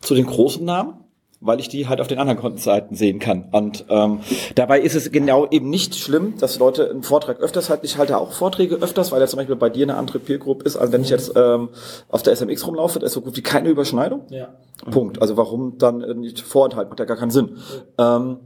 zu 0.00 0.14
den 0.14 0.26
großen 0.26 0.64
Namen, 0.64 1.04
weil 1.40 1.60
ich 1.60 1.68
die 1.68 1.88
halt 1.88 2.00
auf 2.00 2.06
den 2.06 2.18
anderen 2.18 2.56
Seiten 2.56 2.94
sehen 2.94 3.18
kann. 3.18 3.48
Und 3.52 3.84
ähm, 3.90 4.20
dabei 4.54 4.80
ist 4.80 4.94
es 4.94 5.12
genau 5.12 5.46
eben 5.50 5.68
nicht 5.68 5.94
schlimm, 5.94 6.38
dass 6.38 6.58
Leute 6.58 6.88
einen 6.88 7.02
Vortrag 7.02 7.40
öfters 7.40 7.68
halten. 7.68 7.84
Ich 7.84 7.98
halte 7.98 8.18
auch 8.18 8.32
Vorträge 8.32 8.76
öfters, 8.76 9.12
weil 9.12 9.20
ja 9.20 9.26
zum 9.26 9.38
Beispiel 9.38 9.56
bei 9.56 9.68
dir 9.68 9.84
eine 9.84 9.96
andere 9.96 10.20
Peer 10.20 10.38
Group 10.38 10.62
ist, 10.62 10.76
als 10.76 10.92
wenn 10.92 11.02
ich 11.02 11.10
jetzt 11.10 11.32
ähm, 11.36 11.68
auf 12.08 12.22
der 12.22 12.34
SMX 12.34 12.66
rumlaufe, 12.66 12.98
da 12.98 13.06
ist 13.06 13.12
so 13.12 13.20
gut 13.20 13.36
wie 13.36 13.42
keine 13.42 13.68
Überschneidung. 13.68 14.22
Ja. 14.30 14.54
Punkt. 14.90 15.20
Also 15.20 15.36
warum 15.36 15.76
dann 15.76 16.00
äh, 16.00 16.14
nicht 16.14 16.40
vorenthalten? 16.40 16.88
Macht 16.88 17.00
ja 17.00 17.04
gar 17.04 17.16
keinen 17.16 17.30
Sinn. 17.30 17.58
Ähm, 17.98 18.38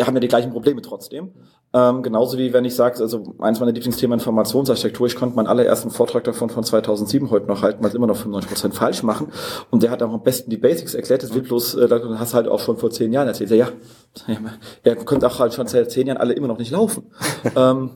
haben 0.00 0.14
ja 0.14 0.20
die 0.20 0.28
gleichen 0.28 0.52
Probleme 0.52 0.80
trotzdem. 0.80 1.32
Ähm, 1.74 2.02
genauso 2.02 2.38
wie 2.38 2.52
wenn 2.52 2.64
ich 2.64 2.74
sage, 2.74 3.00
also 3.00 3.34
eins 3.38 3.60
meiner 3.60 3.72
Lieblingsthemen 3.72 4.18
Informationsarchitektur, 4.18 5.06
ich 5.06 5.16
konnte 5.16 5.36
meinen 5.36 5.46
allerersten 5.46 5.90
Vortrag 5.90 6.24
davon 6.24 6.50
von 6.50 6.64
2007 6.64 7.30
heute 7.30 7.46
noch 7.46 7.62
halten, 7.62 7.82
weil 7.82 7.90
es 7.90 7.94
immer 7.94 8.06
noch 8.06 8.16
95% 8.16 8.72
falsch 8.72 9.02
machen. 9.02 9.32
Und 9.70 9.82
der 9.82 9.90
hat 9.90 10.02
auch 10.02 10.12
am 10.12 10.22
besten 10.22 10.50
die 10.50 10.56
Basics 10.56 10.94
erklärt. 10.94 11.22
Das 11.22 11.34
wird 11.34 11.46
bloß, 11.46 11.74
äh, 11.74 11.88
das 11.88 12.02
hast 12.18 12.34
halt 12.34 12.48
auch 12.48 12.60
schon 12.60 12.78
vor 12.78 12.90
zehn 12.90 13.12
Jahren 13.12 13.28
erzählt. 13.28 13.50
Ja, 13.50 13.68
ja, 14.26 14.38
er 14.82 14.96
könnte 14.96 15.26
auch 15.26 15.38
halt 15.38 15.54
schon 15.54 15.66
seit 15.66 15.90
zehn 15.90 16.06
Jahren 16.06 16.18
alle 16.18 16.34
immer 16.34 16.48
noch 16.48 16.58
nicht 16.58 16.70
laufen. 16.70 17.10
ähm, 17.56 17.90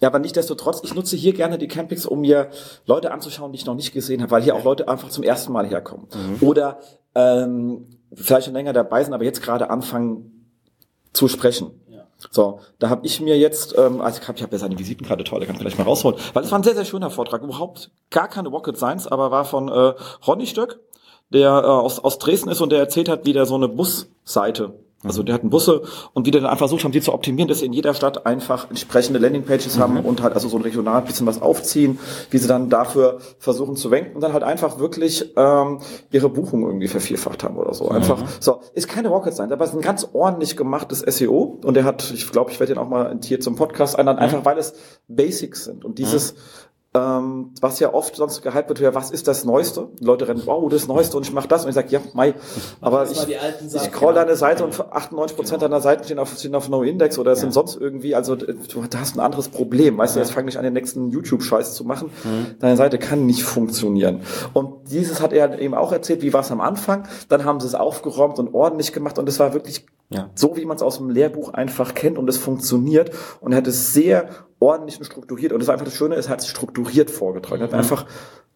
ja, 0.00 0.08
aber 0.08 0.18
nichtsdestotrotz, 0.20 0.80
ich 0.84 0.94
nutze 0.94 1.16
hier 1.16 1.32
gerne 1.32 1.58
die 1.58 1.66
Campings, 1.66 2.06
um 2.06 2.20
mir 2.20 2.50
Leute 2.86 3.10
anzuschauen, 3.10 3.52
die 3.52 3.58
ich 3.58 3.66
noch 3.66 3.74
nicht 3.74 3.92
gesehen 3.92 4.22
habe, 4.22 4.30
weil 4.30 4.42
hier 4.42 4.54
auch 4.54 4.64
Leute 4.64 4.88
einfach 4.88 5.08
zum 5.08 5.24
ersten 5.24 5.52
Mal 5.52 5.66
herkommen. 5.66 6.06
Oder 6.40 6.78
ähm, 7.14 7.86
vielleicht 8.14 8.44
schon 8.44 8.54
länger 8.54 8.72
dabei 8.72 9.02
sind, 9.02 9.12
aber 9.12 9.24
jetzt 9.24 9.42
gerade 9.42 9.70
anfangen 9.70 10.37
zu 11.12 11.28
sprechen. 11.28 11.70
So, 12.30 12.60
da 12.80 12.88
habe 12.88 13.06
ich 13.06 13.20
mir 13.20 13.38
jetzt, 13.38 13.78
ähm, 13.78 14.00
also 14.00 14.20
ich 14.20 14.26
habe 14.26 14.42
hab 14.42 14.52
ja 14.52 14.58
seine 14.58 14.76
Visitenkarte 14.78 15.22
toll, 15.22 15.38
da 15.38 15.46
kann 15.46 15.54
ich 15.54 15.60
vielleicht 15.60 15.78
mal 15.78 15.84
rausholen, 15.84 16.18
weil 16.34 16.42
es 16.42 16.50
war 16.50 16.58
ein 16.58 16.64
sehr, 16.64 16.74
sehr 16.74 16.84
schöner 16.84 17.10
Vortrag, 17.10 17.42
überhaupt 17.42 17.92
gar 18.10 18.26
keine 18.26 18.48
Rocket 18.48 18.76
Science, 18.76 19.06
aber 19.06 19.30
war 19.30 19.44
von 19.44 19.68
äh, 19.68 19.94
Ronny 20.26 20.46
Stöck, 20.46 20.80
der 21.30 21.50
äh, 21.50 21.66
aus, 21.66 22.00
aus 22.00 22.18
Dresden 22.18 22.50
ist 22.50 22.60
und 22.60 22.70
der 22.70 22.80
erzählt 22.80 23.08
hat, 23.08 23.24
wie 23.24 23.32
der 23.32 23.46
so 23.46 23.54
eine 23.54 23.68
Busseite 23.68 24.74
also 25.04 25.22
der 25.22 25.34
hat 25.36 25.42
einen 25.42 25.50
Busse 25.50 25.82
und 26.12 26.26
wie 26.26 26.32
der 26.32 26.40
dann 26.40 26.50
einfach 26.50 26.66
versucht 26.66 26.82
haben, 26.82 26.90
die 26.90 27.00
zu 27.00 27.14
optimieren, 27.14 27.48
dass 27.48 27.60
sie 27.60 27.66
in 27.66 27.72
jeder 27.72 27.94
Stadt 27.94 28.26
einfach 28.26 28.68
entsprechende 28.68 29.20
Landingpages 29.20 29.78
haben 29.78 30.00
und 30.00 30.22
halt 30.22 30.34
also 30.34 30.48
so 30.48 30.56
ein 30.56 30.62
regional 30.62 31.02
bisschen 31.02 31.24
was 31.24 31.40
aufziehen, 31.40 32.00
wie 32.30 32.38
sie 32.38 32.48
dann 32.48 32.68
dafür 32.68 33.18
versuchen 33.38 33.76
zu 33.76 33.92
wenken 33.92 34.16
und 34.16 34.22
dann 34.22 34.32
halt 34.32 34.42
einfach 34.42 34.80
wirklich 34.80 35.32
ähm, 35.36 35.80
ihre 36.10 36.28
Buchung 36.28 36.66
irgendwie 36.66 36.88
vervierfacht 36.88 37.44
haben 37.44 37.56
oder 37.56 37.74
so. 37.74 37.88
Einfach 37.88 38.24
so 38.40 38.60
ist 38.74 38.88
keine 38.88 39.08
Rocket 39.08 39.34
Science, 39.34 39.52
aber 39.52 39.64
es 39.64 39.70
ist 39.70 39.76
ein 39.76 39.82
ganz 39.82 40.08
ordentlich 40.12 40.56
gemachtes 40.56 41.00
SEO 41.00 41.60
und 41.64 41.74
der 41.74 41.84
hat, 41.84 42.10
ich 42.10 42.28
glaube, 42.32 42.50
ich 42.50 42.58
werde 42.58 42.74
den 42.74 42.82
auch 42.82 42.88
mal 42.88 43.16
hier 43.22 43.38
zum 43.38 43.54
Podcast 43.54 43.96
einladen, 43.96 44.18
einfach 44.18 44.44
weil 44.44 44.58
es 44.58 44.74
Basics 45.06 45.64
sind 45.64 45.84
und 45.84 45.98
dieses 45.98 46.34
ähm, 46.94 47.52
was 47.60 47.80
ja 47.80 47.92
oft 47.92 48.16
sonst 48.16 48.40
gehypt 48.40 48.70
wird, 48.70 48.80
ja, 48.80 48.94
was 48.94 49.10
ist 49.10 49.28
das 49.28 49.44
Neueste? 49.44 49.90
Die 50.00 50.04
Leute 50.04 50.26
rennen, 50.26 50.42
wow, 50.46 50.66
das 50.70 50.88
Neueste 50.88 51.18
und 51.18 51.26
ich 51.26 51.32
mache 51.32 51.46
das. 51.46 51.64
Und 51.64 51.68
ich 51.68 51.74
sage, 51.74 51.88
ja, 51.90 52.00
Mai, 52.14 52.34
aber 52.80 53.00
das 53.00 53.26
ich, 53.26 53.36
ich 53.74 53.82
scroll 53.82 54.14
ja. 54.14 54.24
deine 54.24 54.36
Seite 54.36 54.64
und 54.64 54.80
98 54.80 55.36
Prozent 55.36 55.62
deiner 55.62 55.82
Seiten 55.82 56.04
stehen 56.04 56.18
auf, 56.18 56.36
stehen 56.38 56.54
auf 56.54 56.70
No 56.70 56.82
Index 56.82 57.18
oder 57.18 57.36
sind 57.36 57.52
sonst 57.52 57.76
irgendwie, 57.76 58.14
also 58.14 58.36
du 58.36 58.46
da 58.88 59.00
hast 59.00 59.16
ein 59.16 59.20
anderes 59.20 59.48
Problem, 59.48 59.98
weißt 59.98 60.16
du, 60.16 60.20
jetzt 60.20 60.32
fang 60.32 60.46
nicht 60.46 60.56
an, 60.56 60.64
den 60.64 60.72
nächsten 60.72 61.10
YouTube-Scheiß 61.10 61.74
zu 61.74 61.84
machen, 61.84 62.10
deine 62.58 62.76
Seite 62.76 62.98
kann 62.98 63.26
nicht 63.26 63.42
funktionieren. 63.42 64.22
Und 64.54 64.90
dieses 64.90 65.20
hat 65.20 65.34
er 65.34 65.58
eben 65.58 65.74
auch 65.74 65.92
erzählt, 65.92 66.22
wie 66.22 66.32
war 66.32 66.40
es 66.40 66.50
am 66.50 66.62
Anfang, 66.62 67.06
dann 67.28 67.44
haben 67.44 67.60
sie 67.60 67.66
es 67.66 67.74
aufgeräumt 67.74 68.38
und 68.38 68.54
ordentlich 68.54 68.94
gemacht 68.94 69.18
und 69.18 69.28
es 69.28 69.38
war 69.38 69.52
wirklich 69.52 69.84
Ja. 70.10 70.30
so, 70.34 70.56
wie 70.56 70.64
man 70.64 70.76
es 70.76 70.82
aus 70.82 70.96
dem 70.96 71.10
Lehrbuch 71.10 71.52
einfach 71.52 71.94
kennt 71.94 72.16
und 72.16 72.28
es 72.30 72.38
funktioniert 72.38 73.10
und 73.40 73.52
er 73.52 73.58
hat 73.58 73.66
es 73.66 73.92
sehr 73.92 74.30
ordentlich 74.58 74.98
und 74.98 75.04
strukturiert 75.04 75.52
und 75.52 75.60
das 75.60 75.68
war 75.68 75.74
einfach 75.74 75.84
das 75.84 75.94
Schöne, 75.94 76.14
es 76.14 76.30
hat 76.30 76.40
es 76.40 76.48
strukturiert 76.48 77.10
vorgetragen. 77.10 77.60
Er 77.60 77.68
Hat 77.68 77.74
einfach, 77.74 78.06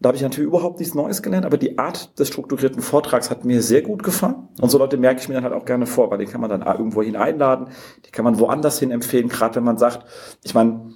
da 0.01 0.09
habe 0.09 0.17
ich 0.17 0.23
natürlich 0.23 0.49
überhaupt 0.49 0.79
nichts 0.79 0.95
Neues 0.95 1.23
gelernt, 1.23 1.45
aber 1.45 1.59
die 1.59 1.79
Art 1.79 2.19
des 2.19 2.29
strukturierten 2.29 2.81
Vortrags 2.81 3.31
hat 3.31 3.45
mir 3.45 3.61
sehr 3.61 3.83
gut 3.83 4.03
gefallen 4.03 4.49
und 4.63 4.71
so 4.71 4.79
Leute 4.79 4.97
merke 4.97 5.21
ich 5.21 5.29
mir 5.29 5.35
dann 5.35 5.45
halt 5.45 5.53
auch 5.53 5.67
gerne 5.67 5.85
vor, 5.85 6.11
weil 6.11 6.19
die 6.19 6.25
kann 6.25 6.41
man 6.41 6.49
dann 6.49 6.63
irgendwo 6.63 7.03
hin 7.03 7.17
einladen, 7.17 7.69
die 8.07 8.11
kann 8.11 8.25
man 8.25 8.39
woanders 8.39 8.79
hin 8.79 8.91
empfehlen, 8.91 9.29
gerade 9.29 9.57
wenn 9.57 9.65
man 9.65 9.77
sagt, 9.77 10.07
ich 10.43 10.55
meine, 10.55 10.95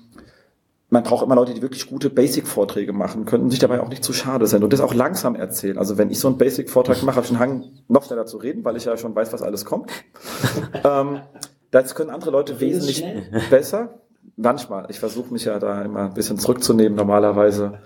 man 0.89 1.03
braucht 1.03 1.25
immer 1.25 1.35
Leute, 1.35 1.53
die 1.53 1.63
wirklich 1.63 1.89
gute 1.89 2.11
Basic-Vorträge 2.11 2.93
machen 2.93 3.25
können 3.25 3.45
und 3.45 3.51
sich 3.51 3.59
dabei 3.59 3.81
auch 3.81 3.89
nicht 3.89 4.05
zu 4.05 4.13
schade 4.13 4.47
sind 4.47 4.63
und 4.63 4.73
das 4.73 4.81
auch 4.81 4.95
langsam 4.95 5.35
erzählen. 5.35 5.79
Also 5.79 5.99
wenn 5.99 6.11
ich 6.11 6.21
so 6.21 6.29
einen 6.29 6.39
Basic-Vortrag 6.39 7.03
mache, 7.03 7.17
habe 7.17 7.27
ich 7.27 7.33
einen 7.33 7.41
Hang, 7.41 7.65
noch 7.89 8.05
schneller 8.05 8.27
zu 8.27 8.37
reden, 8.37 8.65
weil 8.65 8.77
ich 8.77 8.85
ja 8.85 8.97
schon 8.97 9.15
weiß, 9.15 9.33
was 9.33 9.43
alles 9.43 9.65
kommt. 9.65 9.91
ähm, 10.85 11.21
das 11.73 11.95
können 11.95 12.11
andere 12.11 12.31
Leute 12.31 12.61
wesentlich 12.61 13.05
besser. 13.51 14.01
Manchmal. 14.37 14.87
Ich 14.91 15.01
versuche 15.01 15.33
mich 15.33 15.45
ja 15.45 15.59
da 15.59 15.83
immer 15.83 16.05
ein 16.05 16.15
bisschen 16.15 16.39
zurückzunehmen 16.39 16.95
normalerweise. 16.95 17.81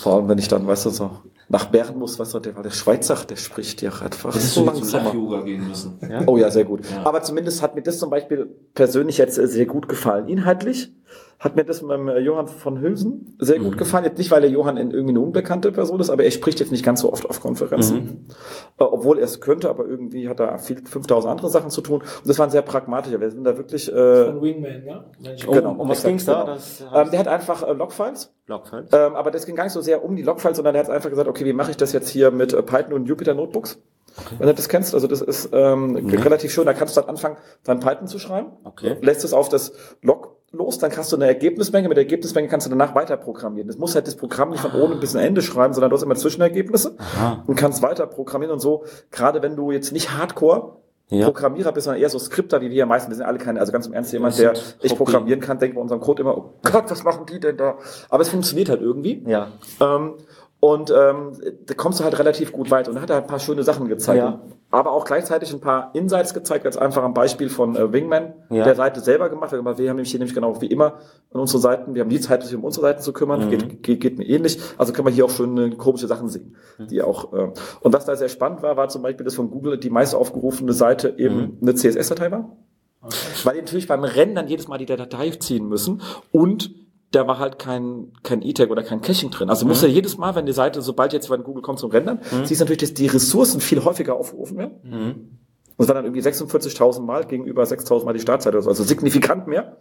Vor 0.00 0.16
allem, 0.16 0.28
wenn 0.28 0.38
ich 0.38 0.48
dann, 0.48 0.66
weißt 0.66 0.86
du, 0.86 0.90
so 0.90 1.10
nach 1.48 1.66
Bern 1.66 1.98
muss, 1.98 2.18
weißt 2.18 2.34
du, 2.34 2.40
der, 2.40 2.52
der 2.52 2.70
Schweizer, 2.70 3.16
der 3.28 3.36
spricht 3.36 3.82
ja 3.82 3.90
einfach 3.90 4.34
Hättest 4.34 4.54
so 4.54 4.64
du 4.64 4.72
zum 4.72 4.80
langsamer. 4.80 5.14
Yoga 5.14 5.40
gehen 5.42 5.66
müssen. 5.66 5.98
Oh 6.26 6.36
ja, 6.36 6.50
sehr 6.50 6.64
gut. 6.64 6.80
Ja. 6.90 7.06
Aber 7.06 7.22
zumindest 7.22 7.62
hat 7.62 7.74
mir 7.74 7.82
das 7.82 7.98
zum 7.98 8.10
Beispiel 8.10 8.46
persönlich 8.74 9.18
jetzt 9.18 9.34
sehr 9.34 9.66
gut 9.66 9.88
gefallen. 9.88 10.28
Inhaltlich 10.28 10.92
hat 11.40 11.56
mir 11.56 11.64
das 11.64 11.82
mit 11.82 11.90
dem 11.90 12.08
äh, 12.08 12.18
Johann 12.20 12.46
von 12.48 12.80
Hülsen 12.80 13.36
sehr 13.38 13.58
Mhm. 13.58 13.64
gut 13.64 13.78
gefallen. 13.78 14.04
Jetzt 14.04 14.18
nicht, 14.18 14.30
weil 14.30 14.40
der 14.40 14.50
Johann 14.50 14.76
in 14.76 14.90
irgendwie 14.90 15.10
eine 15.12 15.20
unbekannte 15.20 15.72
Person 15.72 16.00
ist, 16.00 16.10
aber 16.10 16.24
er 16.24 16.30
spricht 16.30 16.60
jetzt 16.60 16.72
nicht 16.72 16.84
ganz 16.84 17.00
so 17.00 17.12
oft 17.12 17.28
auf 17.28 17.40
Konferenzen. 17.40 17.96
Mhm. 17.96 18.26
Äh, 18.78 18.84
obwohl 18.84 19.18
er 19.18 19.24
es 19.24 19.40
könnte, 19.40 19.68
aber 19.68 19.86
irgendwie 19.86 20.28
hat 20.28 20.40
er 20.40 20.58
viel, 20.58 20.78
5000 20.84 21.30
andere 21.30 21.50
Sachen 21.50 21.70
zu 21.70 21.80
tun. 21.80 22.00
Und 22.00 22.28
das 22.28 22.38
war 22.38 22.46
ein 22.46 22.50
sehr 22.50 22.62
pragmatischer. 22.62 23.20
Wir 23.20 23.30
sind 23.30 23.44
da 23.44 23.56
wirklich... 23.56 23.92
Äh, 23.92 24.26
Von 24.26 24.42
Wingman, 24.42 24.84
ja? 24.86 25.04
Mensch, 25.20 25.46
Oh, 25.48 25.52
genau, 25.52 25.72
um 25.72 25.88
was 25.88 25.98
exakt, 26.04 26.08
ging's 26.08 26.24
da? 26.24 26.42
genau. 26.42 26.54
Das 26.54 26.80
ähm, 26.94 27.10
der 27.10 27.20
hat 27.20 27.28
einfach 27.28 27.62
äh, 27.68 27.72
Logfiles 27.72 28.32
Logfiles. 28.46 28.90
ähm, 28.92 29.14
aber 29.14 29.30
das 29.30 29.46
ging 29.46 29.56
gar 29.56 29.64
nicht 29.64 29.72
so 29.72 29.80
sehr 29.80 30.04
um 30.04 30.16
die 30.16 30.22
Logfiles, 30.22 30.56
sondern 30.56 30.74
er 30.74 30.82
hat 30.84 30.90
einfach 30.90 31.10
gesagt, 31.10 31.28
okay, 31.28 31.44
wie 31.44 31.52
mache 31.52 31.70
ich 31.70 31.76
das 31.76 31.92
jetzt 31.92 32.08
hier 32.08 32.30
mit 32.30 32.52
äh, 32.52 32.62
Python 32.62 32.92
und 32.92 33.06
Jupyter 33.06 33.34
Notebooks? 33.34 33.78
Wenn 34.38 34.46
du 34.46 34.54
das 34.54 34.68
kennst, 34.68 34.94
also 34.94 35.08
das 35.08 35.20
ist 35.22 35.48
ähm, 35.52 35.96
relativ 35.96 36.52
schön, 36.52 36.66
da 36.66 36.72
kannst 36.72 36.96
du 36.96 37.00
dann 37.00 37.10
anfangen, 37.10 37.36
dann 37.64 37.80
Python 37.80 38.06
zu 38.06 38.20
schreiben, 38.20 38.52
Okay. 38.62 38.96
lässt 39.00 39.24
es 39.24 39.32
auf 39.32 39.48
das 39.48 39.72
Log 40.02 40.36
los, 40.54 40.78
dann 40.78 40.96
hast 40.96 41.12
du 41.12 41.16
eine 41.16 41.26
Ergebnismenge, 41.26 41.88
mit 41.88 41.96
der 41.96 42.04
Ergebnismenge 42.04 42.48
kannst 42.48 42.66
du 42.66 42.70
danach 42.70 42.94
weiter 42.94 43.16
programmieren. 43.16 43.68
Das 43.68 43.78
muss 43.78 43.94
halt 43.94 44.06
das 44.06 44.16
Programm 44.16 44.50
nicht 44.50 44.60
von 44.60 44.72
oben 44.72 45.00
bis 45.00 45.12
zum 45.12 45.20
Ende 45.20 45.42
schreiben, 45.42 45.74
sondern 45.74 45.90
du 45.90 45.96
hast 45.96 46.02
immer 46.02 46.14
Zwischenergebnisse 46.16 46.96
und 47.46 47.56
kannst 47.56 47.82
weiter 47.82 48.06
programmieren 48.06 48.52
und 48.52 48.60
so, 48.60 48.84
gerade 49.10 49.42
wenn 49.42 49.56
du 49.56 49.70
jetzt 49.70 49.92
nicht 49.92 50.16
Hardcore 50.16 50.76
Ja. 51.10 51.26
Programmierer 51.26 51.70
bist, 51.72 51.84
sondern 51.84 52.00
eher 52.02 52.08
so 52.08 52.18
Skripter 52.18 52.60
wie 52.62 52.70
wir 52.70 52.76
ja 52.76 52.86
meistens. 52.86 53.10
Wir 53.10 53.16
sind 53.16 53.26
alle 53.26 53.38
keine, 53.38 53.60
also 53.60 53.72
ganz 53.72 53.86
im 53.86 53.92
Ernst, 53.92 54.12
jemand, 54.12 54.38
der 54.38 54.54
Hobby. 54.54 54.94
programmieren 54.94 55.40
kann, 55.40 55.58
denkt 55.58 55.74
bei 55.76 55.80
unserem 55.82 56.00
Code 56.00 56.22
immer, 56.22 56.36
oh 56.36 56.54
Gott, 56.62 56.84
was 56.88 57.04
machen 57.04 57.26
die 57.30 57.38
denn 57.40 57.58
da? 57.58 57.76
Aber 58.08 58.22
es 58.22 58.30
funktioniert 58.30 58.70
halt 58.70 58.80
irgendwie. 58.80 59.22
Ja. 59.26 59.48
Ähm, 59.80 60.14
und 60.60 60.90
ähm, 60.90 61.32
da 61.66 61.74
kommst 61.74 62.00
du 62.00 62.04
halt 62.04 62.18
relativ 62.18 62.52
gut 62.52 62.70
weit. 62.70 62.88
Und 62.88 62.98
hat 63.02 63.10
er 63.10 63.18
ein 63.18 63.26
paar 63.26 63.38
schöne 63.38 63.62
Sachen 63.64 63.86
gezeigt. 63.86 64.18
Ja. 64.18 64.40
Aber 64.74 64.92
auch 64.92 65.04
gleichzeitig 65.04 65.52
ein 65.52 65.60
paar 65.60 65.90
Insights 65.94 66.34
gezeigt, 66.34 66.66
als 66.66 66.76
einfach 66.76 67.02
am 67.02 67.14
Beispiel 67.14 67.48
von 67.48 67.76
äh, 67.76 67.92
Wingman, 67.92 68.34
Ja. 68.50 68.64
der 68.64 68.74
Seite 68.74 69.00
selber 69.00 69.28
gemacht 69.28 69.52
hat. 69.52 69.58
Aber 69.58 69.78
wir 69.78 69.88
haben 69.88 69.96
nämlich 69.96 70.10
hier 70.10 70.18
nämlich 70.20 70.34
genau 70.34 70.60
wie 70.60 70.66
immer 70.66 70.94
an 71.32 71.40
unsere 71.40 71.60
Seiten, 71.60 71.94
wir 71.94 72.02
haben 72.02 72.08
die 72.10 72.20
Zeit, 72.20 72.42
sich 72.42 72.54
um 72.54 72.64
unsere 72.64 72.86
Seiten 72.86 73.02
zu 73.02 73.12
kümmern, 73.12 73.46
Mhm. 73.46 73.50
geht, 73.50 73.82
geht, 73.82 74.00
geht 74.00 74.18
mir 74.18 74.24
ähnlich. 74.28 74.58
Also 74.78 74.92
können 74.92 75.06
wir 75.08 75.12
hier 75.12 75.24
auch 75.24 75.30
schöne 75.30 75.70
komische 75.76 76.06
Sachen 76.06 76.28
sehen. 76.28 76.56
Mhm. 76.78 76.88
Die 76.88 77.02
auch, 77.02 77.32
äh, 77.32 77.50
und 77.80 77.92
was 77.92 78.04
da 78.04 78.16
sehr 78.16 78.28
spannend 78.28 78.62
war, 78.62 78.76
war 78.76 78.88
zum 78.88 79.02
Beispiel, 79.02 79.24
dass 79.24 79.34
von 79.34 79.50
Google 79.50 79.78
die 79.78 79.90
meist 79.90 80.14
aufgerufene 80.14 80.72
Seite 80.72 81.14
eben 81.18 81.36
Mhm. 81.36 81.58
eine 81.62 81.74
CSS-Datei 81.74 82.30
war. 82.30 82.56
Weil 83.44 83.54
die 83.54 83.60
natürlich 83.60 83.86
beim 83.86 84.02
Rennen 84.02 84.34
dann 84.34 84.48
jedes 84.48 84.66
Mal 84.66 84.78
die 84.78 84.86
Datei 84.86 85.30
ziehen 85.30 85.68
müssen 85.68 86.00
und 86.32 86.70
da 87.14 87.26
war 87.26 87.38
halt 87.38 87.58
kein, 87.58 88.12
kein 88.22 88.42
E-Tag 88.42 88.70
oder 88.70 88.82
kein 88.82 89.00
Caching 89.00 89.30
drin. 89.30 89.50
Also 89.50 89.66
muss 89.66 89.82
ja 89.82 89.88
jedes 89.88 90.18
Mal, 90.18 90.34
wenn 90.34 90.46
die 90.46 90.52
Seite, 90.52 90.82
sobald 90.82 91.12
jetzt, 91.12 91.30
wenn 91.30 91.42
Google 91.42 91.62
kommt 91.62 91.78
zum 91.78 91.90
Rendern, 91.90 92.20
siehst 92.44 92.60
du 92.60 92.64
natürlich, 92.64 92.80
dass 92.80 92.94
die 92.94 93.06
Ressourcen 93.06 93.60
viel 93.60 93.84
häufiger 93.84 94.16
aufgerufen 94.16 94.56
werden. 94.56 95.40
Und 95.76 95.82
es 95.82 95.88
war 95.88 95.94
dann 95.96 96.04
irgendwie 96.04 96.20
46.000 96.20 97.02
Mal 97.02 97.24
gegenüber 97.24 97.64
6.000 97.64 98.04
Mal 98.04 98.12
die 98.12 98.20
Startseite 98.20 98.56
oder 98.56 98.62
so. 98.62 98.70
Also 98.70 98.84
signifikant 98.84 99.48
mehr, 99.48 99.78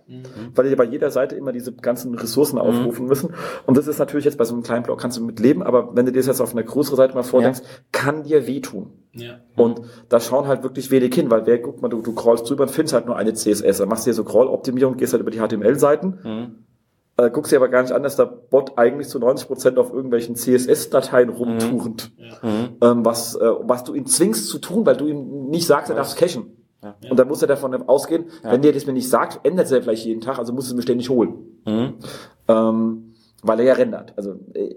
weil 0.55 0.67
die 0.67 0.75
bei 0.75 0.85
jeder 0.85 1.11
Seite 1.11 1.35
immer 1.35 1.51
diese 1.51 1.71
ganzen 1.71 2.15
Ressourcen 2.15 2.57
aufrufen 2.57 3.05
müssen. 3.05 3.35
Und 3.67 3.77
das 3.77 3.85
ist 3.87 3.99
natürlich 3.99 4.25
jetzt 4.25 4.39
bei 4.39 4.43
so 4.43 4.55
einem 4.55 4.63
kleinen 4.63 4.83
Blog 4.83 4.99
kannst 4.99 5.17
du 5.17 5.23
mit 5.23 5.39
leben, 5.39 5.61
aber 5.61 5.95
wenn 5.95 6.07
du 6.07 6.11
dir 6.11 6.17
das 6.17 6.25
jetzt 6.25 6.41
auf 6.41 6.53
einer 6.53 6.63
größeren 6.63 6.97
Seite 6.97 7.13
mal 7.13 7.21
vordenkst, 7.23 7.61
kann 7.91 8.23
dir 8.23 8.47
wehtun. 8.47 8.89
Ja. 9.13 9.35
Und 9.55 9.81
da 10.09 10.19
schauen 10.19 10.47
halt 10.47 10.63
wirklich 10.63 10.89
wenig 10.89 11.13
hin, 11.13 11.29
weil 11.29 11.45
wer, 11.45 11.61
guck 11.61 11.83
mal, 11.83 11.89
du, 11.89 12.01
du 12.01 12.15
crawlst 12.15 12.49
drüber 12.49 12.63
und 12.63 12.69
findest 12.69 12.95
halt 12.95 13.05
nur 13.05 13.15
eine 13.15 13.33
CSS. 13.33 13.77
Dann 13.77 13.87
machst 13.87 14.05
du 14.05 14.09
hier 14.09 14.15
so 14.15 14.23
Crawl-Optimierung, 14.23 14.97
gehst 14.97 15.13
halt 15.13 15.21
über 15.21 15.29
die 15.29 15.39
HTML-Seiten. 15.39 16.65
Äh, 17.17 17.29
guckst 17.29 17.51
dir 17.51 17.57
aber 17.57 17.69
gar 17.69 17.81
nicht 17.81 17.91
an, 17.91 18.03
dass 18.03 18.15
der 18.15 18.25
Bot 18.25 18.77
eigentlich 18.77 19.07
zu 19.07 19.19
90% 19.19 19.77
auf 19.77 19.93
irgendwelchen 19.93 20.35
CSS-Dateien 20.35 21.29
rumturnt. 21.29 22.11
Mhm. 22.41 22.77
Ähm, 22.81 23.05
was, 23.05 23.35
äh, 23.35 23.51
was 23.61 23.83
du 23.83 23.93
ihn 23.93 24.05
zwingst 24.05 24.47
zu 24.47 24.59
tun, 24.59 24.85
weil 24.85 24.97
du 24.97 25.07
ihm 25.07 25.49
nicht 25.49 25.67
sagst, 25.67 25.89
er 25.89 25.95
darf 25.95 26.07
es 26.07 26.15
cachen. 26.15 26.57
Ja. 26.81 26.95
Und 27.09 27.17
dann 27.17 27.27
muss 27.27 27.41
er 27.41 27.47
davon 27.47 27.73
ausgehen, 27.87 28.25
wenn 28.41 28.61
der 28.61 28.73
das 28.73 28.85
mir 28.85 28.93
nicht 28.93 29.09
sagt, 29.09 29.45
ändert 29.45 29.71
er 29.71 29.81
vielleicht 29.81 30.05
jeden 30.05 30.21
Tag, 30.21 30.37
also 30.37 30.51
muss 30.51 30.67
es 30.67 30.73
mir 30.73 30.81
ständig 30.81 31.09
holen. 31.09 31.61
Mhm. 31.65 31.93
Ähm, 32.47 33.13
weil 33.43 33.59
er 33.59 33.65
ja 33.65 33.73
rendert. 33.73 34.13
Also 34.17 34.35
äh, 34.53 34.73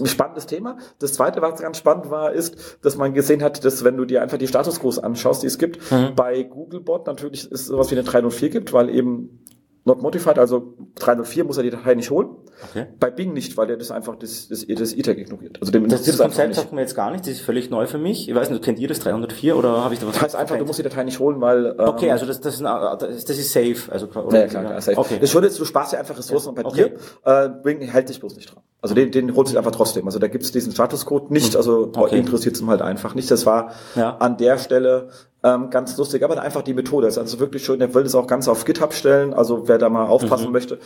ein 0.00 0.06
spannendes 0.06 0.46
Thema. 0.46 0.78
Das 0.98 1.12
zweite, 1.12 1.42
was 1.42 1.60
ganz 1.60 1.76
spannend 1.76 2.08
war, 2.10 2.32
ist, 2.32 2.78
dass 2.82 2.96
man 2.96 3.14
gesehen 3.14 3.42
hat, 3.42 3.64
dass 3.64 3.84
wenn 3.84 3.96
du 3.96 4.04
dir 4.04 4.22
einfach 4.22 4.38
die 4.38 4.46
Statusquos 4.46 4.98
anschaust, 4.98 5.42
die 5.42 5.48
es 5.48 5.58
gibt, 5.58 5.80
bei 6.14 6.44
Googlebot 6.44 7.06
natürlich 7.06 7.50
ist 7.50 7.66
sowas 7.66 7.90
wie 7.90 7.96
eine 7.96 8.04
304 8.04 8.48
gibt, 8.48 8.72
weil 8.72 8.90
eben 8.90 9.40
not 9.86 10.02
modified, 10.02 10.38
also 10.38 10.74
304 10.96 11.44
muss 11.44 11.56
er 11.56 11.62
die 11.62 11.70
Datei 11.70 11.94
nicht 11.94 12.10
holen. 12.10 12.28
Okay. 12.70 12.86
Bei 12.98 13.10
Bing 13.10 13.32
nicht, 13.32 13.56
weil 13.56 13.66
der 13.68 13.76
das 13.76 13.90
einfach 13.90 14.16
das, 14.16 14.48
das, 14.48 14.66
das 14.66 14.92
E-Tag 14.92 15.16
ignoriert. 15.18 15.58
Also 15.60 15.70
dem 15.70 15.88
Das, 15.88 16.02
das 16.02 16.14
es 16.14 16.18
Konzept 16.20 16.54
sagt 16.56 16.72
mir 16.72 16.80
jetzt 16.80 16.96
gar 16.96 17.10
nicht, 17.12 17.20
das 17.24 17.34
ist 17.34 17.40
völlig 17.42 17.70
neu 17.70 17.86
für 17.86 17.98
mich. 17.98 18.28
Ich 18.28 18.34
weiß 18.34 18.50
nicht, 18.50 18.62
kennt 18.64 18.78
ihr 18.80 18.88
das 18.88 18.98
304 18.98 19.56
oder 19.56 19.84
habe 19.84 19.94
ich 19.94 20.00
da 20.00 20.06
was 20.06 20.14
Das 20.14 20.22
heißt 20.22 20.36
einfach, 20.36 20.58
du 20.58 20.64
musst 20.64 20.78
die 20.78 20.82
Datei 20.82 21.04
nicht 21.04 21.20
holen, 21.20 21.40
weil 21.40 21.76
ähm, 21.78 21.88
Okay, 21.88 22.10
also 22.10 22.26
das, 22.26 22.40
das, 22.40 22.54
ist, 22.56 23.28
das 23.30 23.38
ist 23.38 23.52
safe. 23.52 23.76
Also, 23.92 24.08
Ja, 24.32 24.38
ja, 24.40 24.46
klar, 24.48 24.64
klar, 24.64 24.80
safe. 24.80 24.98
Okay. 24.98 25.18
Das 25.20 25.32
würde 25.34 25.46
jetzt, 25.46 25.60
du 25.60 25.64
sparst 25.64 25.92
ja 25.92 26.00
einfach 26.00 26.18
Ressourcen 26.18 26.54
bei 26.54 26.64
Okay. 26.64 26.92
dir, 27.24 27.32
äh, 27.32 27.48
Bing 27.62 27.80
hält 27.82 28.08
dich 28.08 28.18
bloß 28.18 28.34
nicht 28.36 28.52
dran. 28.52 28.62
Also 28.82 28.94
den, 28.94 29.10
den 29.12 29.34
holst 29.36 29.52
du 29.54 29.58
einfach 29.58 29.70
trotzdem. 29.72 30.06
Also 30.06 30.18
da 30.18 30.26
gibt's 30.28 30.50
diesen 30.52 30.72
Statuscode 30.72 31.30
nicht, 31.30 31.54
also 31.56 31.92
Okay. 31.96 32.18
interessiert 32.18 32.56
es 32.56 32.66
halt 32.66 32.82
einfach 32.82 33.14
nicht. 33.14 33.30
Das 33.30 33.46
war 33.46 33.72
Ja. 33.94 34.16
an 34.16 34.36
der 34.36 34.58
Stelle 34.58 35.08
ähm, 35.46 35.70
ganz 35.70 35.96
lustig, 35.96 36.24
aber 36.24 36.40
einfach 36.42 36.62
die 36.62 36.74
Methode 36.74 37.06
ist 37.06 37.18
also 37.18 37.38
wirklich 37.38 37.64
schön. 37.64 37.78
Der 37.78 37.94
will 37.94 38.02
das 38.02 38.14
auch 38.16 38.26
ganz 38.26 38.48
auf 38.48 38.64
GitHub 38.64 38.92
stellen, 38.92 39.32
also 39.32 39.68
wer 39.68 39.78
da 39.78 39.88
mal 39.88 40.04
Mhm. 40.06 40.10
aufpassen 40.10 40.50
möchte, 40.50 40.78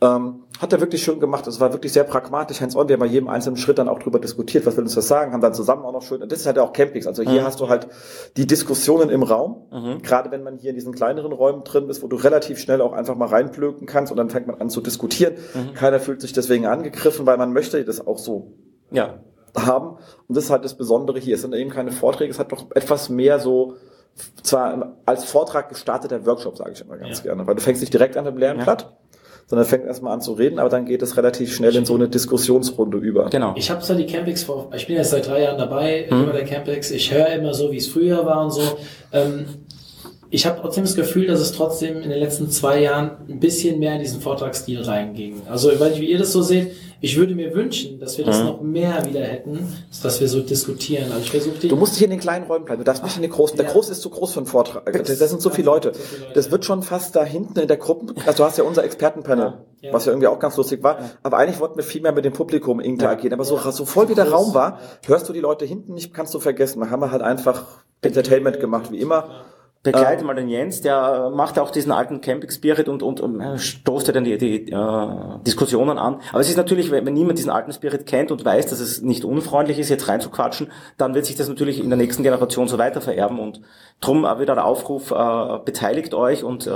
ähm, 0.00 0.42
hat 0.60 0.72
er 0.72 0.80
wirklich 0.80 1.02
schön 1.04 1.20
gemacht. 1.20 1.46
Es 1.46 1.60
war 1.60 1.72
wirklich 1.72 1.92
sehr 1.92 2.02
pragmatisch, 2.04 2.60
hands-on. 2.60 2.88
Wir 2.88 2.94
haben 2.94 3.00
bei 3.00 3.06
jedem 3.06 3.28
einzelnen 3.28 3.56
Schritt 3.56 3.78
dann 3.78 3.88
auch 3.88 4.00
drüber 4.00 4.18
diskutiert, 4.18 4.66
was 4.66 4.76
will 4.76 4.82
uns 4.84 4.94
das 4.96 5.06
sagen, 5.06 5.32
haben 5.32 5.40
dann 5.40 5.54
zusammen 5.54 5.84
auch 5.84 5.92
noch 5.92 6.02
schön. 6.02 6.20
Und 6.22 6.32
das 6.32 6.40
ist 6.40 6.46
halt 6.46 6.58
auch 6.58 6.72
Campings. 6.72 7.06
Also 7.06 7.22
Mhm. 7.22 7.28
hier 7.30 7.44
hast 7.44 7.60
du 7.60 7.68
halt 7.68 7.86
die 8.36 8.46
Diskussionen 8.46 9.08
im 9.10 9.22
Raum, 9.22 9.66
gerade 10.02 10.30
wenn 10.32 10.42
man 10.42 10.56
hier 10.58 10.70
in 10.70 10.76
diesen 10.76 10.92
kleineren 10.94 11.32
Räumen 11.32 11.62
drin 11.62 11.88
ist, 11.88 12.02
wo 12.02 12.08
du 12.08 12.16
relativ 12.16 12.58
schnell 12.58 12.80
auch 12.80 12.92
einfach 12.94 13.14
mal 13.14 13.28
reinplöken 13.28 13.86
kannst 13.86 14.10
und 14.10 14.16
dann 14.18 14.30
fängt 14.30 14.46
man 14.48 14.60
an 14.60 14.68
zu 14.68 14.80
diskutieren. 14.80 15.34
Mhm. 15.54 15.74
Keiner 15.74 16.00
fühlt 16.00 16.20
sich 16.22 16.32
deswegen 16.32 16.66
angegriffen, 16.66 17.24
weil 17.26 17.36
man 17.36 17.52
möchte 17.52 17.84
das 17.84 18.04
auch 18.04 18.18
so 18.18 18.52
Ja. 18.90 19.20
haben. 19.56 19.96
Und 20.28 20.36
das 20.36 20.44
ist 20.44 20.50
halt 20.50 20.64
das 20.64 20.76
Besondere 20.76 21.18
hier. 21.18 21.34
Es 21.36 21.42
sind 21.42 21.54
eben 21.54 21.70
keine 21.70 21.90
Vorträge, 21.92 22.30
es 22.30 22.38
hat 22.38 22.50
doch 22.52 22.66
etwas 22.74 23.08
mehr 23.08 23.38
so, 23.38 23.74
zwar 24.42 24.96
als 25.06 25.24
Vortrag 25.24 25.68
gestarteter 25.68 26.24
Workshop, 26.26 26.56
sage 26.56 26.72
ich 26.72 26.80
immer 26.80 26.96
ganz 26.96 27.18
Ja. 27.18 27.24
gerne, 27.24 27.46
weil 27.46 27.54
du 27.54 27.60
fängst 27.62 27.80
nicht 27.80 27.92
direkt 27.92 28.16
an 28.16 28.24
mit 28.24 28.34
dem 28.34 28.38
leeren 28.38 28.58
Ja. 28.58 28.64
Blatt, 28.64 28.92
sondern 29.46 29.66
fängst 29.66 29.86
erstmal 29.86 30.12
an 30.12 30.20
zu 30.20 30.32
reden, 30.34 30.58
aber 30.58 30.68
dann 30.68 30.84
geht 30.84 31.00
es 31.02 31.16
relativ 31.16 31.54
schnell 31.54 31.74
in 31.76 31.84
so 31.84 31.94
eine 31.94 32.08
Diskussionsrunde 32.08 32.98
über. 32.98 33.30
Genau. 33.30 33.54
Ich 33.56 33.70
habe 33.70 33.80
zwar 33.82 33.96
die 33.96 34.06
Campings 34.06 34.42
vor, 34.42 34.70
ich 34.74 34.86
bin 34.86 34.96
jetzt 34.96 35.10
seit 35.10 35.26
drei 35.26 35.42
Jahren 35.42 35.58
dabei, 35.58 36.02
immer 36.10 36.32
der 36.32 36.44
Campings, 36.44 36.90
ich 36.90 37.12
höre 37.12 37.28
immer 37.28 37.54
so, 37.54 37.70
wie 37.72 37.78
es 37.78 37.86
früher 37.88 38.24
war 38.26 38.44
und 38.44 38.50
so. 38.52 38.62
Ähm, 39.12 39.46
ich 40.30 40.46
habe 40.46 40.58
trotzdem 40.60 40.84
das 40.84 40.94
Gefühl, 40.94 41.26
dass 41.26 41.40
es 41.40 41.52
trotzdem 41.52 41.96
in 42.02 42.10
den 42.10 42.18
letzten 42.18 42.50
zwei 42.50 42.80
Jahren 42.82 43.12
ein 43.28 43.40
bisschen 43.40 43.78
mehr 43.78 43.94
in 43.94 44.00
diesen 44.00 44.20
Vortragsstil 44.20 44.82
reinging. 44.82 45.42
Also 45.48 45.70
ich 45.72 45.80
weiß 45.80 45.92
nicht, 45.92 46.00
wie 46.02 46.10
ihr 46.10 46.18
das 46.18 46.32
so 46.32 46.42
seht. 46.42 46.72
Ich 47.00 47.16
würde 47.16 47.36
mir 47.36 47.54
wünschen, 47.54 48.00
dass 48.00 48.18
wir 48.18 48.24
das 48.24 48.40
noch 48.42 48.60
mehr 48.60 49.06
wieder 49.06 49.20
hätten, 49.20 49.72
dass 50.02 50.20
wir 50.20 50.28
so 50.28 50.40
diskutieren. 50.40 51.12
Also 51.12 51.20
ich 51.22 51.30
versuche. 51.30 51.68
Du 51.68 51.76
musst 51.76 51.94
hier 51.94 52.06
in 52.06 52.10
den 52.10 52.18
kleinen 52.18 52.44
Räumen 52.46 52.64
bleiben, 52.64 52.80
du 52.80 52.84
darfst 52.84 53.04
nicht 53.04 53.14
in 53.14 53.22
den 53.22 53.30
großen. 53.30 53.56
Der 53.56 53.66
Ja. 53.66 53.72
große 53.72 53.92
ist 53.92 54.02
zu 54.02 54.10
groß 54.10 54.32
für 54.32 54.40
einen 54.40 54.46
Vortrag. 54.48 54.92
Da 54.92 55.04
sind 55.28 55.40
so 55.40 55.48
viele 55.50 55.66
Leute. 55.66 55.92
Zu 55.92 56.00
viele 56.00 56.22
Leute. 56.22 56.34
Das 56.34 56.50
wird 56.50 56.64
schon 56.64 56.82
fast 56.82 57.14
da 57.14 57.22
hinten 57.24 57.56
in 57.60 57.68
der 57.68 57.76
Gruppe, 57.76 58.14
also 58.26 58.38
du 58.38 58.44
hast 58.44 58.58
ja 58.58 58.64
unser 58.64 58.82
Expertenpanel, 58.82 59.54
Ja. 59.80 59.92
was 59.92 60.06
ja 60.06 60.10
irgendwie 60.12 60.26
auch 60.26 60.40
ganz 60.40 60.56
lustig 60.56 60.82
war, 60.82 60.98
aber 61.22 61.36
eigentlich 61.38 61.60
wollten 61.60 61.76
wir 61.76 61.84
viel 61.84 62.00
mehr 62.02 62.10
mit 62.10 62.24
dem 62.24 62.32
Publikum 62.32 62.80
interagieren, 62.80 63.32
aber 63.32 63.44
so, 63.44 63.56
Ja. 63.56 63.70
so 63.70 63.84
voll 63.84 64.08
wie 64.08 64.16
der 64.16 64.28
Raum 64.30 64.52
war, 64.52 64.80
ja. 65.04 65.08
hörst 65.08 65.28
du 65.28 65.32
die 65.32 65.38
Leute 65.40 65.64
hinten 65.66 65.94
nicht, 65.94 66.12
kannst 66.12 66.34
du 66.34 66.40
vergessen. 66.40 66.80
Da 66.80 66.90
haben 66.90 67.00
wir 67.00 67.12
halt 67.12 67.22
einfach 67.22 67.64
Entertainment 68.02 68.58
gemacht, 68.58 68.90
wie 68.90 68.98
immer. 68.98 69.44
Begleite 69.84 70.20
Ähm, 70.20 70.26
mal 70.26 70.34
den 70.34 70.48
Jens, 70.48 70.80
der 70.80 71.30
macht 71.32 71.58
auch 71.58 71.70
diesen 71.70 71.92
alten 71.92 72.20
Camping 72.20 72.50
Spirit 72.50 72.88
und, 72.88 73.02
und, 73.02 73.20
und 73.20 73.40
äh, 73.40 73.58
stoßt 73.58 74.08
ja 74.08 74.12
dann 74.12 74.24
die, 74.24 74.36
die 74.36 74.72
äh, 74.72 75.08
Diskussionen 75.46 75.98
an. 75.98 76.16
Aber 76.32 76.40
es 76.40 76.48
ist 76.50 76.56
natürlich, 76.56 76.90
wenn, 76.90 77.06
wenn 77.06 77.14
niemand 77.14 77.38
diesen 77.38 77.50
alten 77.50 77.72
Spirit 77.72 78.04
kennt 78.06 78.32
und 78.32 78.44
weiß, 78.44 78.66
dass 78.66 78.80
es 78.80 79.02
nicht 79.02 79.24
unfreundlich 79.24 79.78
ist, 79.78 79.88
jetzt 79.88 80.08
reinzuquatschen, 80.08 80.68
dann 80.96 81.14
wird 81.14 81.26
sich 81.26 81.36
das 81.36 81.48
natürlich 81.48 81.80
in 81.82 81.88
der 81.90 81.96
nächsten 81.96 82.22
Generation 82.24 82.66
so 82.66 82.76
weiter 82.76 83.00
vererben 83.00 83.38
und 83.38 83.60
drum 84.00 84.22
wieder 84.24 84.54
der 84.54 84.64
Aufruf, 84.64 85.10
äh, 85.12 85.58
beteiligt 85.64 86.12
euch 86.14 86.42
und 86.44 86.66
äh, 86.66 86.70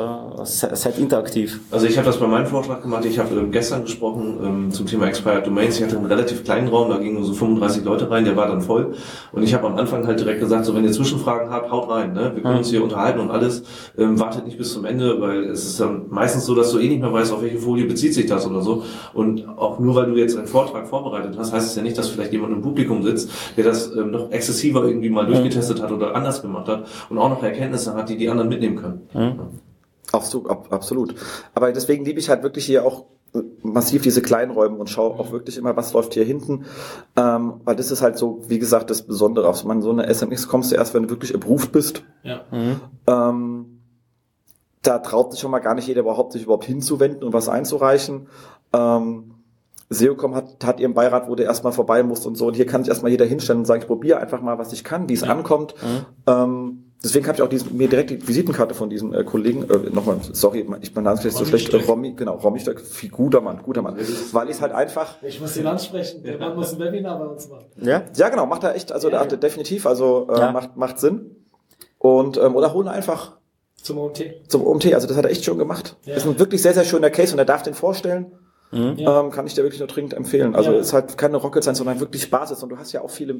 se- 0.45 0.75
seid 0.75 0.99
interaktiv. 0.99 1.61
Also 1.71 1.87
ich 1.87 1.97
habe 1.97 2.07
das 2.07 2.19
bei 2.19 2.27
meinem 2.27 2.47
Vortrag 2.47 2.83
gemacht. 2.83 3.05
Ich 3.05 3.19
habe 3.19 3.35
ähm, 3.35 3.51
gestern 3.53 3.83
gesprochen 3.83 4.39
ähm, 4.43 4.71
zum 4.71 4.87
Thema 4.87 5.07
Expired 5.07 5.47
Domains. 5.47 5.77
Ich 5.79 5.85
hatte 5.85 5.97
einen 5.97 6.07
relativ 6.07 6.45
kleinen 6.45 6.69
Raum, 6.69 6.89
da 6.91 6.99
gingen 6.99 7.15
nur 7.17 7.25
so 7.25 7.33
35 7.35 7.85
Leute 7.85 8.11
rein, 8.11 8.25
der 8.25 8.37
war 8.37 8.47
dann 8.49 8.61
voll. 8.61 8.95
Und 9.33 9.43
ich 9.43 9.55
habe 9.55 9.67
am 9.67 9.77
Anfang 9.77 10.07
halt 10.07 10.21
direkt 10.21 10.41
gesagt, 10.41 10.65
so 10.65 10.75
wenn 10.75 10.85
ihr 10.85 10.93
Zwischenfragen 10.93 11.51
habt, 11.51 11.71
haut 11.71 11.89
rein. 11.91 12.13
Ne? 12.13 12.33
Wir 12.35 12.43
können 12.43 12.59
uns 12.59 12.71
hier 12.71 12.83
unterhalten 12.93 13.21
und 13.21 13.31
alles. 13.31 13.63
Ähm, 13.97 14.19
wartet 14.19 14.45
nicht 14.45 14.59
bis 14.59 14.73
zum 14.73 14.85
Ende, 14.85 15.21
weil 15.21 15.45
es 15.45 15.65
ist 15.65 15.81
dann 15.81 16.07
meistens 16.11 16.45
so, 16.45 16.55
dass 16.55 16.71
du 16.71 16.79
eh 16.79 16.89
nicht 16.89 17.01
mehr 17.01 17.13
weißt, 17.13 17.33
auf 17.33 17.43
welche 17.43 17.59
Folie 17.59 17.87
bezieht 17.87 18.15
sich 18.15 18.27
das 18.27 18.47
oder 18.47 18.63
so. 18.63 18.85
Und 19.15 19.47
auch 19.49 19.79
nur 19.79 19.95
weil 19.95 20.07
du 20.07 20.17
jetzt 20.17 20.37
einen 20.37 20.47
Vortrag 20.47 20.87
vorbereitet 20.87 21.37
hast, 21.39 21.53
heißt 21.53 21.67
es 21.67 21.77
ja 21.77 21.83
nicht, 21.83 21.97
dass 21.99 22.09
vielleicht 22.09 22.33
jemand 22.33 22.53
im 22.53 22.63
Publikum 22.63 23.03
sitzt, 23.03 23.31
der 23.57 23.65
das 23.65 23.95
ähm, 23.95 24.11
noch 24.11 24.31
exzessiver 24.31 24.85
irgendwie 24.85 25.11
mal 25.11 25.27
durchgetestet 25.27 25.83
hat 25.83 25.91
oder 25.91 26.15
anders 26.15 26.43
gemacht 26.43 26.69
hat 26.69 26.87
und 27.09 27.19
auch 27.19 27.31
noch 27.31 27.43
Erkenntnisse 27.43 27.95
hat, 27.95 28.09
die 28.09 28.17
die 28.17 28.29
anderen 28.29 28.49
mitnehmen 28.49 28.77
können. 28.77 29.63
Auch 30.13 30.25
so, 30.25 30.47
ab, 30.47 30.67
absolut. 30.71 31.15
Aber 31.55 31.73
deswegen 31.73 32.05
liebe 32.05 32.21
ich 32.21 32.29
halt 32.29 32.43
wirklich 32.43 32.67
hier 32.67 32.85
auch 32.85 33.07
massiv 33.63 34.03
diese 34.03 34.21
kleinen 34.21 34.53
Räume 34.53 34.77
und 34.77 34.91
schaue 34.91 35.19
auch 35.19 35.33
wirklich 35.33 35.57
immer, 35.57 35.75
was 35.77 35.93
läuft 35.95 36.15
hier 36.15 36.25
hinten. 36.25 36.67
Ähm, 37.17 37.55
weil 37.65 37.77
das 37.77 37.91
ist 37.91 38.03
halt 38.03 38.19
so, 38.19 38.43
wie 38.49 38.59
gesagt, 38.59 38.91
das 38.91 39.03
Besondere. 39.03 39.49
Auf 39.49 39.57
so 39.57 39.67
man- 39.69 39.81
so 39.83 39.91
eine 39.91 40.07
SMX 40.13 40.49
kommst 40.49 40.71
du 40.71 40.77
erst, 40.77 40.93
wenn 40.95 41.05
du 41.05 41.11
wirklich 41.11 41.35
approved 41.35 41.73
bist. 41.73 42.03
ja. 42.23 42.43
Ähm, 43.07 43.79
da 44.83 44.99
traut 44.99 45.31
sich 45.31 45.41
schon 45.41 45.53
mal 45.53 45.61
gar 45.61 45.75
nicht 45.77 45.87
jeder 45.87 46.01
überhaupt, 46.01 46.33
sich 46.33 46.43
überhaupt 46.43 46.65
hinzuwenden 46.65 47.23
und 47.23 47.33
was 47.33 47.49
einzureichen. 47.49 48.27
Ähm, 48.73 49.35
SEOCom 49.91 50.35
hat, 50.35 50.65
hat 50.65 50.81
ihren 50.81 50.93
Beirat, 50.95 51.29
wo 51.29 51.37
du 51.37 51.43
erstmal 51.45 51.73
vorbei 51.73 52.03
musst 52.03 52.27
und 52.27 52.35
so. 52.37 52.47
Und 52.49 52.55
hier 52.57 52.67
kann 52.67 52.83
sich 52.83 52.89
erstmal 52.89 53.13
jeder 53.13 53.25
hinstellen 53.25 53.61
und 53.61 53.65
sagen, 53.67 53.83
ich 53.83 53.87
probiere 53.87 54.19
einfach 54.19 54.41
mal, 54.41 54.59
was 54.59 54.73
ich 54.73 54.83
kann, 54.83 55.09
wie 55.09 55.13
es 55.15 55.23
ankommt. 55.23 55.75
Ähm, 56.27 56.92
deswegen 57.05 57.27
habe 57.27 57.37
ich 57.37 57.43
auch 57.43 57.49
diesen, 57.49 57.77
mir 57.77 57.89
direkt 57.89 58.11
die 58.11 58.27
Visitenkarte 58.29 58.75
von 58.75 58.89
diesem 58.91 59.13
äh, 59.15 59.25
Kollegen, 59.25 59.69
äh, 59.71 59.91
nochmal, 59.91 60.19
sorry, 60.33 60.67
ich 60.81 60.95
mein 60.95 61.05
Name 61.05 61.15
ist 61.15 61.21
vielleicht 61.23 61.37
so 61.37 61.45
schlecht, 61.45 61.73
äh. 61.73 61.77
Romy, 61.79 62.13
genau, 62.15 62.37
Romy 62.37 62.61
Stöck, 62.61 62.81
viel 62.81 63.11
guter 63.11 63.41
Mann, 63.41 63.61
guter 63.63 63.83
Mann. 63.83 63.97
Weil 64.33 64.49
ich 64.49 64.57
es 64.57 64.61
halt 64.63 64.73
einfach, 64.73 65.17
Ich 65.23 65.41
muss 65.41 65.57
ihn 65.57 65.67
ansprechen. 65.67 66.23
Der 66.23 66.39
Mann 66.39 66.55
muss 66.57 66.73
ein 66.73 66.79
Webinar 66.79 67.19
bei 67.19 67.27
uns 67.27 67.49
machen. 67.49 67.67
Ja? 67.81 68.03
ja 68.17 68.29
genau, 68.29 68.47
macht 68.47 68.65
er 68.65 68.75
echt, 68.75 68.93
also 68.93 69.11
Ja. 69.11 69.25
da, 69.25 69.37
definitiv, 69.37 69.87
also 69.87 70.29
äh, 70.31 70.39
Ja. 70.39 70.53
macht, 70.53 70.77
macht 70.77 70.99
Sinn. 70.99 71.37
Und, 71.99 72.37
ähm, 72.37 72.57
oder 72.57 72.73
holen 72.75 72.89
einfach 72.89 73.37
Zum 73.81 73.99
OMT. 73.99 74.23
zum 74.49 74.67
OMT. 74.67 74.93
Also 74.95 75.07
das 75.07 75.17
hat 75.17 75.25
er 75.25 75.31
echt 75.31 75.45
schon 75.45 75.59
gemacht. 75.59 75.97
Ja. 76.05 76.15
Das 76.15 76.25
ist 76.25 76.31
ein 76.31 76.39
wirklich 76.39 76.63
sehr, 76.63 76.75
sehr 76.75 76.85
schöner 76.85 77.11
Case 77.11 77.33
und 77.33 77.39
er 77.39 77.45
darf 77.45 77.63
den 77.63 77.75
vorstellen. 77.75 78.33
Ja. 78.73 79.21
Ähm, 79.21 79.31
kann 79.31 79.47
ich 79.47 79.53
dir 79.53 79.63
wirklich 79.65 79.81
nur 79.81 79.87
dringend 79.87 80.15
empfehlen. 80.15 80.55
Also 80.55 80.73
Ja. 80.73 80.79
ist 80.79 80.95
halt 80.95 81.19
keine 81.19 81.37
Rocket 81.37 81.63
Science, 81.63 81.77
sondern 81.79 82.01
wirklich 82.01 82.31
Basis. 82.31 82.63
Und 82.63 82.71
du 82.71 82.79
hast 82.79 82.91
ja 82.93 83.03
auch 83.03 83.11
viele. 83.11 83.39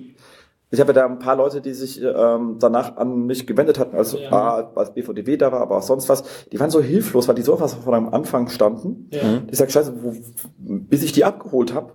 Ich 0.73 0.81
habe 0.81 0.93
ja 0.93 0.95
da 1.03 1.07
ein 1.07 1.19
paar 1.19 1.37
Leute, 1.37 1.61
die 1.61 1.75
sich 1.75 2.01
ähm, 2.03 2.57
danach 2.59 2.97
an 2.97 3.27
mich 3.27 3.47
gewendet 3.47 3.79
hatten, 3.79 3.95
als, 3.95 4.15
Ja. 4.19 4.31
A, 4.33 4.73
als 4.75 4.95
BVDW 4.95 5.37
da 5.37 5.53
war, 5.53 5.61
aber 5.61 5.77
auch 5.77 5.83
sonst 5.83 6.09
was. 6.09 6.25
Die 6.51 6.59
waren 6.59 6.71
so 6.71 6.81
hilflos, 6.81 7.29
weil 7.29 7.35
die 7.35 7.43
so 7.43 7.61
was 7.61 7.75
von 7.75 7.93
am 7.95 8.09
Anfang 8.13 8.49
standen. 8.49 9.09
Ja. 9.13 9.21
Ich 9.51 9.59
sag, 9.59 9.71
scheiße, 9.71 9.93
wo, 10.03 10.15
bis 10.59 11.03
ich 11.03 11.13
die 11.13 11.25
abgeholt 11.25 11.75
habe, 11.75 11.93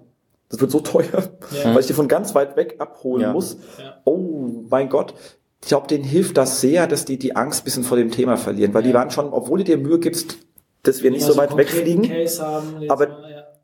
das 0.50 0.62
wird 0.62 0.70
so 0.72 0.80
teuer, 0.80 1.24
Ja. 1.52 1.74
weil 1.74 1.80
ich 1.82 1.88
die 1.88 1.94
von 1.94 2.08
ganz 2.08 2.36
weit 2.36 2.56
weg 2.56 2.76
abholen 2.78 3.24
Ja. 3.24 3.34
muss. 3.34 3.58
Ja. 3.80 3.96
Oh 4.06 4.64
mein 4.70 4.90
Gott. 4.90 5.16
Ich 5.64 5.70
glaube, 5.70 5.88
denen 5.88 6.04
hilft 6.04 6.38
das 6.38 6.62
sehr, 6.62 6.86
dass 6.86 7.04
die 7.04 7.18
die 7.18 7.36
Angst 7.36 7.62
ein 7.62 7.64
bisschen 7.66 7.84
vor 7.84 7.98
dem 7.98 8.12
Thema 8.12 8.38
verlieren, 8.38 8.76
weil 8.76 8.84
die 8.84 8.94
waren 8.94 9.10
schon, 9.10 9.34
obwohl 9.34 9.58
du 9.58 9.64
dir 9.64 9.78
Mühe 9.78 9.98
gibst, 9.98 10.38
dass 10.84 11.02
wir 11.02 11.10
nicht 11.12 11.24
Immer 11.24 11.32
so 11.34 11.38
weit 11.40 11.58
wegfliegen, 11.58 12.04
haben, 12.40 12.90
aber. 12.90 13.08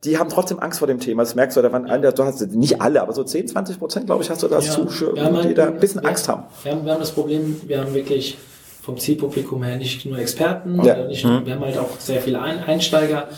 Die 0.05 0.17
haben 0.17 0.29
trotzdem 0.29 0.59
Angst 0.59 0.79
vor 0.79 0.87
dem 0.87 0.99
Thema. 0.99 1.23
Das 1.23 1.35
merkst 1.35 1.55
du, 1.57 1.61
da 1.61 1.71
waren 1.71 1.89
eine, 1.89 2.11
du 2.11 2.23
hast 2.23 2.41
nicht 2.53 2.81
alle, 2.81 3.01
aber 3.01 3.13
so 3.13 3.23
10, 3.23 3.47
20 3.47 3.79
Prozent, 3.79 4.05
glaube 4.05 4.23
ich, 4.23 4.29
hast 4.29 4.43
du 4.43 4.47
da 4.47 4.59
Ja. 4.59 4.71
Zuschauer, 4.71 5.17
haben 5.19 5.35
halt- 5.37 5.49
die 5.49 5.53
da 5.53 5.67
ein 5.67 5.79
bisschen 5.79 6.01
wir- 6.01 6.09
Angst 6.09 6.27
haben. 6.27 6.43
Wir 6.63 6.71
haben, 6.73 6.85
wir 6.85 6.91
haben 6.93 6.99
das 6.99 7.11
Problem, 7.11 7.59
wir 7.65 7.79
haben 7.81 7.93
wirklich 7.93 8.37
vom 8.81 8.97
Zielpublikum 8.97 9.63
her 9.63 9.77
nicht 9.77 10.05
nur 10.05 10.17
Experten, 10.19 10.75
Ja. 10.83 10.95
oder 10.95 11.07
nicht, 11.07 11.23
wir 11.23 11.53
haben 11.55 11.61
halt 11.61 11.77
auch 11.77 11.99
sehr 11.99 12.21
viele 12.21 12.41
Ein 12.41 12.59
Einsteiger. 12.63 13.29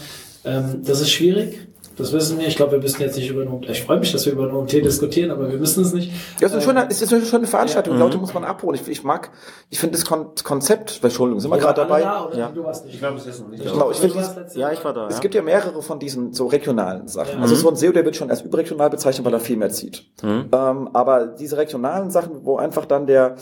Ähm, 0.43 0.82
das 0.86 1.01
ist 1.01 1.12
schwierig. 1.12 1.60
Das 1.97 2.12
wissen 2.13 2.39
wir. 2.39 2.47
Ich 2.47 2.55
glaube, 2.55 2.73
wir 2.73 2.79
müssen 2.79 3.01
jetzt 3.01 3.15
nicht 3.15 3.29
über 3.29 3.41
ein 3.41 3.47
OMT. 3.47 3.69
Ich 3.69 3.84
freue 3.84 3.99
mich, 3.99 4.12
dass 4.12 4.25
wir 4.25 4.34
über 4.34 4.43
ein 4.43 4.51
OMT 4.53 4.73
diskutieren, 4.73 5.31
aber 5.31 5.49
wir 5.49 5.58
müssen 5.58 5.84
es 5.84 5.93
nicht. 5.93 6.12
Ja, 6.41 6.47
es 6.47 6.53
ist 6.53 6.53
eine 6.53 6.55
Ähm, 6.55 6.62
schöne, 6.62 6.88
es 6.89 7.01
ist 7.01 7.13
eine 7.13 7.25
schöne 7.25 7.47
Veranstaltung. 7.47 7.93
Ja. 7.93 7.99
Die 7.99 8.03
Leute 8.03 8.17
muss 8.17 8.34
man 8.34 8.43
abholen. 8.43 8.79
Ich, 8.81 8.88
ich 8.89 9.03
mag, 9.03 9.31
ich 9.69 9.79
finde 9.79 9.97
das 9.97 10.05
Kon 10.05 10.27
Konzept, 10.43 10.99
Entschuldigung, 11.03 11.39
sind 11.39 11.51
wir 11.51 11.55
wir 11.58 11.62
gerade 11.62 11.81
dabei? 11.81 12.01
Da, 12.01 12.25
oder? 12.25 12.38
Ja. 12.38 12.49
Du 12.53 12.63
warst 12.63 12.86
nicht. 12.86 12.95
Ich 12.95 12.99
glaube, 12.99 13.17
es 13.17 13.25
ist 13.25 13.39
noch 13.41 13.47
nicht. 13.49 13.63
Genau, 13.63 13.91
ich 13.91 14.01
warst 14.01 14.03
dies- 14.03 14.13
letztes 14.15 14.55
Ja, 14.55 14.71
ich 14.71 14.84
war 14.84 14.93
da. 14.93 15.08
Es 15.08 15.15
Ja. 15.15 15.21
gibt 15.21 15.36
ja 15.36 15.41
mehrere 15.41 15.81
von 15.81 15.99
diesen 15.99 16.34
so 16.34 16.47
regionalen 16.47 17.08
Sachen. 17.08 17.36
Ja. 17.38 17.41
Also 17.41 17.55
so 17.55 17.69
ein 17.69 17.75
SEO, 17.75 17.91
der 17.91 18.03
wird 18.05 18.15
schon 18.15 18.29
als 18.29 18.41
überregional 18.41 18.89
bezeichnet, 18.89 19.25
weil 19.25 19.34
er 19.34 19.39
viel 19.39 19.58
mehr 19.58 19.69
zieht. 19.69 20.05
Ähm, 20.23 20.49
aber 20.93 21.27
diese 21.27 21.58
regionalen 21.58 22.12
Sachen, 22.12 22.43
wo 22.45 22.58
einfach 22.58 22.86
dann 22.86 23.08
der 23.08 23.36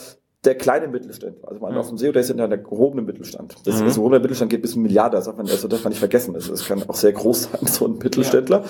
der 0.46 0.56
kleine 0.56 0.90
Mittelstand. 0.90 1.38
Also 1.48 1.62
man 1.62 1.72
Mhm. 1.72 1.78
auf 1.78 1.88
dem 1.88 1.98
SEO, 1.98 2.12
der 2.12 2.22
ist 2.22 2.30
in 2.30 2.36
der 2.38 2.50
gehobenen 2.50 3.06
Mittelstand. 3.06 3.56
Das, 3.66 3.80
Mhm. 3.80 3.86
das 3.86 3.96
gehobene 3.96 4.20
Mittelstand 4.20 4.52
geht 4.52 4.62
bis 4.62 4.76
ein 4.76 4.82
Milliarde, 4.82 5.16
das 5.16 5.26
darf 5.26 5.38
man, 5.38 5.46
das 5.46 5.62
darf 5.66 5.84
man 5.84 5.92
nicht 5.92 6.00
vergessen. 6.00 6.34
Das, 6.34 6.50
das 6.50 6.66
kann 6.66 6.84
auch 6.88 6.96
sehr 6.96 7.14
groß 7.14 7.44
sein, 7.44 7.66
so 7.68 7.86
ein 7.88 7.98
Mittelständler. 7.98 8.64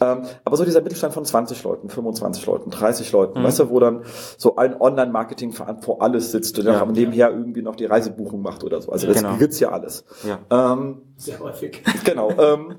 Ähm, 0.00 0.22
aber 0.44 0.56
so 0.56 0.64
dieser 0.64 0.80
Mittelstand 0.80 1.12
von 1.12 1.24
20 1.26 1.62
Leuten, 1.64 1.90
25 1.90 2.46
Leuten, 2.46 2.70
30 2.70 3.12
Leuten, 3.12 3.40
Mhm. 3.40 3.44
weißt 3.44 3.58
du, 3.60 3.68
wo 3.70 3.78
dann 3.78 4.04
so 4.38 4.56
ein 4.56 4.80
Online-Marketing 4.80 5.52
vor 5.52 6.00
alles 6.00 6.32
sitzt 6.32 6.58
und 6.58 6.64
dann 6.64 6.74
Ja. 6.74 6.86
nebenher 6.86 7.30
irgendwie 7.30 7.60
noch 7.62 7.76
die 7.76 7.84
Reisebuchung 7.84 8.40
macht 8.40 8.64
oder 8.64 8.80
so. 8.80 8.90
Also 8.90 9.06
das 9.06 9.18
Genau. 9.18 9.36
gibt's 9.36 9.60
ja 9.60 9.70
alles. 9.70 10.04
Ja. 10.26 10.38
Ähm, 10.72 11.02
Sehr 11.16 11.38
häufig. 11.40 11.82
Genau. 12.04 12.30
Ähm, 12.38 12.76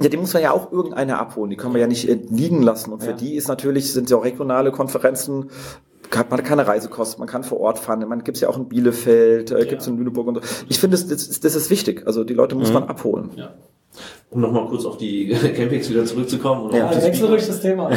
ja, 0.00 0.10
die 0.10 0.16
muss 0.18 0.34
man 0.34 0.42
ja 0.42 0.50
auch 0.50 0.72
irgendeine 0.72 1.18
abholen. 1.18 1.48
Die 1.48 1.56
kann 1.56 1.72
man 1.72 1.80
ja 1.80 1.86
nicht 1.86 2.06
liegen 2.30 2.60
lassen. 2.62 2.92
Und 2.92 3.02
für 3.02 3.10
Ja. 3.12 3.16
die 3.16 3.34
ist 3.34 3.48
natürlich, 3.48 3.92
sind 3.94 4.10
ja 4.10 4.18
auch 4.18 4.24
regionale 4.24 4.70
Konferenzen, 4.70 5.50
hat 6.14 6.30
man 6.30 6.42
keine 6.42 6.66
Reisekosten, 6.66 7.20
man 7.20 7.28
kann 7.28 7.42
vor 7.44 7.60
Ort 7.60 7.78
fahren. 7.78 8.06
Man 8.08 8.22
gibt's 8.24 8.40
ja 8.40 8.48
auch 8.48 8.56
in 8.56 8.68
Bielefeld, 8.68 9.50
äh, 9.50 9.66
gibt's 9.66 9.86
in 9.86 9.96
Lüneburg 9.96 10.26
und 10.26 10.34
so. 10.36 10.40
Ich 10.68 10.78
finde, 10.78 10.96
das, 10.96 11.06
das, 11.06 11.26
ist- 11.28 11.44
das 11.44 11.54
ist 11.54 11.70
wichtig. 11.70 12.02
Also 12.06 12.24
die 12.24 12.34
Leute 12.34 12.54
muss 12.54 12.72
man 12.72 12.84
abholen. 12.84 13.30
Ja. 13.36 13.54
Um 14.28 14.40
nochmal 14.42 14.66
kurz 14.66 14.84
auf 14.84 14.98
die 14.98 15.28
Campings 15.56 15.88
wieder 15.88 16.04
zurückzukommen. 16.04 16.66
Und 16.66 16.74
Ja. 16.74 16.88
auf 16.88 16.96
die 16.98 17.02
wechsel 17.02 17.26
ruhig 17.28 17.46
das 17.46 17.60
Thema. 17.62 17.88
Wir 17.90 17.96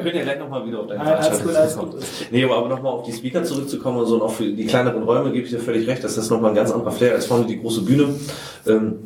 können 0.00 0.16
ja 0.16 0.22
gleich 0.22 0.38
nochmal 0.38 0.64
wieder 0.66 0.80
auf 0.80 0.86
deine 0.86 1.02
Veranstaltung 1.04 1.56
alles 1.56 1.72
zurückkommen. 1.72 2.00
gut. 2.00 2.08
Nee, 2.30 2.44
aber 2.44 2.68
nochmal 2.68 2.92
auf 2.92 3.02
die 3.04 3.12
Speaker 3.12 3.42
zurückzukommen 3.42 3.98
und 3.98 4.06
so 4.06 4.14
und 4.16 4.22
auch 4.22 4.30
für 4.32 4.44
die 4.44 4.66
kleineren 4.66 5.02
Räume 5.02 5.32
gebe 5.32 5.44
ich 5.44 5.50
dir 5.50 5.58
völlig 5.58 5.88
recht, 5.88 6.04
das 6.04 6.16
ist 6.16 6.30
nochmal 6.30 6.50
ein 6.50 6.56
ganz 6.56 6.70
anderer 6.70 6.92
Flair 6.92 7.14
als 7.14 7.26
vorne 7.26 7.46
die 7.46 7.58
große 7.60 7.82
Bühne. 7.82 8.14
Ähm, 8.68 8.98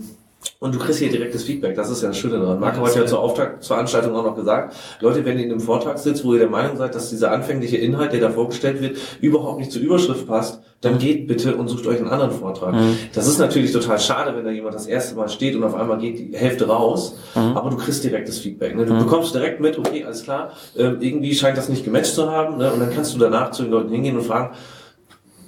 und 0.60 0.74
du 0.74 0.78
kriegst 0.78 0.98
hier 0.98 1.10
direktes 1.10 1.44
Feedback, 1.44 1.74
das 1.74 1.90
ist 1.90 2.02
ja 2.02 2.08
das 2.08 2.18
Schöne 2.18 2.38
daran. 2.38 2.60
Marco 2.60 2.80
Ja, 2.80 2.88
hat 2.88 2.96
ja 2.96 3.06
zur 3.06 3.20
Auftaktveranstaltung 3.20 4.14
auch 4.14 4.24
noch 4.24 4.36
gesagt, 4.36 4.74
Leute, 5.00 5.24
wenn 5.24 5.38
ihr 5.38 5.44
in 5.44 5.50
einem 5.50 5.60
Vortrag 5.60 5.98
sitzt, 5.98 6.24
wo 6.24 6.32
ihr 6.32 6.38
der 6.38 6.48
Meinung 6.48 6.76
seid, 6.76 6.94
dass 6.94 7.10
dieser 7.10 7.32
anfängliche 7.32 7.76
Inhalt, 7.76 8.12
der 8.12 8.20
da 8.20 8.30
vorgestellt 8.30 8.80
wird, 8.80 8.96
überhaupt 9.20 9.58
nicht 9.58 9.72
zur 9.72 9.82
Überschrift 9.82 10.26
passt, 10.26 10.60
dann 10.80 10.98
geht 10.98 11.26
bitte 11.26 11.56
und 11.56 11.68
sucht 11.68 11.86
euch 11.86 11.98
einen 11.98 12.08
anderen 12.08 12.30
Vortrag. 12.30 12.74
Das 13.14 13.26
ist 13.26 13.38
natürlich 13.38 13.72
total 13.72 13.98
schade, 13.98 14.36
wenn 14.36 14.44
da 14.44 14.50
jemand 14.50 14.74
das 14.74 14.86
erste 14.86 15.14
Mal 15.14 15.28
steht 15.28 15.56
und 15.56 15.64
auf 15.64 15.74
einmal 15.74 15.98
geht 15.98 16.18
die 16.18 16.36
Hälfte 16.36 16.66
raus, 16.66 17.16
aber 17.34 17.70
du 17.70 17.76
kriegst 17.76 18.04
direktes 18.04 18.38
Feedback. 18.38 18.76
Ne? 18.76 18.84
Du 18.84 18.96
bekommst 18.98 19.34
direkt 19.34 19.60
mit, 19.60 19.78
okay, 19.78 20.04
alles 20.04 20.22
klar, 20.22 20.50
ähm, 20.76 20.98
irgendwie 21.00 21.34
scheint 21.34 21.56
das 21.56 21.68
nicht 21.68 21.84
gematcht 21.84 22.14
zu 22.14 22.30
haben 22.30 22.58
ne? 22.58 22.72
und 22.72 22.80
dann 22.80 22.92
kannst 22.94 23.14
du 23.14 23.18
danach 23.18 23.50
zu 23.50 23.62
den 23.62 23.72
Leuten 23.72 23.90
hingehen 23.90 24.16
und 24.16 24.24
fragen, 24.24 24.54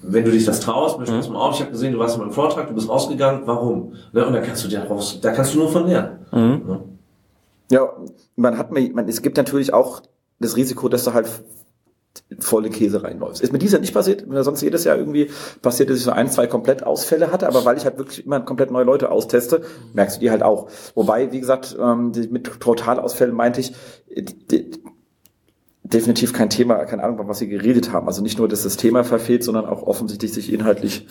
wenn 0.09 0.25
du 0.25 0.31
dich 0.31 0.45
das 0.45 0.61
traust, 0.61 0.99
misch 0.99 1.09
das 1.09 1.29
mal 1.29 1.39
auf, 1.39 1.55
ich 1.55 1.61
habe 1.61 1.73
gesehen, 1.73 1.93
du 1.93 1.99
warst 1.99 2.17
in 2.17 2.23
meinem 2.23 2.33
Vortrag, 2.33 2.69
du 2.69 2.75
bist 2.75 2.89
rausgegangen, 2.89 3.43
warum? 3.47 3.95
Ne? 4.13 4.27
Und 4.27 4.33
dann 4.33 4.43
kannst 4.43 4.65
du 4.65 4.69
dir 4.69 4.81
daraus, 4.81 5.21
da 5.21 5.33
kannst 5.33 5.55
du 5.55 5.59
nur 5.59 5.69
von 5.69 5.87
lernen. 5.87 6.27
Ne? 6.33 6.81
Ja, 7.71 7.93
man 8.37 8.59
hat 8.59 8.73
mir, 8.73 8.93
man, 8.93 9.09
es 9.09 9.23
gibt 9.23 9.37
natürlich 9.37 9.73
auch 9.73 10.03
das 10.39 10.57
Risiko, 10.57 10.89
dass 10.89 11.05
du 11.05 11.13
halt 11.13 11.29
voll 12.39 12.67
in 12.67 12.73
Käse 12.73 13.03
reinläufst. 13.03 13.43
Ist 13.43 13.53
mir 13.53 13.59
dieser 13.59 13.79
nicht 13.79 13.95
passiert, 13.95 14.29
wenn 14.29 14.37
er 14.37 14.45
sonst 14.45 14.63
jedes 14.63 14.85
Jahr 14.85 14.97
irgendwie 14.97 15.31
passiert, 15.63 15.91
dass 15.91 15.99
ich 15.99 16.05
so 16.05 16.13
ein, 16.13 16.31
zwei 16.31 16.47
Komplettausfälle 16.47 17.31
hatte, 17.31 17.47
aber 17.47 17.65
weil 17.65 17.77
ich 17.77 17.85
halt 17.85 17.99
wirklich 17.99 18.25
immer 18.25 18.41
komplett 18.41 18.71
neue 18.71 18.85
Leute 18.85 19.11
austeste, 19.11 19.63
merkst 19.93 20.17
du 20.17 20.21
die 20.21 20.31
halt 20.31 20.43
auch. 20.43 20.69
Wobei, 20.95 21.33
wie 21.33 21.41
gesagt, 21.41 21.77
ähm, 21.81 22.13
mit 22.31 22.61
Totalausfällen 22.61 23.35
meinte 23.35 23.61
ich, 23.61 23.75
definitiv 25.89 26.33
kein 26.33 26.51
Thema, 26.51 26.85
keine 26.85 27.03
Ahnung, 27.05 27.29
was 27.29 27.39
sie 27.39 27.49
geredet 27.49 27.93
haben. 27.93 28.07
Also 28.07 28.23
nicht 28.23 28.39
nur, 28.39 28.49
dass 28.49 28.63
das 28.63 28.77
Thema 28.77 29.05
verfehlt, 29.05 29.45
sondern 29.45 29.67
auch 29.67 29.83
offensichtlich 29.83 30.33
sich 30.33 30.53
inhaltlich 30.53 31.07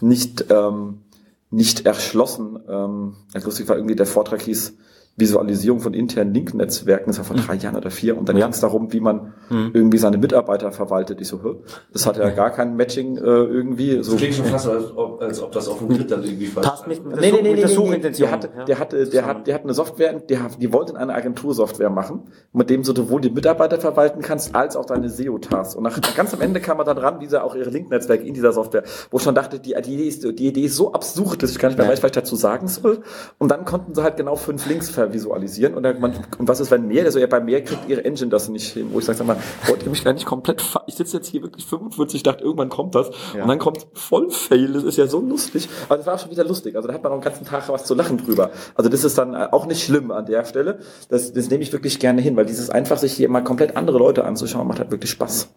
nicht, 0.00 0.46
ähm, 0.50 1.02
nicht 1.50 1.86
erschlossen. 1.86 2.58
Ähm, 2.68 3.14
lustig 3.44 3.68
war 3.68 3.76
irgendwie, 3.76 3.96
der 3.96 4.06
Vortrag 4.06 4.42
hieß 4.42 4.74
Visualisierung 5.16 5.80
von 5.80 5.94
internen 5.94 6.34
Link-Netzwerken, 6.34 7.06
das 7.08 7.18
war 7.18 7.24
vor 7.24 7.36
drei 7.36 7.54
Jahren 7.54 7.76
oder 7.76 7.90
vier, 7.90 8.18
und 8.18 8.28
dann 8.28 8.36
Ja. 8.36 8.44
ging 8.46 8.52
es 8.52 8.60
darum, 8.60 8.92
wie 8.92 9.00
man 9.00 9.32
irgendwie 9.50 9.98
seine 9.98 10.18
Mitarbeiter 10.18 10.72
verwaltet. 10.72 11.20
Ich 11.20 11.28
so, 11.28 11.42
hä? 11.42 11.54
das 11.92 12.04
hat 12.06 12.18
ja 12.18 12.28
gar 12.30 12.50
kein 12.50 12.76
Matching 12.76 13.16
äh, 13.16 13.20
irgendwie. 13.20 14.02
So. 14.02 14.12
Das 14.12 14.20
klingt 14.20 14.34
schon 14.34 14.44
fast, 14.46 14.68
als 14.68 14.96
ob, 14.96 15.22
als 15.22 15.40
ob 15.42 15.52
das 15.52 15.68
auf 15.68 15.78
dem 15.78 15.88
Grid 15.88 16.10
dann 16.10 16.22
irgendwie 16.22 16.46
falsch 16.46 16.66
Passt 16.66 16.86
nicht 16.86 17.04
mit 17.04 17.16
der, 17.16 17.20
Nee, 17.22 17.30
Such, 17.30 17.36
nee, 17.36 17.42
nee, 17.42 17.50
mit 17.54 17.62
der 17.62 17.68
Suchintention. 17.68 18.28
Der 18.28 18.32
hatte, 18.32 18.50
der 18.66 18.78
hatte, 18.78 19.06
der 19.06 19.26
hat, 19.26 19.46
der 19.46 19.54
hat 19.54 19.62
eine 19.64 19.72
Software, 19.74 20.12
die, 20.14 20.38
die 20.60 20.72
wollten 20.72 20.96
eine 20.96 21.14
Agentursoftware 21.14 21.90
machen, 21.90 22.24
mit 22.52 22.68
dem 22.70 22.82
du 22.82 22.94
sowohl 22.94 23.20
die 23.22 23.30
Mitarbeiter 23.30 23.78
verwalten 23.80 24.20
kannst, 24.20 24.54
als 24.54 24.76
auch 24.76 24.84
deine 24.84 25.08
SEO-Tasks. 25.08 25.76
Und 25.76 25.84
nach, 25.84 25.98
ganz 26.14 26.34
am 26.34 26.40
Ende 26.40 26.60
kam 26.60 26.76
man 26.76 26.84
dann 26.86 26.98
ran, 26.98 27.20
wie 27.20 27.26
sie 27.26 27.42
auch 27.42 27.54
ihre 27.54 27.70
Link-Netzwerke 27.70 28.24
in 28.24 28.34
dieser 28.34 28.52
Software, 28.52 28.82
wo 29.10 29.16
ich 29.16 29.22
schon 29.22 29.34
dachte, 29.34 29.58
die, 29.60 29.74
die, 29.82 29.94
Idee 29.94 30.08
ist, 30.08 30.24
die 30.24 30.46
Idee 30.48 30.62
ist 30.62 30.76
so 30.76 30.92
absurd, 30.92 31.42
dass 31.42 31.52
ich 31.52 31.58
gar 31.58 31.68
nicht 31.68 31.78
mehr 31.78 31.86
Ja. 31.86 31.92
weiß, 31.92 32.02
was 32.02 32.08
ich 32.08 32.14
dazu 32.14 32.36
sagen 32.36 32.68
soll. 32.68 33.00
Und 33.38 33.50
dann 33.50 33.64
konnten 33.64 33.94
sie 33.94 34.02
halt 34.02 34.16
genau 34.16 34.36
fünf 34.36 34.66
Links 34.66 34.90
vervisualisieren. 35.06 35.74
Und, 35.74 35.82
dann, 35.82 36.00
man, 36.00 36.12
und 36.38 36.48
was 36.48 36.60
ist, 36.60 36.70
wenn 36.70 36.86
mehr? 36.86 37.04
Also 37.04 37.18
ja, 37.18 37.26
bei 37.26 37.40
mehr 37.40 37.62
kriegt 37.62 37.88
ihre 37.88 38.04
Engine 38.04 38.30
das 38.30 38.48
nicht 38.48 38.72
hin, 38.72 38.88
wo 38.92 38.98
ich 38.98 39.04
sage, 39.04 39.18
sag 39.18 39.26
mal, 39.26 39.36
wollt 39.66 39.82
ihr 39.82 39.90
mich 39.90 40.04
gar 40.04 40.12
nicht 40.12 40.26
komplett, 40.26 40.62
ich 40.86 40.94
sitze 40.94 41.16
jetzt 41.16 41.28
hier 41.28 41.42
wirklich 41.42 41.64
45, 41.66 42.22
dachte, 42.22 42.44
irgendwann 42.44 42.68
kommt 42.68 42.94
das. 42.94 43.10
Ja. 43.34 43.42
Und 43.42 43.48
dann 43.48 43.58
kommt 43.58 43.86
voll 43.94 44.30
Fail, 44.30 44.72
das 44.72 44.84
ist 44.84 44.98
ja 44.98 45.06
so 45.06 45.20
lustig. 45.20 45.68
Aber 45.88 45.96
das 45.96 46.06
war 46.06 46.14
auch 46.14 46.18
schon 46.18 46.30
wieder 46.30 46.44
lustig. 46.44 46.76
Also 46.76 46.88
da 46.88 46.94
hat 46.94 47.02
man 47.02 47.12
auch 47.12 47.16
den 47.16 47.24
ganzen 47.24 47.44
Tag 47.44 47.68
was 47.68 47.84
zu 47.84 47.94
lachen 47.94 48.18
drüber. 48.18 48.50
Also 48.74 48.90
das 48.90 49.04
ist 49.04 49.16
dann 49.18 49.34
äh, 49.34 49.48
auch 49.50 49.66
nicht 49.66 49.84
schlimm 49.84 50.10
an 50.10 50.26
der 50.26 50.44
Stelle. 50.44 50.80
Das, 51.08 51.32
das 51.32 51.50
nehme 51.50 51.62
ich 51.62 51.72
wirklich 51.72 51.98
gerne 51.98 52.20
hin, 52.20 52.36
weil 52.36 52.46
dieses 52.46 52.70
einfach 52.70 52.98
sich 52.98 53.12
hier 53.12 53.28
mal 53.28 53.42
komplett 53.42 53.76
andere 53.76 53.98
Leute 53.98 54.24
anzuschauen, 54.24 54.66
macht 54.66 54.78
halt 54.78 54.90
wirklich 54.90 55.10
Spaß. 55.10 55.48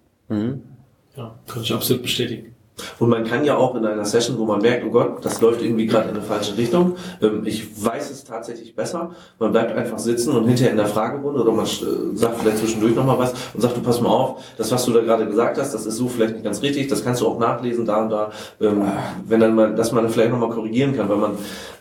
Ja, 1.16 1.36
kann 1.48 1.64
ich 1.64 1.74
absolut 1.74 2.04
bestätigen. 2.04 2.56
Und 3.00 3.10
man 3.10 3.24
kann 3.24 3.44
ja 3.44 3.58
auch 3.58 3.76
in 3.76 3.86
einer 3.86 4.06
Session, 4.06 4.38
wo 4.38 4.46
man 4.46 4.62
merkt, 4.62 4.86
oh 4.86 4.92
Gott, 4.92 5.24
das 5.26 5.42
läuft 5.42 5.62
irgendwie 5.62 5.86
gerade 5.86 6.10
in 6.10 6.16
eine 6.16 6.24
falsche 6.24 6.58
Richtung. 6.58 6.96
Ähm, 7.22 7.44
ich 7.46 7.84
weiß 7.84 8.10
es 8.12 8.24
tatsächlich 8.24 8.76
besser. 8.76 9.12
Man 9.40 9.52
bleibt 9.52 9.76
einfach 9.76 10.00
sitzen 10.00 10.36
und 10.36 10.46
hinterher 10.48 10.72
in 10.72 10.78
der 10.78 10.88
Fragerunde 10.88 11.42
oder 11.42 11.52
man 11.52 11.66
äh, 11.66 12.16
sagt 12.16 12.40
vielleicht 12.40 12.58
zwischendurch 12.58 12.96
nochmal 12.96 13.20
was 13.20 13.34
und 13.54 13.62
sagt, 13.62 13.78
du 13.78 13.82
pass 13.82 14.02
mal 14.02 14.10
auf, 14.10 14.44
das, 14.58 14.72
was 14.72 14.86
du 14.86 14.92
da 14.92 15.02
gerade 15.02 15.26
gesagt 15.26 15.58
hast, 15.58 15.74
das 15.74 15.86
ist 15.86 15.98
so 15.98 16.08
vielleicht 16.08 16.34
nicht 16.34 16.44
ganz 16.44 16.62
richtig, 16.62 16.88
das 16.88 17.04
kannst 17.04 17.22
du 17.22 17.28
auch 17.28 17.40
nachlesen, 17.40 17.86
da 17.86 18.04
und 18.04 18.10
da. 18.10 18.32
Ähm, 18.62 18.84
wenn 19.28 19.40
dann 19.40 19.56
mal, 19.56 19.76
dass 19.76 19.92
man 19.92 20.10
vielleicht 20.10 20.32
nochmal 20.32 20.50
korrigieren 20.50 20.96
kann, 20.96 21.10
weil 21.10 21.18
man 21.18 21.32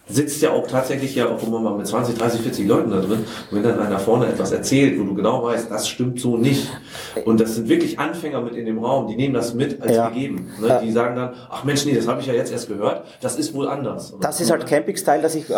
sitzt 0.08 0.40
ja 0.42 0.50
auch 0.52 0.66
tatsächlich 0.66 1.14
ja 1.14 1.28
auch 1.28 1.42
immer 1.46 1.60
mal 1.60 1.76
mit 1.76 1.86
20, 1.86 2.16
30, 2.16 2.40
40 2.40 2.66
Leuten 2.66 2.90
da 2.90 3.00
drin. 3.00 3.24
Und 3.50 3.56
wenn 3.56 3.62
dann 3.62 3.78
einer 3.78 3.98
vorne 3.98 4.26
etwas 4.26 4.52
erzählt, 4.52 4.98
wo 4.98 5.04
du 5.04 5.14
genau 5.14 5.44
weißt, 5.44 5.70
das 5.70 5.88
stimmt 5.88 6.20
so 6.20 6.36
nicht. 6.36 6.68
Und 7.24 7.40
das 7.40 7.54
sind 7.54 7.68
wirklich 7.68 7.98
Anfänger 7.98 8.40
mit 8.40 8.54
in 8.56 8.66
dem 8.66 8.78
Raum, 8.78 9.06
die 9.08 9.16
nehmen 9.16 9.34
das 9.34 9.54
mit 9.54 9.80
als 9.82 9.94
Ja. 9.94 10.08
gegeben. 10.08 10.50
Ne? 10.60 10.68
Ja. 10.68 10.80
Die 10.80 10.92
sagen 10.92 11.16
dann, 11.16 11.34
ach 11.50 11.64
Mensch, 11.64 11.84
nee, 11.84 11.94
das 11.94 12.06
habe 12.08 12.20
ich 12.20 12.26
ja 12.26 12.34
jetzt 12.34 12.52
erst 12.52 12.68
gehört, 12.68 13.04
das 13.20 13.36
ist 13.36 13.54
wohl 13.54 13.68
anders. 13.68 14.14
Das 14.20 14.40
ist 14.40 14.50
halt 14.50 14.66
Camping-Style, 14.66 15.22
dass 15.22 15.34
ich 15.34 15.50
äh, 15.50 15.56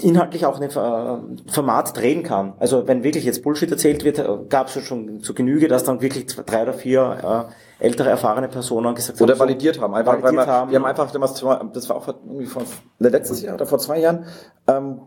inhaltlich 0.00 0.46
auch 0.46 0.60
ein 0.60 0.68
äh, 0.68 1.50
Format 1.50 1.96
drehen 1.96 2.22
kann. 2.22 2.52
Also 2.58 2.86
wenn 2.86 3.02
wirklich 3.04 3.24
jetzt 3.24 3.42
Bullshit 3.42 3.70
erzählt 3.70 4.04
wird, 4.04 4.22
gab 4.48 4.68
es 4.68 4.74
ja 4.74 4.82
schon 4.82 5.20
zu 5.20 5.34
Genüge, 5.34 5.68
dass 5.68 5.84
dann 5.84 6.00
wirklich 6.00 6.26
drei 6.26 6.62
oder 6.62 6.74
vier 6.74 7.46
äh, 7.48 7.52
ältere, 7.78 8.10
erfahrene 8.10 8.48
Personen 8.48 8.94
gesagt 8.94 9.20
Oder 9.20 9.34
haben, 9.34 9.40
validiert 9.40 9.80
haben. 9.80 9.94
Einfach, 9.94 10.12
validiert 10.20 10.36
weil 10.36 10.46
wir, 10.46 10.52
haben. 10.52 10.70
wir 10.70 10.78
haben 10.78 10.84
einfach 10.84 11.10
damals, 11.10 11.34
das 11.34 11.88
war 11.88 11.96
auch 11.96 12.08
irgendwie 12.08 12.46
vor 12.46 12.62
letztes 12.98 13.42
Jahr 13.42 13.54
oder 13.54 13.66
vor 13.66 13.78
zwei 13.78 13.98
Jahren, 13.98 14.26
ähm, 14.66 15.00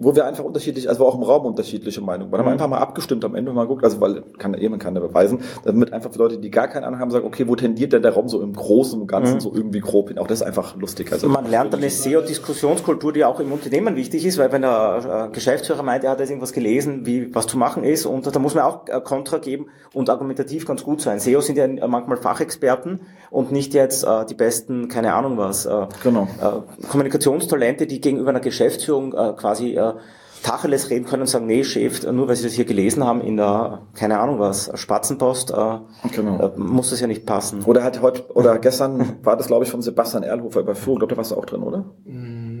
wo 0.00 0.14
wir 0.16 0.26
einfach 0.26 0.42
unterschiedlich, 0.44 0.88
also 0.88 1.06
auch 1.06 1.14
im 1.14 1.22
Raum 1.22 1.46
unterschiedliche 1.46 2.00
Meinungen 2.00 2.32
waren. 2.32 2.40
Haben 2.40 2.46
wir 2.46 2.50
Mhm. 2.50 2.54
einfach 2.54 2.68
mal 2.68 2.78
abgestimmt 2.78 3.24
am 3.24 3.34
Ende 3.36 3.52
mal 3.52 3.62
geguckt, 3.62 3.84
also 3.84 4.00
weil 4.00 4.22
kann 4.38 4.54
eh 4.54 4.68
man 4.68 4.78
kann 4.80 4.94
ja 4.96 5.00
beweisen, 5.00 5.40
damit 5.64 5.92
einfach 5.92 6.10
für 6.12 6.18
Leute, 6.18 6.38
die 6.38 6.50
gar 6.50 6.66
keine 6.68 6.86
Ahnung 6.86 6.98
haben, 7.00 7.10
sagen, 7.12 7.24
okay, 7.26 7.46
wo 7.46 7.54
tendiert 7.54 7.92
denn 7.92 8.02
der 8.02 8.12
Raum 8.12 8.28
so 8.28 8.40
im 8.42 8.52
Großen 8.54 9.00
und 9.00 9.06
Ganzen 9.06 9.38
so 9.40 9.52
irgendwie 9.54 9.80
grob 9.80 10.08
hin? 10.08 10.18
Auch 10.18 10.26
das 10.26 10.40
ist 10.40 10.46
einfach 10.46 10.76
lustig. 10.76 11.12
Also 11.12 11.28
Mhm. 11.28 11.32
Man 11.34 11.50
lernt 11.50 11.72
dann 11.72 11.80
eine 11.80 11.90
SEO-Diskussionskultur, 11.90 13.12
die 13.12 13.24
auch 13.24 13.38
im 13.40 13.52
Unternehmen 13.52 13.94
wichtig 13.96 14.24
ist, 14.26 14.38
weil 14.38 14.50
wenn 14.52 14.62
der 14.62 15.28
äh, 15.30 15.32
Geschäftsführer 15.32 15.82
meint, 15.82 16.02
er 16.04 16.10
hat 16.10 16.20
jetzt 16.20 16.30
irgendwas 16.30 16.52
gelesen, 16.52 17.06
wie 17.06 17.34
was 17.34 17.46
zu 17.46 17.56
machen 17.56 17.84
ist, 17.84 18.06
und 18.06 18.26
da 18.34 18.38
muss 18.38 18.54
man 18.54 18.64
auch 18.64 18.88
äh, 18.88 19.00
Kontra 19.00 19.38
geben 19.38 19.66
und 19.92 20.10
argumentativ 20.10 20.66
ganz 20.66 20.82
gut 20.82 21.00
sein. 21.02 21.20
SEO 21.20 21.40
sind 21.40 21.56
ja 21.56 21.68
manchmal 21.86 22.16
Fachexperten 22.16 23.00
und 23.30 23.52
nicht 23.52 23.74
jetzt 23.74 24.04
äh, 24.04 24.24
die 24.26 24.34
besten, 24.34 24.88
keine 24.88 25.14
Ahnung 25.14 25.38
was, 25.38 25.66
äh, 25.66 25.86
Genau. 26.02 26.26
äh, 26.42 26.86
Kommunikationstalente, 26.88 27.86
die 27.86 28.00
gegenüber 28.00 28.30
einer 28.30 28.40
Geschäftsführung 28.40 29.12
äh, 29.14 29.32
quasi 29.36 29.76
äh, 29.90 29.94
Tacheles 30.42 30.90
reden 30.90 31.06
können 31.06 31.22
und 31.22 31.28
sagen, 31.28 31.46
nee, 31.46 31.64
Chef, 31.64 32.02
nur 32.12 32.28
weil 32.28 32.36
Sie 32.36 32.42
das 32.44 32.52
hier 32.52 32.66
gelesen 32.66 33.02
haben 33.02 33.22
in 33.22 33.38
der, 33.38 33.80
keine 33.94 34.18
Ahnung 34.20 34.38
was, 34.40 34.70
Spatzenpost, 34.74 35.50
äh, 35.52 35.78
Genau. 36.14 36.38
äh, 36.38 36.50
muss 36.58 36.90
das 36.90 37.00
ja 37.00 37.06
nicht 37.06 37.24
passen. 37.24 37.62
Oder 37.64 37.82
halt 37.82 38.02
heute, 38.02 38.30
oder 38.34 38.58
gestern 38.58 39.16
war 39.22 39.36
das, 39.38 39.46
glaube 39.46 39.64
ich, 39.64 39.70
von 39.70 39.80
Sebastian 39.80 40.22
Erlhofer 40.22 40.60
Überführung. 40.60 40.96
Ich 40.96 41.00
glaube, 41.00 41.14
da 41.14 41.16
warst 41.16 41.30
du 41.30 41.36
auch 41.36 41.46
drin, 41.46 41.62
oder? 41.62 41.84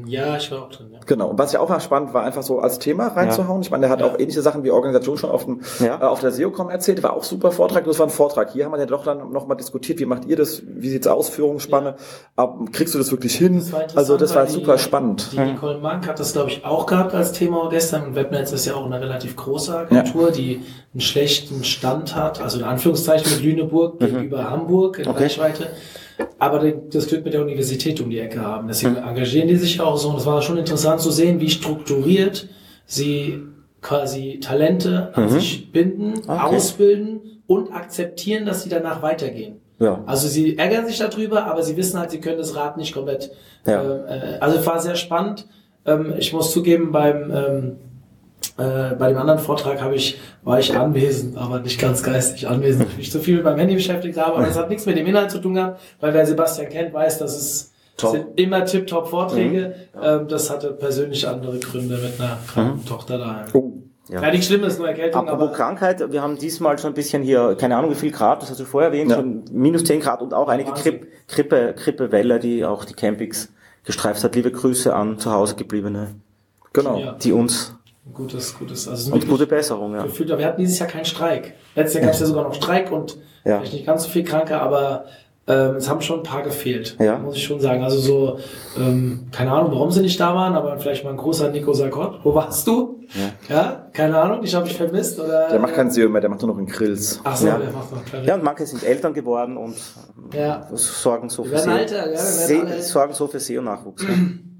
Ja, 0.06 0.36
ich 0.36 0.50
war 0.50 0.62
auch 0.64 0.70
drin, 0.70 0.88
ja. 0.92 0.98
Genau. 1.06 1.28
Und 1.28 1.38
was 1.38 1.52
ja 1.52 1.60
auch 1.60 1.68
mal 1.68 1.80
spannend 1.80 2.12
war, 2.14 2.22
einfach 2.24 2.42
so 2.42 2.60
als 2.60 2.78
Thema 2.78 3.08
reinzuhauen. 3.08 3.62
Ich 3.62 3.70
meine, 3.70 3.82
der 3.82 3.90
hat 3.90 4.02
auch 4.02 4.18
ähnliche 4.18 4.42
Sachen 4.42 4.64
wie 4.64 4.70
Organisation 4.70 5.16
schon 5.16 5.30
auf, 5.30 5.44
dem, 5.44 5.60
Ja. 5.80 6.00
äh, 6.00 6.04
auf 6.04 6.20
der 6.20 6.30
SEOCom 6.32 6.70
erzählt. 6.70 7.02
War 7.02 7.12
auch 7.14 7.24
super 7.24 7.50
Vortrag. 7.52 7.84
Das 7.84 7.98
war 7.98 8.06
ein 8.06 8.10
Vortrag. 8.10 8.52
Hier 8.52 8.64
haben 8.64 8.72
wir 8.72 8.78
ja 8.80 8.86
doch 8.86 9.04
dann 9.04 9.32
nochmal 9.32 9.56
diskutiert. 9.56 9.98
Wie 10.00 10.06
macht 10.06 10.24
ihr 10.26 10.36
das? 10.36 10.62
Wie 10.66 10.88
sieht's 10.90 11.06
aus? 11.06 11.28
Führungsspanne? 11.28 11.94
Ab, 12.36 12.58
kriegst 12.72 12.94
du 12.94 12.98
das 12.98 13.10
wirklich 13.10 13.34
hin? 13.36 13.64
Das 13.72 13.96
also, 13.96 14.16
das 14.16 14.34
war 14.34 14.46
die- 14.46 14.52
super 14.52 14.78
spannend. 14.78 15.30
Die 15.32 15.38
Nicole 15.40 15.78
Mank 15.78 16.06
hat 16.08 16.20
das, 16.20 16.32
glaube 16.32 16.50
ich, 16.50 16.64
auch 16.64 16.86
gehabt 16.86 17.14
als 17.14 17.32
Thema 17.32 17.68
gestern. 17.70 18.14
Webnetz 18.14 18.52
ist 18.52 18.66
ja 18.66 18.74
auch 18.74 18.86
eine 18.86 19.00
relativ 19.00 19.36
große 19.36 19.76
Agentur, 19.76 20.30
die 20.30 20.62
einen 20.92 21.00
schlechten 21.00 21.64
Stand 21.64 22.14
hat, 22.14 22.40
also 22.40 22.58
in 22.58 22.64
Anführungszeichen 22.64 23.30
mit 23.32 23.42
Lüneburg 23.42 23.98
gegenüber 23.98 24.50
Hamburg 24.50 24.98
in 24.98 25.08
Okay. 25.08 25.24
Reichweite. 25.24 25.66
Aber 26.38 26.60
das 26.90 27.06
Glück 27.08 27.24
mit 27.24 27.34
der 27.34 27.42
Universität 27.42 28.00
um 28.00 28.10
die 28.10 28.18
Ecke 28.18 28.40
haben. 28.40 28.68
Deswegen 28.68 28.96
engagieren 28.96 29.48
die 29.48 29.56
sich 29.56 29.80
auch 29.80 29.96
so. 29.96 30.10
Und 30.10 30.16
es 30.18 30.26
war 30.26 30.40
schon 30.42 30.58
interessant 30.58 31.00
zu 31.00 31.10
sehen, 31.10 31.40
wie 31.40 31.50
strukturiert 31.50 32.48
sie 32.86 33.40
quasi 33.80 34.40
Talente 34.40 35.10
an 35.14 35.28
sich 35.28 35.70
binden, 35.72 36.14
Okay. 36.26 36.56
ausbilden 36.56 37.42
und 37.46 37.72
akzeptieren, 37.72 38.46
dass 38.46 38.62
sie 38.62 38.68
danach 38.68 39.02
weitergehen. 39.02 39.56
Ja. 39.78 40.02
Also 40.06 40.28
sie 40.28 40.56
ärgern 40.56 40.86
sich 40.86 40.98
darüber, 40.98 41.46
aber 41.46 41.62
sie 41.62 41.76
wissen 41.76 41.98
halt, 41.98 42.10
sie 42.10 42.20
können 42.20 42.38
das 42.38 42.54
Rad 42.54 42.76
nicht 42.76 42.94
komplett. 42.94 43.30
Ja. 43.66 43.82
Äh, 44.06 44.38
also 44.40 44.58
es 44.58 44.66
war 44.66 44.80
sehr 44.80 44.94
spannend. 44.94 45.46
Ähm, 45.84 46.14
ich 46.18 46.32
muss 46.32 46.52
zugeben, 46.52 46.92
beim 46.92 47.30
ähm, 47.30 47.76
äh, 48.56 48.94
bei 48.96 49.08
dem 49.08 49.18
anderen 49.18 49.38
Vortrag 49.40 49.80
habe 49.80 49.94
ich 49.96 50.20
war 50.42 50.58
ich 50.58 50.76
anwesend, 50.76 51.36
aber 51.36 51.60
nicht 51.60 51.80
ganz 51.80 52.02
geistig 52.02 52.46
anwesend. 52.48 52.88
Ich 52.92 52.96
mich 52.98 53.10
zu 53.12 53.18
viel 53.20 53.36
mit 53.36 53.44
meinem 53.44 53.58
Handy 53.58 53.74
beschäftigt 53.74 54.16
habe, 54.18 54.36
aber 54.36 54.46
das 54.46 54.56
hat 54.56 54.68
nichts 54.68 54.86
mit 54.86 54.96
dem 54.96 55.06
Inhalt 55.06 55.30
zu 55.30 55.38
tun 55.40 55.54
gehabt, 55.54 55.80
weil 56.00 56.14
wer 56.14 56.24
Sebastian 56.26 56.68
kennt, 56.68 56.94
weiß, 56.94 57.18
dass 57.18 57.36
es 57.36 57.72
Top. 57.96 58.12
sind 58.12 58.26
immer 58.40 58.64
tip-top 58.64 59.08
Vorträge. 59.08 59.74
Mhm. 59.94 60.00
Ähm, 60.02 60.28
das 60.28 60.50
hatte 60.50 60.72
persönlich 60.72 61.26
andere 61.26 61.58
Gründe 61.58 61.96
mit 61.96 62.20
einer 62.20 62.38
kranken 62.52 62.84
Tochter 62.84 63.18
daheim. 63.18 63.46
Oh, 63.54 63.72
ja. 64.08 64.20
Ja, 64.20 64.30
nichts 64.30 64.46
Schlimmes, 64.46 64.78
nur 64.78 64.86
Erkältung, 64.88 65.22
Apropos 65.28 65.46
aber 65.48 65.56
Krankheit, 65.56 66.12
wir 66.12 66.20
haben 66.22 66.36
diesmal 66.36 66.78
schon 66.78 66.90
ein 66.90 66.94
bisschen 66.94 67.22
hier, 67.22 67.56
keine 67.58 67.76
Ahnung 67.76 67.90
wie 67.90 67.94
viel 67.94 68.10
Grad, 68.10 68.42
das 68.42 68.50
hast 68.50 68.60
du 68.60 68.64
vorher 68.64 68.90
erwähnt, 68.90 69.10
Ja. 69.10 69.16
schon 69.16 69.44
minus 69.50 69.84
10 69.84 70.00
Grad 70.00 70.20
und 70.20 70.34
auch 70.34 70.48
einige 70.48 70.70
Wahnsinn. 70.70 71.00
Grippe, 71.00 71.06
Grippe, 71.26 71.74
Grippewelle, 71.76 72.38
die 72.38 72.64
auch 72.64 72.84
die 72.84 72.92
Campings 72.94 73.50
gestreift 73.84 74.22
hat. 74.22 74.34
Liebe 74.36 74.50
Grüße 74.50 74.94
an 74.94 75.18
zu 75.18 75.32
Hause 75.32 75.54
gebliebene, 75.56 76.14
Genau. 76.72 76.98
Ja. 76.98 77.12
die 77.12 77.32
uns 77.32 77.74
gutes, 78.12 78.56
gutes. 78.58 78.86
Also 78.88 79.12
und 79.12 79.28
gute 79.28 79.46
Besserung, 79.46 79.94
ja. 79.94 80.02
gefühlt, 80.02 80.30
aber 80.30 80.40
wir 80.40 80.46
hatten 80.46 80.60
dieses 80.60 80.78
Jahr 80.78 80.88
keinen 80.88 81.04
Streik. 81.04 81.54
Letztes 81.74 81.94
Jahr 81.94 82.04
gab 82.04 82.14
es 82.14 82.20
ja 82.20 82.26
sogar 82.26 82.44
noch 82.44 82.54
Streik 82.54 82.90
und 82.92 83.16
Ja. 83.44 83.58
vielleicht 83.58 83.72
nicht 83.74 83.86
ganz 83.86 84.04
so 84.04 84.08
viel 84.10 84.24
Kranke, 84.24 84.60
aber 84.60 85.04
ähm, 85.46 85.76
es 85.76 85.90
haben 85.90 86.00
schon 86.00 86.20
ein 86.20 86.22
paar 86.22 86.42
gefehlt, 86.42 86.96
Ja. 86.98 87.18
muss 87.18 87.36
ich 87.36 87.44
schon 87.44 87.60
sagen. 87.60 87.82
Also 87.84 87.98
so, 87.98 88.38
ähm, 88.78 89.26
keine 89.30 89.52
Ahnung, 89.52 89.72
warum 89.72 89.90
sie 89.90 90.00
nicht 90.00 90.18
da 90.18 90.34
waren, 90.34 90.54
aber 90.54 90.78
vielleicht 90.78 91.04
mal 91.04 91.10
ein 91.10 91.18
großer 91.18 91.50
Nico 91.50 91.72
Sarkot. 91.74 92.20
Wo 92.24 92.34
warst 92.34 92.66
du? 92.66 93.00
Ja, 93.50 93.86
keine 93.92 94.18
Ahnung, 94.18 94.42
ich 94.42 94.54
habe 94.54 94.64
mich 94.64 94.74
vermisst 94.74 95.20
oder. 95.20 95.50
Der 95.50 95.58
macht 95.60 95.74
keinen 95.74 95.90
SEO 95.90 96.08
mehr, 96.08 96.22
der 96.22 96.30
macht 96.30 96.40
nur 96.40 96.50
noch 96.52 96.56
einen 96.58 96.66
Grills. 96.66 97.20
Ach 97.24 97.36
so, 97.36 97.46
Ja. 97.46 97.58
der 97.58 97.70
macht 97.70 97.92
noch 97.92 98.02
kleine. 98.06 98.26
Ja, 98.26 98.34
und 98.36 98.42
manche 98.42 98.64
sind 98.66 98.82
Eltern 98.82 99.12
geworden 99.12 99.58
und 99.58 99.76
Ja, 100.34 100.66
sorgen 100.72 101.28
so 101.28 101.44
für 101.44 101.58
SEO. 101.58 101.70
alter, 101.72 102.10
ja, 102.12 102.18
sorgen 102.80 103.12
so 103.12 103.26
für 103.28 103.38
SEO-Nachwuchs. 103.38 104.04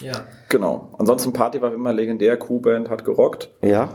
ja. 0.00 0.12
Genau. 0.48 0.90
Ansonsten 0.98 1.32
Party 1.32 1.60
war 1.62 1.72
immer 1.72 1.92
legendär, 1.92 2.36
Q-Band 2.36 2.90
hat 2.90 3.04
gerockt, 3.04 3.50
ja. 3.62 3.88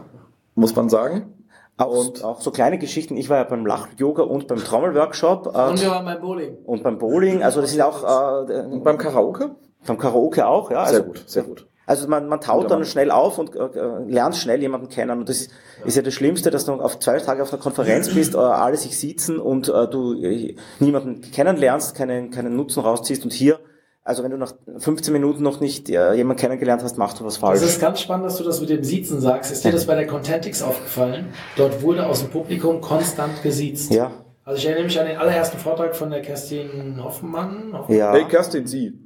muss 0.55 0.75
man 0.75 0.89
sagen. 0.89 1.33
Auch, 1.77 2.23
auch 2.23 2.41
so 2.41 2.51
kleine 2.51 2.77
Geschichten. 2.77 3.17
Ich 3.17 3.29
war 3.29 3.37
ja 3.37 3.43
beim 3.43 3.65
Lach-Yoga 3.65 4.23
und 4.23 4.47
beim 4.47 4.59
Trommelworkshop 4.59 5.47
äh, 5.47 5.69
Und 5.69 5.81
wir 5.81 5.89
waren 5.89 6.05
beim 6.05 6.21
Bowling. 6.21 6.57
und 6.65 6.83
beim 6.83 6.97
Bowling. 6.99 7.41
Also 7.43 7.61
das 7.61 7.71
ist 7.71 7.81
auch 7.81 8.03
äh, 8.47 8.61
Und 8.65 8.83
beim 8.83 8.97
Karaoke? 8.97 9.55
beim 9.87 9.97
Karaoke 9.97 10.45
auch. 10.45 10.69
Ja, 10.69 10.85
Sehr 10.85 10.99
also, 10.99 11.03
gut, 11.09 11.23
sehr 11.27 11.43
gut. 11.43 11.67
Also 11.87 12.07
man, 12.07 12.27
man 12.27 12.39
taut 12.39 12.69
dann 12.69 12.85
schnell 12.85 13.09
auf 13.09 13.39
und 13.39 13.55
äh, 13.55 13.59
äh, 13.59 14.03
lernt 14.07 14.35
schnell 14.35 14.61
jemanden 14.61 14.89
kennen. 14.89 15.19
Und 15.19 15.27
das 15.27 15.41
ist, 15.41 15.51
ist 15.83 15.95
ja 15.97 16.03
das 16.03 16.13
Schlimmste, 16.13 16.51
dass 16.51 16.65
du 16.65 16.73
auf 16.73 16.99
zwei 16.99 17.17
Tage 17.19 17.41
auf 17.41 17.51
einer 17.51 17.61
Konferenz 17.61 18.13
bist, 18.13 18.35
äh, 18.35 18.37
alle 18.37 18.77
sich 18.77 18.97
sitzen 18.99 19.39
und 19.39 19.67
äh, 19.67 19.87
du 19.87 20.13
äh, 20.13 20.55
niemanden 20.79 21.21
kennenlernst, 21.21 21.95
keinen, 21.95 22.29
keinen 22.29 22.55
Nutzen 22.55 22.81
rausziehst. 22.81 23.23
Und 23.23 23.33
hier, 23.33 23.59
also 24.03 24.23
wenn 24.23 24.31
du 24.31 24.37
nach 24.37 24.53
15 24.79 25.13
Minuten 25.13 25.43
noch 25.43 25.59
nicht 25.59 25.89
äh, 25.89 26.13
jemanden 26.13 26.41
kennengelernt 26.41 26.81
hast, 26.83 26.97
machst 26.97 27.19
du 27.19 27.25
was 27.25 27.37
falsch. 27.37 27.59
Das 27.61 27.69
ist 27.69 27.79
ganz 27.81 28.01
spannend, 28.01 28.25
dass 28.25 28.37
du 28.37 28.43
das 28.43 28.59
mit 28.59 28.69
dem 28.69 28.83
Siezen 28.83 29.21
sagst. 29.21 29.51
Ist 29.51 29.63
dir 29.63 29.71
das 29.71 29.85
bei 29.85 29.95
der 29.95 30.07
Contentix 30.07 30.61
aufgefallen? 30.63 31.27
Dort 31.55 31.81
wurde 31.81 32.05
aus 32.07 32.21
dem 32.21 32.29
Publikum 32.31 32.81
konstant 32.81 33.41
gesiezt. 33.43 33.91
ja, 33.93 34.11
Also 34.43 34.57
ich 34.57 34.65
erinnere 34.65 34.85
mich 34.85 34.99
an 34.99 35.05
den 35.07 35.17
allerersten 35.17 35.57
Vortrag 35.59 35.95
von 35.95 36.09
der 36.09 36.21
Kerstin 36.21 36.99
Hoffmann. 37.03 37.73
Hoffmann. 37.73 37.97
ja. 37.97 38.11
Hey, 38.13 38.25
Kerstin, 38.25 38.65
Sie. 38.67 38.97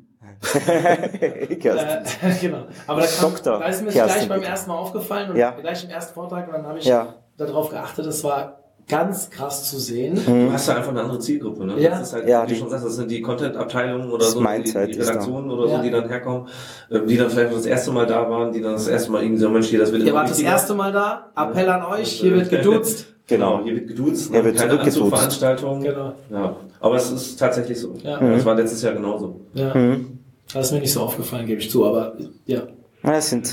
Kerstin. 0.41 2.29
Äh, 2.29 2.35
genau. 2.41 2.65
Aber 2.87 3.01
da, 3.01 3.07
kam, 3.07 3.31
Doktor 3.31 3.59
da 3.59 3.65
ist 3.67 3.79
mir 3.81 3.87
das 3.87 3.95
Kerstin, 3.95 4.27
gleich 4.27 4.39
beim 4.39 4.43
ersten 4.43 4.69
Mal 4.69 4.77
aufgefallen 4.77 5.31
und 5.31 5.37
Ja. 5.37 5.51
gleich 5.51 5.83
im 5.83 5.89
ersten 5.89 6.13
Vortrag 6.13 6.47
und 6.47 6.53
dann 6.53 6.65
habe 6.67 6.79
ich 6.79 6.85
Ja. 6.85 7.15
darauf 7.37 7.69
geachtet, 7.69 8.05
es 8.05 8.23
war 8.23 8.59
ganz 8.87 9.29
krass 9.31 9.69
zu 9.69 9.79
sehen. 9.79 10.19
Du 10.25 10.51
hast 10.51 10.67
ja 10.67 10.75
einfach 10.75 10.91
eine 10.91 11.01
andere 11.01 11.19
Zielgruppe, 11.19 11.65
ne? 11.65 11.79
Ja. 11.79 11.89
Das 11.91 12.01
ist 12.09 12.13
halt, 12.13 12.27
Ja, 12.27 12.45
wie 12.45 12.53
du 12.53 12.59
schon 12.59 12.69
sagst, 12.69 12.85
das 12.85 12.95
sind 12.95 13.09
die 13.09 13.21
Content-Abteilungen 13.21 14.09
oder 14.09 14.19
Das 14.25 14.31
so, 14.33 14.41
Mindset 14.41 14.89
die, 14.89 14.93
die. 14.93 14.99
Redaktionen 15.01 15.49
oder 15.49 15.67
Ja. 15.69 15.77
so, 15.77 15.83
die 15.83 15.89
dann 15.91 16.07
herkommen, 16.07 16.47
ähm, 16.91 17.07
die 17.07 17.17
dann 17.17 17.29
vielleicht 17.29 17.53
das 17.53 17.65
erste 17.65 17.91
Mal 17.91 18.05
da 18.05 18.29
waren, 18.29 18.51
die 18.51 18.61
dann 18.61 18.73
das 18.73 18.87
erste 18.87 19.11
Mal 19.11 19.23
irgendwie 19.23 19.41
so, 19.41 19.49
Mensch, 19.49 19.67
hier, 19.67 19.79
das 19.79 19.91
wird 19.91 20.03
Ihr 20.03 20.13
wart 20.13 20.29
das 20.29 20.39
erste 20.39 20.75
Mal 20.75 20.91
da. 20.91 21.31
Appell 21.35 21.67
an 21.69 21.83
euch, 21.85 22.09
hier 22.11 22.33
wird 22.35 22.49
geduzt. 22.49 23.07
Genau, 23.27 23.61
hier 23.63 23.73
wird 23.73 23.87
geduzt, 23.87 24.29
Hier 24.31 24.45
wird 24.45 24.55
keine. 24.55 24.79
Anzugveranstaltung. 24.79 25.81
Genau. 25.81 26.13
Ja, 26.29 26.55
aber 26.79 26.95
es 26.97 27.09
ist 27.11 27.37
tatsächlich 27.39 27.79
so. 27.79 27.95
Ja. 28.03 28.19
Das 28.19 28.45
war 28.45 28.53
letztes 28.53 28.83
Jahr 28.83 28.93
genauso. 28.93 29.41
Ja. 29.55 29.73
Mhm. 29.73 30.19
Das 30.53 30.67
ist 30.67 30.73
mir 30.73 30.79
nicht 30.79 30.93
so 30.93 30.99
aufgefallen, 31.01 31.47
gebe 31.47 31.59
ich 31.59 31.71
zu, 31.71 31.87
aber 31.87 32.15
ja. 32.45 32.61
Ja, 33.03 33.13
Es 33.13 33.31
sind 33.31 33.51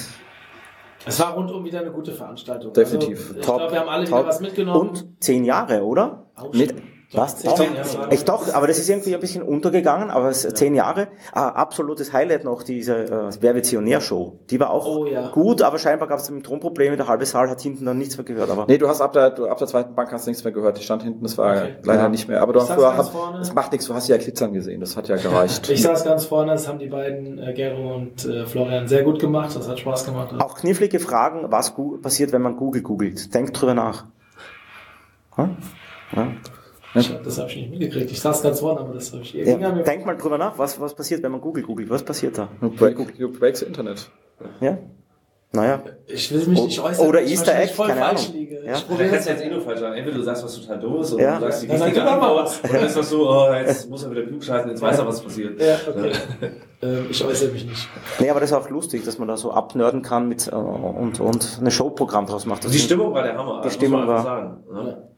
Es 1.05 1.19
war 1.21 1.35
rundum 1.35 1.65
wieder 1.65 1.81
eine 1.81 1.91
gute 1.91 2.13
Veranstaltung. 2.13 2.73
Definitiv. 2.73 3.19
Also, 3.29 3.41
ich 3.41 3.47
top. 3.47 3.57
glaube, 3.59 3.73
wir 3.73 3.81
haben 3.81 3.89
alle 3.89 4.05
top. 4.05 4.19
wieder 4.19 4.29
was 4.29 4.41
mitgenommen. 4.41 4.89
Und 4.91 5.23
zehn 5.23 5.45
Jahre, 5.45 5.83
oder? 5.83 6.27
Auch 6.35 6.53
Mit. 6.53 6.75
Was? 7.15 7.43
Jahre. 7.43 8.11
echt 8.11 8.29
doch, 8.29 8.53
aber 8.55 8.67
das 8.67 8.79
ist 8.79 8.89
irgendwie 8.89 9.15
ein 9.15 9.21
bisschen 9.21 9.43
untergegangen, 9.43 10.11
aber 10.11 10.29
es 10.31 10.43
zehn 10.55 10.75
Jahre. 10.75 11.09
Ah, 11.33 11.49
absolutes 11.51 12.13
Highlight 12.13 12.45
noch, 12.45 12.63
diese 12.63 12.95
äh, 13.05 13.31
Wer 13.41 13.55
wird 13.55 13.67
Show. 14.01 14.39
Die 14.51 14.59
war 14.59 14.71
auch 14.71 14.87
Oh 14.87 15.07
ja. 15.07 15.29
gut, 15.31 15.63
aber 15.63 15.79
scheinbar 15.79 16.09
gab 16.09 16.19
es 16.21 16.29
Tonprobleme, 16.43 16.97
der 16.97 17.09
halbe 17.09 17.27
Saal 17.27 17.51
hat 17.51 17.61
hinten 17.61 17.85
dann 17.85 17.99
nichts 17.99 18.17
mehr 18.17 18.25
gehört. 18.25 18.51
Aber 18.51 18.65
Nee, 18.67 18.79
du 18.79 18.89
hast 18.89 19.01
ab 19.01 19.13
der, 19.13 19.31
du, 19.31 19.47
ab 19.47 19.59
der 19.59 19.67
zweiten 19.67 19.95
Bank 19.95 20.11
hast 20.13 20.27
nichts 20.27 20.43
mehr 20.45 20.53
gehört. 20.53 20.79
Die 20.79 20.83
stand 20.83 21.03
hinten, 21.03 21.23
das 21.23 21.37
war 21.39 21.57
Okay. 21.57 21.75
leider 21.83 22.03
Ja. 22.03 22.09
nicht 22.09 22.29
mehr. 22.29 22.41
Aber 22.41 22.53
du 22.53 22.59
Ich 22.61 22.63
hast, 22.63 22.69
saß 22.71 22.77
du 22.79 22.83
ganz 22.83 22.99
hast, 22.99 23.09
vorne. 23.11 23.39
das 23.39 23.55
macht 23.55 23.73
nichts, 23.73 23.87
du 23.87 23.95
hast 23.95 24.09
ja 24.09 24.17
Glitzern 24.17 24.53
gesehen, 24.53 24.81
das 24.81 24.97
hat 24.97 25.09
ja 25.09 25.17
gereicht. 25.17 25.69
Ich 25.71 25.83
saß 25.83 26.05
ganz 26.05 26.25
vorne, 26.27 26.53
das 26.53 26.67
haben 26.69 26.79
die 26.79 26.87
beiden, 26.89 27.39
äh, 27.39 27.53
Gero 27.53 27.95
und 27.95 28.25
äh, 28.25 28.47
Florian, 28.47 28.89
sehr 28.89 29.03
gut 29.03 29.19
gemacht. 29.19 29.55
Das 29.55 29.69
hat 29.69 29.79
Spaß 29.79 30.05
gemacht. 30.07 30.35
auch 30.39 30.55
knifflige 30.57 30.99
Fragen, 31.01 31.47
was 31.51 31.75
passiert, 32.01 32.33
wenn 32.33 32.43
man 32.43 32.57
Google 32.57 32.83
googelt. 32.83 33.35
Denkt 33.35 33.61
drüber 33.61 33.75
nach. 33.75 34.07
Hm? 35.37 35.57
Ja. 36.15 36.29
Ich, 36.95 37.11
das 37.25 37.39
habe 37.39 37.49
ich 37.49 37.57
nicht 37.57 37.71
mitgekriegt. 37.71 38.11
Ich 38.11 38.21
saß 38.21 38.43
ganz 38.43 38.61
vorne, 38.61 38.81
aber 38.81 38.95
das 38.95 39.13
habe 39.13 39.23
ich 39.23 39.33
Ja, 39.33 39.45
irgendwie 39.47 39.65
an 39.67 39.77
mir- 39.77 39.83
denkt 39.83 40.05
mal 40.07 40.17
drüber 40.17 40.37
nach, 40.39 40.59
was, 40.59 40.79
was 40.81 40.95
passiert, 40.95 41.23
wenn 41.23 41.33
man 41.33 41.41
Google 41.41 41.63
googelt. 41.63 41.89
Was 41.91 42.03
passiert 42.03 42.37
da? 42.39 42.49
Du 42.61 42.71
break, 42.71 43.17
du 43.19 43.33
breaks 43.33 43.63
Internet. 43.63 44.11
Ja? 44.61 44.79
Naja. 45.55 45.83
Ich 46.07 46.33
will 46.33 46.47
mich 46.47 46.63
nicht 46.65 46.81
äußern. 46.81 47.07
Oder 47.07 47.21
Easter 47.23 47.55
Egg, 47.59 47.75
voll 47.75 47.89
keine 47.89 48.01
falsch 48.01 48.23
Ahnung. 48.29 48.37
liege. 48.41 48.63
Ja. 48.65 48.73
Ich 48.75 48.89
probiere 48.89 49.11
jetzt 49.15 49.29
eh 49.29 49.51
nur 49.51 49.61
falsch 49.61 49.81
sagen. 49.81 49.95
Entweder 49.97 50.17
du 50.17 50.23
sagst 50.23 50.45
was 50.45 50.59
total 50.59 50.81
dummes 50.81 51.13
oder 51.13 51.23
Ja. 51.23 51.35
du 51.35 51.41
sagst 51.43 51.63
die 51.63 51.67
sag 51.67 51.81
richtige 51.89 52.01
mal 52.07 52.13
Antwort. 52.15 52.59
was. 52.63 52.71
Oder 52.71 52.87
ist 52.87 52.97
das 52.97 53.11
so, 53.11 53.29
oh, 53.31 53.53
jetzt 53.53 53.91
muss 53.91 54.03
er 54.03 54.11
wieder 54.13 54.23
klug 54.23 54.43
scheißen, 54.43 54.71
jetzt 54.71 54.81
weiß 54.81 54.99
er, 54.99 55.07
was 55.07 55.21
passiert. 55.21 55.61
Ja, 55.61 55.77
okay. 55.89 56.13
ähm, 56.81 57.07
ich 57.11 57.23
äußere 57.23 57.53
mich 57.53 57.67
nicht. 57.67 57.87
Nee, 58.19 58.31
aber 58.31 58.41
das 58.41 58.51
ist 58.51 58.57
auch 58.57 58.71
lustig, 58.71 59.05
dass 59.05 59.19
man 59.19 59.29
da 59.29 59.37
so 59.37 59.51
abnörden 59.53 60.01
kann 60.01 60.27
mit, 60.27 60.49
äh, 60.49 60.55
und, 60.55 61.21
und 61.21 61.59
eine 61.61 61.71
Showprogramm 61.71 62.25
draus 62.25 62.47
macht. 62.47 62.65
Das 62.65 62.73
Die 62.73 62.79
Stimmung 62.79 63.13
war 63.13 63.23
der 63.23 63.37
Hammer. 63.37 63.61
Die 63.61 63.67
muss 63.67 63.75
Stimmung 63.75 64.07
man 64.07 64.11
einfach 64.11 64.25
war- 64.25 64.41
Sagen, 64.41 64.65
ne? 64.73 65.09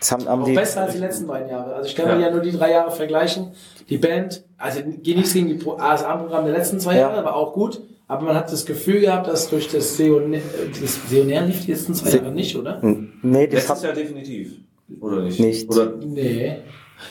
Das 0.00 0.12
haben, 0.12 0.28
haben 0.28 0.42
Auch 0.42 0.46
die, 0.46 0.52
besser 0.54 0.82
als 0.82 0.92
die 0.92 0.98
letzten 0.98 1.26
beiden 1.26 1.48
Jahre. 1.48 1.74
Also 1.74 1.88
ich 1.88 1.94
kann 1.96 2.08
Ja. 2.08 2.16
mir 2.16 2.22
ja 2.22 2.30
nur 2.30 2.40
die 2.40 2.52
drei 2.52 2.70
Jahre 2.72 2.90
vergleichen. 2.90 3.52
Die 3.88 3.96
Band, 3.98 4.44
also 4.58 4.80
geht 5.02 5.16
nichts 5.16 5.32
gegen 5.32 5.48
die 5.48 5.54
Pro- 5.54 5.76
ASA-Programm 5.78 6.44
der 6.44 6.52
letzten 6.54 6.78
zwei 6.80 6.94
Ja. 6.94 7.00
Jahre, 7.10 7.24
war 7.24 7.36
auch 7.36 7.52
gut. 7.54 7.80
Aber 8.06 8.26
man 8.26 8.34
hat 8.36 8.52
das 8.52 8.66
Gefühl 8.66 9.00
gehabt, 9.00 9.28
dass 9.28 9.48
durch 9.48 9.68
das 9.72 9.96
Seonär, 9.96 10.42
das 10.78 11.08
Seonär 11.08 11.42
lief 11.46 11.64
die 11.64 11.72
letzten 11.72 11.94
zwei 11.94 12.10
Se- 12.10 12.16
Jahre 12.18 12.32
nicht, 12.32 12.54
oder? 12.56 12.78
nee, 12.82 13.46
das 13.46 13.66
Letztes 13.68 13.82
Jahr 13.82 13.92
definitiv. 13.94 14.52
Oder 15.00 15.22
nicht? 15.22 15.40
Nicht. 15.40 15.70
Oder, 15.70 15.92
Nee. 15.96 16.58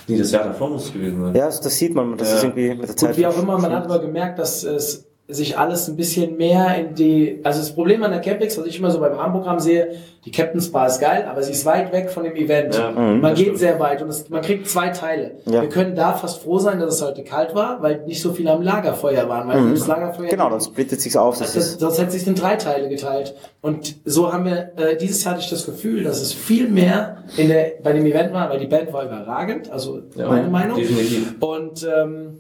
nee, 0.07 0.17
das 0.17 0.31
Jahr 0.31 0.43
davor 0.43 0.69
muss 0.69 0.85
es 0.85 0.93
gewesen 0.93 1.19
sein. 1.19 1.35
ja, 1.35 1.47
das, 1.47 1.61
das 1.61 1.75
sieht 1.75 1.95
man, 1.95 2.15
das 2.15 2.29
Ja. 2.29 2.35
ist 2.37 2.43
irgendwie 2.43 2.69
mit 2.75 2.87
der 2.87 2.95
Zeit. 2.95 3.09
Und 3.09 3.17
wie 3.17 3.25
auch 3.25 3.41
immer, 3.41 3.57
man 3.57 3.71
hat 3.73 3.85
aber 3.85 3.99
gemerkt, 3.99 4.37
dass 4.37 4.63
es 4.63 5.07
sich 5.29 5.57
alles 5.57 5.87
ein 5.87 5.95
bisschen 5.95 6.35
mehr 6.35 6.75
in 6.77 6.95
die, 6.95 7.39
also 7.43 7.59
das 7.59 7.73
Problem 7.73 8.03
an 8.03 8.11
der 8.11 8.19
Campix, 8.19 8.57
was 8.57 8.65
ich 8.65 8.77
immer 8.77 8.91
so 8.91 8.99
beim 8.99 9.13
Rahmenprogramm 9.13 9.57
sehe, 9.59 9.95
die 10.25 10.31
Captain's 10.31 10.69
Bar 10.69 10.87
ist 10.87 10.99
geil, 10.99 11.25
aber 11.29 11.41
sie 11.41 11.53
ist 11.53 11.65
weit 11.65 11.93
weg 11.93 12.09
von 12.09 12.25
dem 12.25 12.35
Event. 12.35 12.75
Ja, 12.75 12.91
Mhm. 12.91 13.21
man 13.21 13.21
das 13.21 13.35
geht 13.35 13.45
stimmt. 13.45 13.59
sehr 13.59 13.79
weit 13.79 14.01
und 14.01 14.09
es, 14.09 14.29
man 14.29 14.41
kriegt 14.41 14.67
zwei 14.69 14.89
Teile. 14.89 15.35
Ja. 15.45 15.61
Wir 15.61 15.69
können 15.69 15.95
da 15.95 16.11
fast 16.13 16.43
froh 16.43 16.59
sein, 16.59 16.79
dass 16.79 16.95
es 16.95 17.01
heute 17.01 17.23
kalt 17.23 17.55
war, 17.55 17.81
weil 17.81 18.03
nicht 18.05 18.21
so 18.21 18.33
viele 18.33 18.51
am 18.51 18.61
Lagerfeuer 18.61 19.29
waren, 19.29 19.47
weil 19.47 19.71
das 19.71 19.87
Lagerfeuer 19.87 20.27
Genau, 20.27 20.49
dann 20.49 20.59
splittet 20.59 20.99
sich's 20.99 21.15
auf. 21.15 21.37
Das 21.39 21.53
das, 21.53 21.67
ist, 21.67 21.79
sonst 21.79 21.99
hätte 21.99 22.11
sich 22.11 22.27
in 22.27 22.35
drei 22.35 22.57
Teile 22.57 22.89
geteilt. 22.89 23.33
Und 23.61 23.95
so 24.03 24.31
haben 24.33 24.43
wir, 24.45 24.71
äh, 24.75 24.97
dieses 24.97 25.23
Jahr 25.23 25.35
hatte 25.35 25.43
ich 25.43 25.49
das 25.49 25.65
Gefühl, 25.65 26.03
dass 26.03 26.21
es 26.21 26.33
viel 26.33 26.67
mehr 26.67 27.23
in 27.37 27.47
der, 27.47 27.73
bei 27.81 27.93
dem 27.93 28.05
Event 28.05 28.33
war, 28.33 28.49
weil 28.49 28.59
die 28.59 28.67
Band 28.67 28.91
war 28.91 29.05
überragend, 29.05 29.71
also 29.71 30.01
Ja, 30.15 30.27
meine 30.27 30.49
Meinung. 30.49 30.77
Definitiv. 30.77 31.35
Und 31.39 31.87
ähm, 31.89 32.39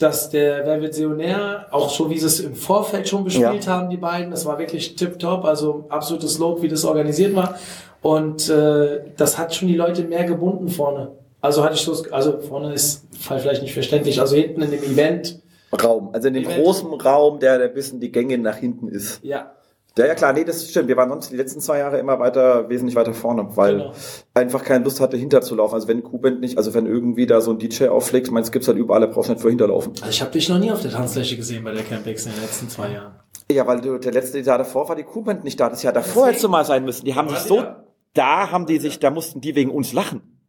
dass 0.00 0.30
der 0.30 0.64
Wer 0.64 0.80
wird 0.80 0.94
Seonär, 0.94 1.66
auch 1.70 1.90
so 1.90 2.08
wie 2.08 2.18
sie 2.18 2.26
es 2.26 2.40
im 2.40 2.54
Vorfeld 2.54 3.06
schon 3.06 3.24
gespielt 3.24 3.68
haben, 3.68 3.90
die 3.90 3.98
beiden, 3.98 4.30
das 4.30 4.46
war 4.46 4.58
wirklich 4.58 4.96
tipptopp, 4.96 5.44
also 5.44 5.84
absolutes 5.90 6.38
Lob, 6.38 6.62
wie 6.62 6.68
das 6.68 6.86
organisiert 6.86 7.36
war. 7.36 7.58
Und 8.00 8.48
äh, 8.48 9.02
das 9.18 9.36
hat 9.36 9.54
schon 9.54 9.68
die 9.68 9.76
Leute 9.76 10.04
mehr 10.04 10.24
gebunden 10.24 10.70
vorne. 10.70 11.12
Also 11.42 11.62
hatte 11.62 11.74
ich 11.74 11.82
so, 11.82 11.94
also 12.12 12.40
vorne 12.40 12.72
ist 12.72 13.04
vielleicht 13.12 13.62
nicht 13.62 13.74
verständlich, 13.74 14.20
also 14.20 14.36
hinten 14.36 14.62
in 14.62 14.70
dem 14.70 14.82
Event, 14.82 15.40
Raum. 15.84 16.10
Also 16.12 16.28
in 16.28 16.34
dem 16.34 16.44
Event. 16.44 16.64
großen 16.64 16.92
Raum, 16.94 17.38
der 17.38 17.58
der 17.58 17.68
bisschen 17.68 18.00
die 18.00 18.10
Gänge 18.10 18.38
nach 18.38 18.56
hinten 18.56 18.88
ist. 18.88 19.22
ja, 19.22 19.52
Ja, 19.98 20.06
ja 20.06 20.14
klar, 20.14 20.32
nee, 20.32 20.44
das 20.44 20.68
stimmt. 20.70 20.88
Wir 20.88 20.96
waren 20.96 21.08
sonst 21.08 21.30
die 21.30 21.36
letzten 21.36 21.60
zwei 21.60 21.78
Jahre 21.78 21.98
immer 21.98 22.18
weiter, 22.18 22.68
wesentlich 22.68 22.94
weiter 22.96 23.12
vorne, 23.12 23.46
weil 23.56 23.78
Genau. 23.78 23.92
einfach 24.34 24.62
keine 24.64 24.84
Lust 24.84 25.00
hatte, 25.00 25.16
hinterzulaufen. 25.16 25.74
Also 25.74 25.88
wenn 25.88 26.02
Q-Band 26.02 26.40
nicht, 26.40 26.56
also 26.58 26.72
wenn 26.74 26.86
irgendwie 26.86 27.26
da 27.26 27.40
so 27.40 27.50
ein 27.50 27.58
DJ 27.58 27.88
auflegt, 27.88 28.30
meinst 28.30 28.52
gibt's 28.52 28.68
halt 28.68 28.78
überall, 28.78 29.00
da 29.00 29.06
brauchst 29.08 29.28
du 29.28 29.32
nicht 29.32 29.42
vor 29.42 29.50
hinterlaufen. 29.50 29.92
also 30.00 30.08
ich 30.08 30.20
habe 30.22 30.30
dich 30.30 30.48
noch 30.48 30.58
nie 30.58 30.70
auf 30.70 30.80
der 30.82 30.90
Tanzfläche 30.92 31.36
gesehen 31.36 31.64
bei 31.64 31.72
der 31.72 31.82
Campix 31.82 32.24
in 32.26 32.32
den 32.32 32.40
letzten 32.42 32.68
zwei 32.68 32.92
Jahren. 32.92 33.14
Ja, 33.50 33.66
weil 33.66 33.80
du, 33.80 33.98
der 33.98 34.12
letzte 34.12 34.38
Jahr 34.38 34.58
davor 34.58 34.88
war 34.88 34.94
die 34.96 35.02
Q-Band 35.02 35.42
nicht 35.44 35.58
da. 35.58 35.68
Das 35.68 35.82
Jahr 35.82 35.92
davor 35.92 36.28
hättest 36.28 36.44
du 36.44 36.48
mal 36.48 36.64
sein 36.64 36.84
müssen. 36.84 37.04
Die 37.04 37.14
haben 37.16 37.28
sich 37.28 37.38
so, 37.38 37.56
Ja. 37.56 37.84
da 38.14 38.50
haben 38.52 38.66
die 38.66 38.78
sich, 38.78 39.00
da 39.00 39.10
mussten 39.10 39.40
die 39.40 39.56
wegen 39.56 39.70
uns 39.70 39.92
lachen. 39.92 40.39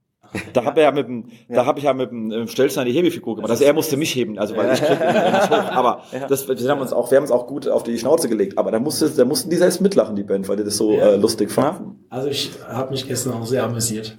Da 0.54 0.64
habe 0.64 0.82
ja 0.82 0.92
mit 0.92 1.08
dem, 1.08 1.26
da 1.50 1.66
habe 1.66 1.80
ich 1.80 1.86
ja 1.86 1.94
mit 1.94 2.12
dem 2.12 2.32
äh, 2.32 2.48
Stelzner 2.48 2.86
die 2.86 2.94
Hebefigur 2.94 3.36
gemacht. 3.36 3.52
Also 3.52 3.64
er 3.64 3.74
musste 3.74 3.98
mich 3.98 4.16
heben, 4.16 4.40
also 4.40 4.56
weil 4.56 4.74
ich 4.74 4.82
krieg 4.82 5.00
ihn 5.00 5.16
ja 5.16 5.32
nicht 5.32 5.50
hoch. 5.50 5.72
Aber 5.72 6.04
das, 6.30 6.48
wir 6.48 6.70
haben 6.70 6.82
uns 6.82 6.94
auch, 6.94 7.12
wir 7.12 7.18
haben 7.18 7.24
uns 7.24 7.32
auch 7.32 7.48
gut 7.48 7.68
auf 7.68 7.84
die 7.84 7.98
Schnauze 7.98 8.30
gelegt. 8.30 8.58
Aber 8.58 8.72
da 8.72 8.80
musste, 8.80 9.10
da 9.10 9.26
mussten 9.26 9.50
die 9.50 9.58
selbst 9.58 9.82
mitlachen, 9.82 10.16
die 10.16 10.24
Band, 10.24 10.48
weil 10.48 10.58
die 10.58 10.64
das 10.64 10.78
so 10.78 10.94
äh, 10.94 11.16
lustig 11.16 11.52
fanden. 11.52 12.06
Also 12.10 12.30
ich 12.30 12.52
habe 12.68 12.92
mich 12.92 13.08
gestern 13.08 13.34
auch 13.34 13.46
sehr 13.46 13.64
amüsiert. 13.64 14.16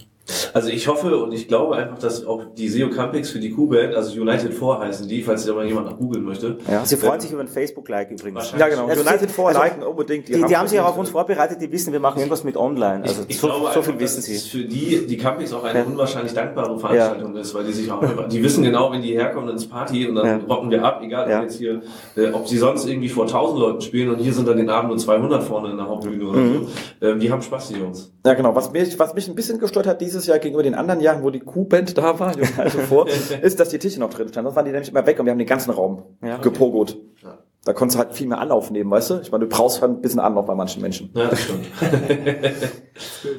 Also 0.55 0.69
ich 0.69 0.87
hoffe 0.87 1.17
und 1.23 1.33
ich 1.33 1.49
glaube 1.49 1.75
einfach, 1.77 1.99
dass 1.99 2.25
auch 2.27 2.43
die 2.57 2.69
SEO 2.69 2.91
Campings 2.91 3.31
für 3.31 3.41
die 3.41 3.51
Q-Band, 3.51 3.95
also 3.95 4.19
United 4.21 4.55
4 4.55 4.79
heißen 4.79 5.09
die, 5.09 5.23
falls 5.23 5.45
da 5.47 5.53
mal 5.53 5.67
jemand 5.67 5.87
nach 5.89 5.97
googeln 5.97 6.25
möchte. 6.25 6.59
Ja, 6.71 6.85
sie 6.85 6.97
freuen 6.97 7.15
Ähm, 7.15 7.21
sich 7.21 7.33
über 7.33 7.41
ein 7.41 7.49
Facebook-Like 7.49 8.11
übrigens. 8.13 8.37
Wahrscheinlich. 8.37 8.61
Ja, 8.61 8.69
genau. 8.69 8.87
Also 8.87 9.01
United 9.03 9.29
sie- 9.31 9.35
4 9.35 9.47
also 9.47 9.61
liken 9.61 9.83
unbedingt. 9.83 10.29
Die, 10.29 10.33
die 10.45 10.57
haben 10.57 10.69
sich 10.69 10.79
auch 10.79 10.87
auf 10.91 10.99
uns 10.99 11.11
vorbereitet. 11.11 11.61
die 11.61 11.73
wissen, 11.73 11.93
wir 11.93 11.99
machen 12.01 12.19
irgendwas 12.19 12.45
mit 12.45 12.57
online. 12.57 13.03
Also 13.03 13.23
ich 13.27 13.39
so, 13.39 13.49
glaube 13.49 13.63
so 13.63 13.67
einfach, 13.69 13.83
viel 13.85 13.99
wissen 13.99 14.17
dass 14.17 14.25
sie. 14.27 14.39
für 14.59 14.65
die, 14.65 15.07
die 15.07 15.17
Campings 15.17 15.53
auch 15.53 15.65
eine 15.65 15.81
Ja. 15.81 15.85
unwahrscheinlich 15.85 16.33
dankbare 16.35 16.79
Veranstaltung 16.79 17.35
ist, 17.37 17.53
weil 17.55 17.65
die 17.65 17.73
sich 17.73 17.91
auch, 17.91 18.01
einfach- 18.03 18.29
die 18.29 18.43
wissen 18.45 18.63
genau, 18.63 18.93
wenn 18.93 19.03
die 19.03 19.13
herkommen 19.15 19.49
ins 19.51 19.67
Party 19.67 20.07
und 20.07 20.15
dann 20.15 20.27
Ja. 20.27 20.41
rocken 20.49 20.71
wir 20.71 20.85
ab, 20.85 21.01
egal 21.03 21.29
Ja. 21.29 21.39
ob 21.39 21.43
jetzt 21.45 21.59
hier, 21.59 21.83
äh, 22.17 22.31
ob 22.31 22.47
sie 22.47 22.59
sonst 22.59 22.87
irgendwie 22.89 23.09
vor 23.09 23.27
1000 23.27 23.59
Leuten 23.59 23.81
spielen 23.81 24.11
und 24.11 24.19
hier 24.19 24.33
sind 24.33 24.47
dann 24.47 24.57
den 24.57 24.71
Abend 24.71 24.91
nur 24.91 24.99
200 24.99 25.43
vorne 25.43 25.71
in 25.71 25.77
der 25.79 25.89
Hauptbühne 25.89 26.25
oder 26.25 26.39
Mhm. 26.39 26.67
so. 27.01 27.07
Ähm, 27.09 27.19
die 27.19 27.31
haben 27.33 27.43
Spaß, 27.43 27.69
die 27.69 27.75
Jungs. 27.79 28.13
Ja, 28.25 28.35
genau. 28.35 28.55
Was 28.55 28.71
mich, 28.73 28.97
was 28.99 29.15
mich 29.15 29.27
ein 29.29 29.35
bisschen 29.35 29.59
gestört 29.59 29.87
hat 29.89 30.01
dieses 30.13 30.27
Jahr 30.27 30.39
gegenüber 30.39 30.63
den 30.63 30.75
anderen 30.75 31.01
Jahren, 31.01 31.23
wo 31.23 31.31
die 31.31 31.41
Q-Band 31.41 31.97
da 31.99 32.19
war, 32.19 32.35
also 32.59 32.79
vor, 32.79 33.07
ist, 33.09 33.59
dass 33.61 33.69
die 33.71 33.79
Tische 33.79 34.01
noch 34.01 34.11
drin 34.11 34.29
standen. 34.29 34.47
Das 34.47 34.57
waren 34.57 34.65
die 34.65 34.73
nämlich 34.73 34.91
immer 34.91 35.07
weg 35.07 35.19
und 35.19 35.27
wir 35.27 35.31
haben 35.33 35.39
den 35.39 35.47
ganzen 35.49 35.71
Raum 35.71 36.03
Ja. 36.23 36.39
gepogot. 36.39 36.97
Ja. 37.23 37.39
Da 37.65 37.73
konntest 37.73 37.97
du 37.97 38.05
halt 38.05 38.15
viel 38.15 38.27
mehr 38.27 38.41
Anlauf 38.41 38.73
nehmen, 38.73 38.91
weißt 38.91 39.11
du? 39.11 39.21
Ich 39.21 39.31
meine, 39.31 39.45
du 39.47 39.49
brauchst 39.49 39.81
halt 39.83 39.93
ein 39.93 40.01
bisschen 40.01 40.19
Anlauf 40.19 40.47
bei 40.47 40.55
manchen 40.57 40.83
Menschen. 40.83 41.11
Ja, 41.15 41.29
das 41.29 41.43
stimmt. 41.43 41.65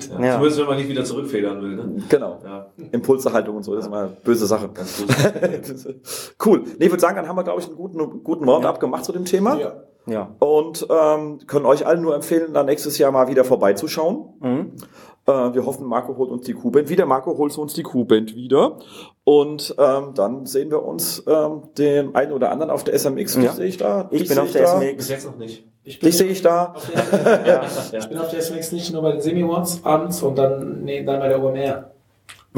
ja. 0.10 0.26
Ja. 0.26 0.34
Zumindest 0.36 0.60
wenn 0.60 0.66
man 0.66 0.78
nicht 0.78 0.88
wieder 0.88 1.04
zurückfedern 1.04 1.62
will. 1.62 1.76
Ne? 1.76 2.04
Genau. 2.08 2.40
Ja, 2.44 2.68
Impulserhaltung 2.94 3.58
und 3.58 3.64
so, 3.64 3.76
das 3.76 3.84
ist 3.84 3.88
immer 3.88 4.00
eine 4.04 4.10
böse 4.24 4.46
Sache. 4.46 4.70
ganz 4.70 5.04
cool. 6.46 6.64
Nee, 6.80 6.86
ich 6.86 6.92
würde 6.92 7.02
sagen, 7.02 7.18
dann 7.18 7.28
haben 7.28 7.36
wir, 7.36 7.44
glaube 7.44 7.60
ich, 7.60 7.68
einen 7.68 7.76
guten, 7.76 8.24
guten 8.24 8.48
Roundup 8.48 8.80
gemacht 8.80 9.04
zu 9.04 9.12
dem 9.12 9.26
Thema. 9.26 9.60
Ja. 9.60 9.74
Ja. 10.06 10.36
Und 10.40 10.86
ähm, 10.90 11.40
können 11.48 11.66
euch 11.66 11.86
allen 11.86 12.02
nur 12.02 12.14
empfehlen, 12.16 12.54
dann 12.54 12.66
nächstes 12.66 12.98
Jahr 12.98 13.12
mal 13.12 13.28
wieder 13.30 13.44
vorbeizuschauen. 13.46 14.34
Mhm. 14.42 14.72
Äh, 15.26 15.32
wir 15.54 15.66
hoffen, 15.66 15.88
Marco 15.88 16.18
holt 16.18 16.30
uns 16.32 16.46
die 16.46 16.54
Q-Band 16.54 16.90
wieder. 16.90 17.06
Marco 17.06 17.38
holt 17.38 17.58
uns 17.58 17.74
die 17.74 17.84
Q-Band 17.84 18.36
wieder. 18.36 18.78
Und 19.24 19.74
ähm, 19.78 20.14
dann 20.16 20.46
sehen 20.46 20.70
wir 20.70 20.84
uns 20.84 21.24
ähm, 21.28 21.64
dem 21.78 22.16
einen 22.16 22.34
oder 22.34 22.52
anderen 22.52 22.72
auf 22.72 22.84
der 22.84 22.94
SMX. 23.00 23.36
Ja. 23.42 23.54
sehe 23.54 23.68
ich 23.68 23.78
da. 23.78 24.08
Ich 24.12 24.20
dich 24.22 24.30
bin 24.30 24.40
auf 24.40 24.52
der 24.52 24.64
da. 24.64 24.80
Bis 24.80 24.88
SMX. 24.90 25.10
jetzt 25.10 25.26
noch 25.26 25.38
nicht. 25.38 25.66
Ich 25.86 26.00
bin 26.00 26.08
Dich 26.08 26.18
sehe 26.18 26.28
ich 26.28 26.42
da. 26.42 26.74
auf 26.74 26.90
der, 26.90 27.48
Ja. 27.48 27.62
ich 28.00 28.08
bin 28.10 28.18
auf 28.18 28.30
der 28.32 28.42
SMX 28.42 28.72
nicht 28.74 28.92
nur 28.94 29.02
bei 29.02 29.12
den 29.14 29.22
Semi-Awards 29.22 29.82
abends 29.84 30.22
und 30.24 30.38
dann, 30.38 30.84
nee, 30.84 31.04
dann 31.04 31.20
bei 31.20 31.28
der 31.30 31.42
OMR. 31.44 31.93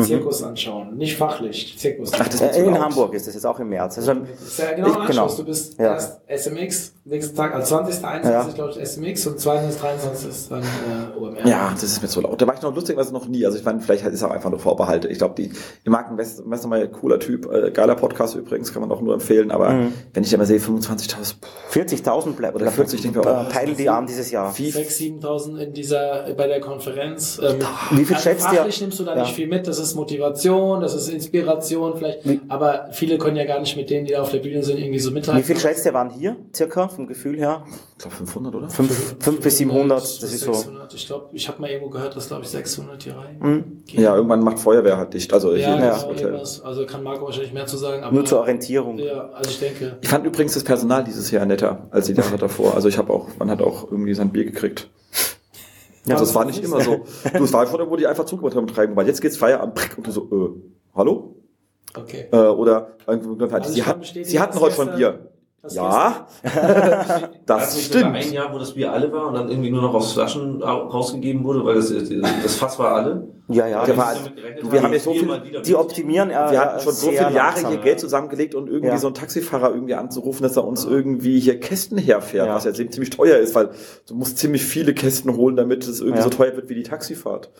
Zirkus 0.03 0.43
anschauen. 0.43 0.97
Nicht 0.97 1.15
fachlich, 1.17 1.75
Zirkus. 1.77 2.11
Ach, 2.13 2.27
das 2.27 2.41
in 2.57 2.65
laut. 2.65 2.79
Hamburg 2.79 3.13
ist 3.13 3.27
das 3.27 3.33
jetzt 3.33 3.45
auch 3.45 3.59
im 3.59 3.69
März. 3.69 3.97
Also, 3.97 4.13
Das 4.13 4.41
ist 4.41 4.59
ja 4.59 4.73
genau 4.73 4.87
Ich- 5.01 5.07
genau. 5.07 5.27
Du 5.35 5.43
bist 5.45 5.79
Ja. 5.79 5.93
erst 5.93 6.19
SMX, 6.27 6.93
nächsten 7.05 7.35
Tag, 7.35 7.53
also 7.55 7.75
20. 7.75 8.03
21. 8.03 8.47
Ja. 8.49 8.53
glaube 8.55 8.71
ich 8.71 8.77
SMX 8.89 9.27
und 9.27 9.39
22. 9.39 9.79
23. 9.81 10.29
ist 10.29 10.51
dann 10.51 10.61
äh, 10.63 11.17
OMR. 11.17 11.47
Ja, 11.47 11.69
das 11.71 11.83
ist 11.83 12.01
mir 12.01 12.07
zu 12.07 12.21
laut. 12.21 12.41
Da 12.41 12.47
war 12.47 12.55
ich 12.55 12.61
noch 12.61 12.73
lustigerweise 12.75 13.13
noch 13.13 13.27
nie. 13.27 13.45
Also 13.45 13.57
ich 13.57 13.63
meine, 13.63 13.79
vielleicht 13.79 14.05
ist 14.05 14.21
er 14.21 14.27
auch 14.29 14.33
einfach 14.33 14.49
nur 14.49 14.59
Vorbehalte. 14.59 15.07
Ich 15.07 15.17
glaube, 15.17 15.35
die, 15.35 15.51
die 15.85 15.89
Marken 15.89 16.17
West, 16.17 16.41
West 16.45 16.67
mal 16.67 16.87
cooler 16.89 17.19
Typ, 17.19 17.49
äh, 17.51 17.71
geiler 17.71 17.95
Podcast 17.95 18.35
übrigens, 18.35 18.73
kann 18.73 18.81
man 18.81 18.91
auch 18.91 19.01
nur 19.01 19.13
empfehlen. 19.13 19.51
Aber 19.51 19.69
Mhm. 19.71 19.93
wenn 20.13 20.23
ich 20.23 20.33
immer 20.33 20.45
sehe, 20.45 20.59
25.000, 20.59 21.37
pff, 21.41 21.71
40.000 21.71 22.35
bleibt. 22.35 22.55
Oder 22.55 22.71
40, 22.71 23.01
denke 23.01 23.19
ich, 23.21 23.25
oh, 23.25 23.29
äh, 23.29 23.49
teilen 23.49 23.77
die 23.77 23.89
an 23.89 24.07
dieses 24.07 24.31
Jahr. 24.31 24.57
wie 24.57 24.71
6.000, 24.71 25.21
7.000 25.21 25.57
in 25.59 25.73
dieser, 25.73 26.33
bei 26.35 26.47
der 26.47 26.59
Konferenz. 26.59 27.39
Ähm, 27.41 27.59
Wie 27.91 28.03
viel 28.05 28.15
also 28.15 28.29
schätzt 28.29 28.47
ihr? 28.51 28.57
Fachlich 28.59 28.81
nimmst 28.81 28.99
du 28.99 29.03
da 29.03 29.15
Ja. 29.15 29.21
nicht 29.21 29.33
viel 29.35 29.47
mit. 29.47 29.67
Das 29.67 29.77
ist 29.79 29.84
Motivation, 29.93 30.81
das 30.81 30.95
ist 30.95 31.09
Inspiration 31.09 31.95
vielleicht. 31.97 32.27
Wie- 32.27 32.41
Aber 32.47 32.87
viele 32.91 33.19
können 33.19 33.35
ja 33.37 33.45
gar 33.45 33.59
nicht 33.59 33.77
mit 33.77 33.89
denen, 33.91 34.05
die 34.07 34.13
da 34.13 34.21
auf 34.23 34.31
der 34.31 34.39
Bühne 34.39 34.63
sind, 34.63 34.79
irgendwie 34.79 34.97
so 34.99 35.11
mithalten. 35.11 35.43
Wie 35.43 35.45
viel 35.45 35.59
schätzt 35.59 35.85
ihr 35.85 35.93
waren 35.93 36.09
hier, 36.09 36.35
circa, 36.55 36.87
vom 36.87 37.05
Gefühl 37.05 37.37
her? 37.37 37.63
ich 37.97 37.99
glaube 38.03 38.15
500, 38.15 38.55
oder? 38.55 38.69
5, 38.69 39.15
fünf 39.19 39.41
bis 39.41 39.57
700, 39.57 39.99
das 40.01 40.23
ist 40.23 40.39
so. 40.41 40.53
600. 40.53 40.93
Ich 40.93 41.05
glaube, 41.07 41.25
ich 41.33 41.47
habe 41.47 41.61
mal 41.61 41.69
irgendwo 41.69 41.89
gehört, 41.91 42.15
dass, 42.15 42.27
glaube 42.27 42.43
ich, 42.43 42.49
600 42.49 43.03
hier 43.03 43.15
rein. 43.15 43.37
Mhm. 43.39 43.63
Ja, 43.87 44.15
irgendwann 44.15 44.41
macht 44.41 44.59
Feuerwehr 44.59 44.97
halt 44.97 45.13
dicht. 45.13 45.31
Also 45.33 45.51
Ja, 45.55 45.75
hier 45.75 45.85
ja, 45.85 45.89
das 45.91 46.05
Hotel. 46.07 46.35
Also 46.35 46.85
kann 46.85 47.03
Marco 47.03 47.25
wahrscheinlich 47.25 47.53
mehr 47.53 47.67
zu 47.67 47.77
sagen. 47.77 48.03
Aber 48.03 48.13
Nur 48.15 48.25
zur 48.25 48.39
Orientierung. 48.39 48.97
Ja, 48.97 49.29
also 49.33 49.49
ich 49.49 49.59
denke. 49.59 49.97
Ich 50.01 50.09
fand 50.09 50.25
übrigens 50.25 50.53
das 50.55 50.63
Personal 50.63 51.03
dieses 51.03 51.29
Jahr 51.31 51.45
netter 51.45 51.87
als 51.91 52.07
die 52.07 52.13
Jahre 52.13 52.37
davor. 52.37 52.73
Also 52.75 52.87
ich 52.87 52.97
habe 52.97 53.11
auch, 53.13 53.27
man 53.37 53.49
hat 53.49 53.61
auch 53.61 53.89
irgendwie 53.91 54.13
sein 54.13 54.29
Bier 54.31 54.45
gekriegt. 54.45 54.89
Ja, 56.05 56.17
das 56.17 56.35
war 56.35 56.45
nicht 56.45 56.63
immer 56.63 56.81
so. 56.81 57.05
Du, 57.33 57.43
es 57.43 57.53
war 57.53 57.65
schon, 57.67 57.89
wo 57.89 57.95
die 57.95 58.07
einfach 58.07 58.25
zugemacht 58.25 58.55
haben, 58.55 58.67
treiben, 58.67 58.95
weil 58.95 59.07
jetzt 59.07 59.21
geht's 59.21 59.37
Feierabend 59.37 59.75
prick, 59.75 59.97
und 59.97 60.05
du 60.07 60.11
so, 60.11 60.23
äh, 60.31 60.95
hallo? 60.95 61.35
Okay. 61.97 62.27
Äh, 62.31 62.37
oder 62.37 62.97
irgendwo, 63.07 63.43
Also 63.45 63.71
sie, 63.71 63.79
ich 63.79 63.85
kann 63.85 63.99
hat, 63.99 64.05
sie 64.05 64.39
hatten 64.39 64.59
heute 64.59 64.75
schon 64.75 64.95
Bier. 64.95 65.31
Dass 65.65 65.75
Ja, 65.75 66.27
das 67.45 67.81
stimmt. 67.81 68.15
ein 68.15 68.31
Jahr, 68.31 68.53
wo 68.53 68.59
das 68.59 68.73
Bier 68.73 68.91
alle 68.91 69.11
war 69.11 69.27
und 69.27 69.33
dann 69.33 69.49
irgendwie 69.49 69.71
nur 69.71 69.81
noch 69.81 69.93
aus 69.93 70.13
Flaschen 70.13 70.63
au- 70.63 70.87
rausgegeben 70.87 71.43
wurde, 71.43 71.65
weil 71.65 71.75
das, 71.75 71.89
das 72.43 72.55
Fass 72.55 72.79
war 72.79 72.91
alle. 72.95 73.27
Ja, 73.47 73.67
ja. 73.67 73.85
Der 73.85 73.95
das- 73.95 74.05
war- 74.05 74.13
gerechnet 74.35 74.63
du, 74.63 74.71
wir 74.71 74.81
haben 74.83 74.93
ja 74.93 74.99
so 74.99 75.13
viel- 75.13 75.61
die 75.65 75.75
optimieren 75.75 76.29
äh, 76.31 76.51
Wir 76.51 76.59
hatten 76.59 76.79
schon 76.81 76.93
so 76.93 77.07
viele 77.09 77.21
Jahre 77.21 77.33
langsam. 77.33 77.71
hier 77.71 77.81
Geld 77.81 77.99
zusammengelegt 77.99 78.55
und 78.55 78.67
irgendwie 78.67 78.87
Ja. 78.87 78.97
so 78.97 79.07
einen 79.07 79.13
Taxifahrer 79.15 79.71
irgendwie 79.73 79.93
anzurufen, 79.95 80.43
dass 80.43 80.55
er 80.57 80.65
uns 80.65 80.85
irgendwie 80.85 81.39
hier 81.39 81.59
Kästen 81.59 81.97
herfährt, 81.97 82.47
Ja. 82.47 82.55
was 82.55 82.63
ja 82.65 82.73
ziemlich 82.73 83.09
teuer 83.09 83.37
ist, 83.37 83.53
weil 83.55 83.69
du 84.07 84.15
musst 84.15 84.37
ziemlich 84.37 84.63
viele 84.65 84.93
Kästen 84.93 85.35
holen, 85.35 85.55
damit 85.55 85.87
es 85.87 85.99
irgendwie 85.99 86.19
Ja. 86.19 86.23
so 86.23 86.29
teuer 86.29 86.55
wird 86.55 86.69
wie 86.69 86.75
die 86.75 86.83
Taxifahrt. 86.83 87.51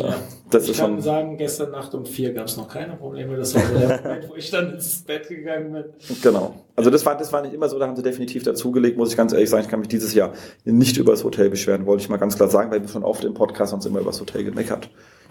Ja. 0.00 0.16
Das 0.50 0.68
ich 0.68 0.76
kann 0.76 1.00
sagen, 1.00 1.38
gestern 1.38 1.70
Nacht 1.70 1.94
um 1.94 2.04
vier 2.04 2.32
gab 2.34 2.46
es 2.46 2.56
noch 2.58 2.68
keine 2.68 2.94
Probleme. 2.96 3.36
Das 3.36 3.54
war 3.54 3.62
so 3.62 3.78
der 3.78 4.02
Moment, 4.02 4.28
wo 4.28 4.34
ich 4.34 4.50
dann 4.50 4.74
ins 4.74 5.02
Bett 5.02 5.28
gegangen 5.28 5.72
bin. 5.72 5.84
genau. 6.22 6.54
Also 6.76 6.90
das 6.90 7.04
war, 7.06 7.16
das 7.16 7.32
war 7.32 7.42
nicht 7.42 7.54
immer 7.54 7.68
so, 7.68 7.78
da 7.78 7.86
haben 7.86 7.96
sie 7.96 8.02
definitiv 8.02 8.42
dazugelegt, 8.42 8.98
muss 8.98 9.10
ich 9.10 9.16
ganz 9.16 9.32
ehrlich 9.32 9.48
sagen. 9.48 9.62
Ich 9.64 9.70
kann 9.70 9.80
mich 9.80 9.88
dieses 9.88 10.12
Jahr 10.14 10.32
nicht 10.64 10.98
über 10.98 11.12
das 11.12 11.24
Hotel 11.24 11.48
beschweren, 11.48 11.86
wollte 11.86 12.02
ich 12.02 12.08
mal 12.08 12.18
ganz 12.18 12.36
klar 12.36 12.50
sagen, 12.50 12.70
weil 12.70 12.82
wir 12.82 12.88
schon 12.88 13.02
oft 13.02 13.24
im 13.24 13.34
Podcast 13.34 13.72
uns 13.72 13.86
immer 13.86 14.00
über 14.00 14.10
das 14.10 14.20
Hotel 14.20 14.44
gemeckert. 14.44 14.90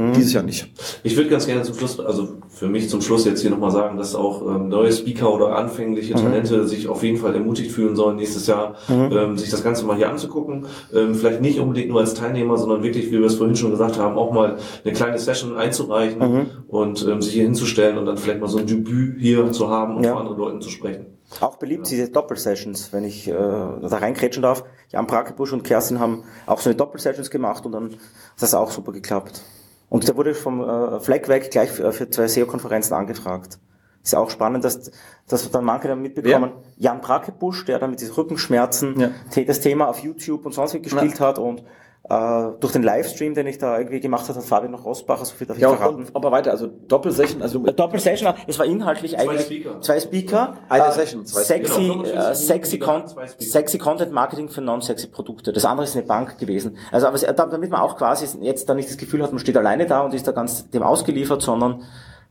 Mhm. 0.10 0.14
Dieses 0.14 0.34
Jahr 0.34 0.44
nicht. 0.44 0.68
Ich 1.04 1.16
würde 1.16 1.30
ganz 1.30 1.46
gerne 1.46 1.62
zum 1.64 1.76
Schluss, 1.76 2.00
also 2.00 2.38
für 2.50 2.68
mich 2.68 2.90
zum 2.90 3.02
Schluss 3.02 3.26
jetzt 3.26 3.42
hier 3.42 3.50
nochmal 3.50 3.72
sagen, 3.72 3.98
dass 3.98 4.16
auch 4.16 4.42
ähm, 4.48 4.70
neue 4.70 4.92
Speaker 4.92 5.34
oder 5.34 5.56
anfängliche 5.56 6.14
Talente 6.14 6.68
sich 6.68 6.88
auf 6.88 7.04
jeden 7.04 7.18
Fall 7.18 7.34
ermutigt 7.36 7.72
fühlen 7.72 7.96
sollen, 7.96 8.18
nächstes 8.18 8.48
Jahr 8.48 8.76
ähm, 8.90 9.38
sich 9.38 9.50
das 9.50 9.64
Ganze 9.64 9.86
mal 9.86 9.96
hier 9.96 10.10
anzugucken. 10.10 10.66
Ähm, 10.94 11.16
vielleicht 11.16 11.42
nicht 11.42 11.60
unbedingt 11.60 11.90
nur 11.90 12.00
als 12.02 12.14
Teilnehmer, 12.14 12.58
sondern 12.58 12.84
wirklich, 12.84 13.08
wie 13.08 13.20
wir 13.20 13.26
es 13.26 13.36
vorhin 13.36 13.56
schon 13.56 13.72
gesagt 13.72 13.98
haben, 13.98 14.18
auch 14.18 14.32
mal 14.32 14.58
eine 14.84 14.94
kleine 14.94 15.20
Session 15.20 15.56
einzureichen 15.58 16.48
und 16.68 17.06
ähm, 17.08 17.22
sich 17.22 17.34
hier 17.34 17.44
hinzustellen 17.44 17.98
und 17.98 18.06
dann 18.06 18.18
vielleicht 18.18 18.40
mal 18.42 18.48
so 18.48 18.58
ein 18.60 18.66
Debüt 18.68 19.20
hier 19.20 19.52
zu 19.52 19.70
haben 19.70 19.98
und 19.98 20.04
Ja. 20.04 20.12
vor 20.12 20.22
anderen 20.22 20.38
Leuten 20.38 20.62
zu 20.62 20.70
sprechen. 20.70 21.06
Auch 21.40 21.56
beliebt 21.56 21.90
diese 21.90 22.10
Doppelsessions, 22.10 22.92
wenn 22.92 23.06
ich 23.06 23.28
äh, 23.30 23.32
da 23.34 23.80
reinkrätschen 23.98 24.44
darf. 24.44 24.66
Jan 24.90 25.08
Brakebusch 25.08 25.54
und 25.54 25.64
Kerstin 25.64 26.00
haben 26.00 26.24
auch 26.46 26.60
so 26.60 26.70
eine 26.70 26.76
Doppelsessions 26.76 27.30
gemacht 27.32 27.66
und 27.66 27.72
dann 27.72 27.86
hat 27.92 27.92
das 28.42 28.54
auch 28.54 28.70
super 28.70 28.92
geklappt. 28.92 29.42
Und 29.92 30.08
der 30.08 30.16
wurde 30.16 30.34
vom 30.34 30.62
äh, 30.62 31.02
Fleck 31.02 31.28
weg 31.28 31.52
gleich 31.52 31.70
für, 31.70 31.92
für 31.92 32.10
zwei 32.10 32.26
SEO-Konferenzen 32.26 32.94
angefragt. 32.94 33.60
Ist 34.02 34.16
auch 34.16 34.30
spannend, 34.30 34.64
dass, 34.64 34.90
dass 35.28 35.52
dann 35.52 35.66
manche 35.66 35.90
dann 35.90 36.02
mitbekommen, 36.02 36.54
Jan 36.78 37.02
Brakebusch, 37.02 37.66
der 37.66 37.78
dann 37.78 37.90
mit 37.90 38.00
diesen 38.00 38.14
Rückenschmerzen 38.14 38.98
Ja. 38.98 39.44
das 39.44 39.60
Thema 39.60 39.90
auf 39.90 40.00
YouTube 40.00 40.46
und 40.46 40.54
sonst 40.54 40.74
wie 40.76 40.82
gespielt 40.82 41.20
hat 41.20 41.40
und 41.40 41.66
äh, 42.10 42.48
durch 42.60 42.74
den 42.74 42.84
Livestream, 42.84 43.34
den 43.36 43.46
ich 43.48 43.58
da 43.60 43.78
irgendwie 43.78 44.00
gemacht 44.00 44.28
habe, 44.28 44.38
hat 44.40 44.46
Fabian 44.46 44.72
noch 44.72 44.86
Rosbacher, 44.86 45.24
so 45.24 45.34
viel 45.36 45.46
darf 45.48 45.56
ich 45.58 45.62
Ja, 45.64 45.70
verraten. 45.70 45.96
und, 45.98 46.16
aber 46.16 46.32
weiter, 46.32 46.52
also 46.52 46.68
Doppelsession, 46.68 47.42
also 47.42 47.66
Äh, 47.66 47.74
Doppelsession, 47.74 48.34
es 48.48 48.58
war 48.60 48.66
inhaltlich 48.66 49.18
eigentlich 49.20 49.46
Speaker. 49.46 49.82
zwei 49.82 50.00
Speaker, 50.00 50.54
Eine 50.68 50.86
äh, 50.88 50.92
Session, 50.92 51.26
zwei 51.26 51.44
sexy. 51.44 51.74
Genau, 51.88 52.04
45 52.04 52.18
äh, 52.32 52.36
sexy, 52.36 52.80
Con 52.80 53.08
zwei 53.08 53.28
sexy 53.38 53.78
Content 53.78 54.12
Marketing 54.12 54.50
für 54.50 54.62
non-sexy 54.62 55.08
Produkte. 55.08 55.54
Das 55.54 55.64
andere 55.64 55.86
ist 55.86 55.96
eine 55.96 56.06
Bank 56.06 56.38
gewesen. 56.40 56.78
Also 56.92 57.08
aber 57.08 57.16
es- 57.16 57.22
damit 57.36 57.70
man 57.70 57.80
auch 57.82 57.98
quasi 57.98 58.26
jetzt 58.42 58.68
da 58.68 58.74
nicht 58.74 58.90
das 58.90 58.98
Gefühl 58.98 59.22
hat, 59.24 59.32
man 59.32 59.40
steht 59.40 59.56
alleine 59.56 59.86
da 59.86 60.02
und 60.02 60.14
ist 60.14 60.28
da 60.28 60.32
ganz 60.32 60.70
dem 60.72 60.84
ausgeliefert, 60.84 61.42
sondern 61.42 61.84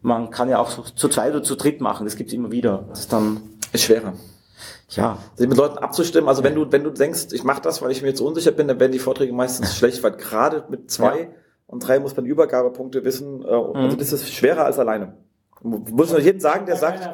man 0.03 0.31
kann 0.31 0.49
ja 0.49 0.59
auch 0.59 0.71
so 0.71 0.83
zu 0.83 1.09
zweit 1.09 1.31
oder 1.33 1.43
zu 1.43 1.55
dritt 1.57 1.81
machen. 1.81 2.05
Das 2.07 2.17
gibt's 2.17 2.33
immer 2.33 2.51
wieder. 2.51 2.87
Das 2.89 3.01
ist 3.01 3.13
dann 3.13 3.41
ist 3.73 3.85
schwerer. 3.85 4.15
Ja 4.91 5.19
sich 5.37 5.49
mit 5.49 5.57
Leuten 5.57 5.79
abzustimmen. 5.79 6.29
Also 6.29 6.43
wenn 6.45 6.55
du, 6.55 6.71
wenn 6.71 6.85
du 6.85 6.91
denkst, 6.91 7.29
ich 7.33 7.45
mache 7.45 7.63
das, 7.63 7.81
weil 7.83 7.91
ich 7.91 8.03
mir 8.03 8.09
jetzt 8.09 8.21
unsicher 8.21 8.51
bin, 8.53 8.69
dann 8.69 8.79
werden 8.81 8.93
die 8.93 8.99
Vorträge 8.99 9.33
meistens 9.33 9.77
schlecht, 9.77 10.03
weil 10.03 10.13
gerade 10.13 10.65
mit 10.69 10.91
zwei 10.91 11.21
Ja. 11.21 11.27
und 11.67 11.87
drei 11.87 11.99
muss 12.01 12.17
man 12.17 12.27
Übergabepunkte 12.27 13.05
wissen. 13.05 13.43
Äh, 13.43 13.47
Mhm. 13.47 13.77
Also 13.77 13.97
das 13.97 14.13
ist 14.13 14.33
schwerer 14.33 14.65
als 14.65 14.79
alleine. 14.79 15.15
Muss 15.63 16.11
man 16.11 16.23
jedem 16.23 16.41
sagen, 16.41 16.65
der 16.65 16.77
sagt, 16.77 17.07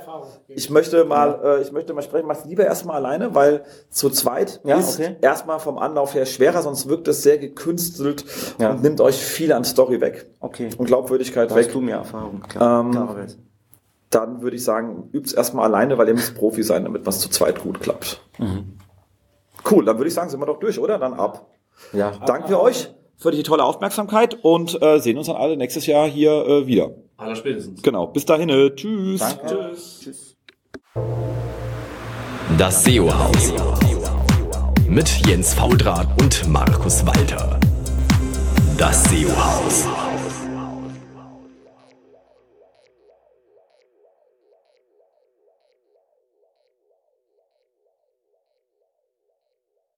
ich 0.47 0.71
möchte 0.71 1.05
mal, 1.05 1.41
äh, 1.43 1.63
ich 1.63 1.73
möchte 1.73 1.93
mal 1.95 2.03
sprechen, 2.03 2.29
mach's 2.29 2.45
lieber 2.45 2.65
erstmal 2.65 2.95
alleine, 2.95 3.35
weil 3.35 3.65
zu 3.91 4.09
zweit 4.09 4.61
Ja, 4.63 4.77
ist 4.79 5.01
okay. 5.01 5.17
erstmal 5.21 5.59
vom 5.59 5.79
Anlauf 5.79 6.15
her 6.15 6.27
schwerer, 6.27 6.63
sonst 6.63 6.89
wirkt 6.89 7.09
es 7.09 7.25
sehr 7.25 7.39
gekünstelt 7.39 8.25
Ja. 8.61 8.71
und 8.71 8.85
nimmt 8.85 9.01
euch 9.01 9.17
viel 9.17 9.53
an 9.53 9.65
Story 9.65 10.01
weg 10.01 10.27
okay. 10.39 10.69
und 10.79 10.87
Glaubwürdigkeit 10.87 11.51
Da 11.51 11.57
weg. 11.57 11.67
hast 11.67 11.75
du 11.75 11.81
mehr 11.81 11.97
Erfahrung. 11.97 12.41
Klar, 12.49 12.83
Ähm, 12.85 12.93
klarerweise 12.93 13.37
dann 14.11 14.43
würde 14.43 14.57
ich 14.57 14.65
sagen, 14.65 15.11
übt 15.13 15.27
es 15.27 15.33
erstmal 15.33 15.65
alleine, 15.65 15.99
weil 15.99 16.09
ihr 16.09 16.15
müsst 16.15 16.37
Profi 16.37 16.63
sein, 16.63 16.85
damit 16.85 17.07
was 17.07 17.21
zu 17.21 17.29
zweit 17.29 17.61
gut 17.61 17.81
klappt. 17.81 18.21
Mhm. 18.39 18.79
Cool, 19.69 19.85
dann 19.85 19.99
würde 19.99 20.09
ich 20.09 20.15
sagen, 20.15 20.31
sind 20.31 20.41
wir 20.41 20.47
doch 20.47 20.61
durch, 20.61 20.79
oder? 20.79 20.99
Dann 20.99 21.15
ab. 21.15 21.51
Ja. 21.93 22.13
Danken 22.25 22.49
wir 22.49 22.61
euch 22.61 22.95
für 23.17 23.31
die 23.31 23.43
tolle 23.43 23.65
Aufmerksamkeit 23.65 24.39
und 24.43 24.81
äh, 24.81 24.99
sehen 24.99 25.19
uns 25.19 25.27
dann 25.27 25.37
alle 25.37 25.57
nächstes 25.57 25.87
Jahr 25.87 26.07
hier 26.07 26.33
äh, 26.47 26.67
wieder. 26.67 26.91
Aller 27.17 27.35
spätestens. 27.35 27.83
Genau. 27.83 28.07
Bis 28.09 28.27
dahin. 28.27 28.49
Äh, 28.49 28.75
tschüss. 28.75 29.21
Danke. 29.21 29.73
Tschüss. 29.75 30.37
Das 32.59 32.85
SEO-Haus. 32.85 33.53
Mit 34.89 35.09
Jens 35.27 35.53
Faudrat 35.55 36.09
und 36.21 36.49
Markus 36.49 37.05
Walter. 37.05 37.59
Das 38.79 39.05
SEO-Haus. 39.05 40.06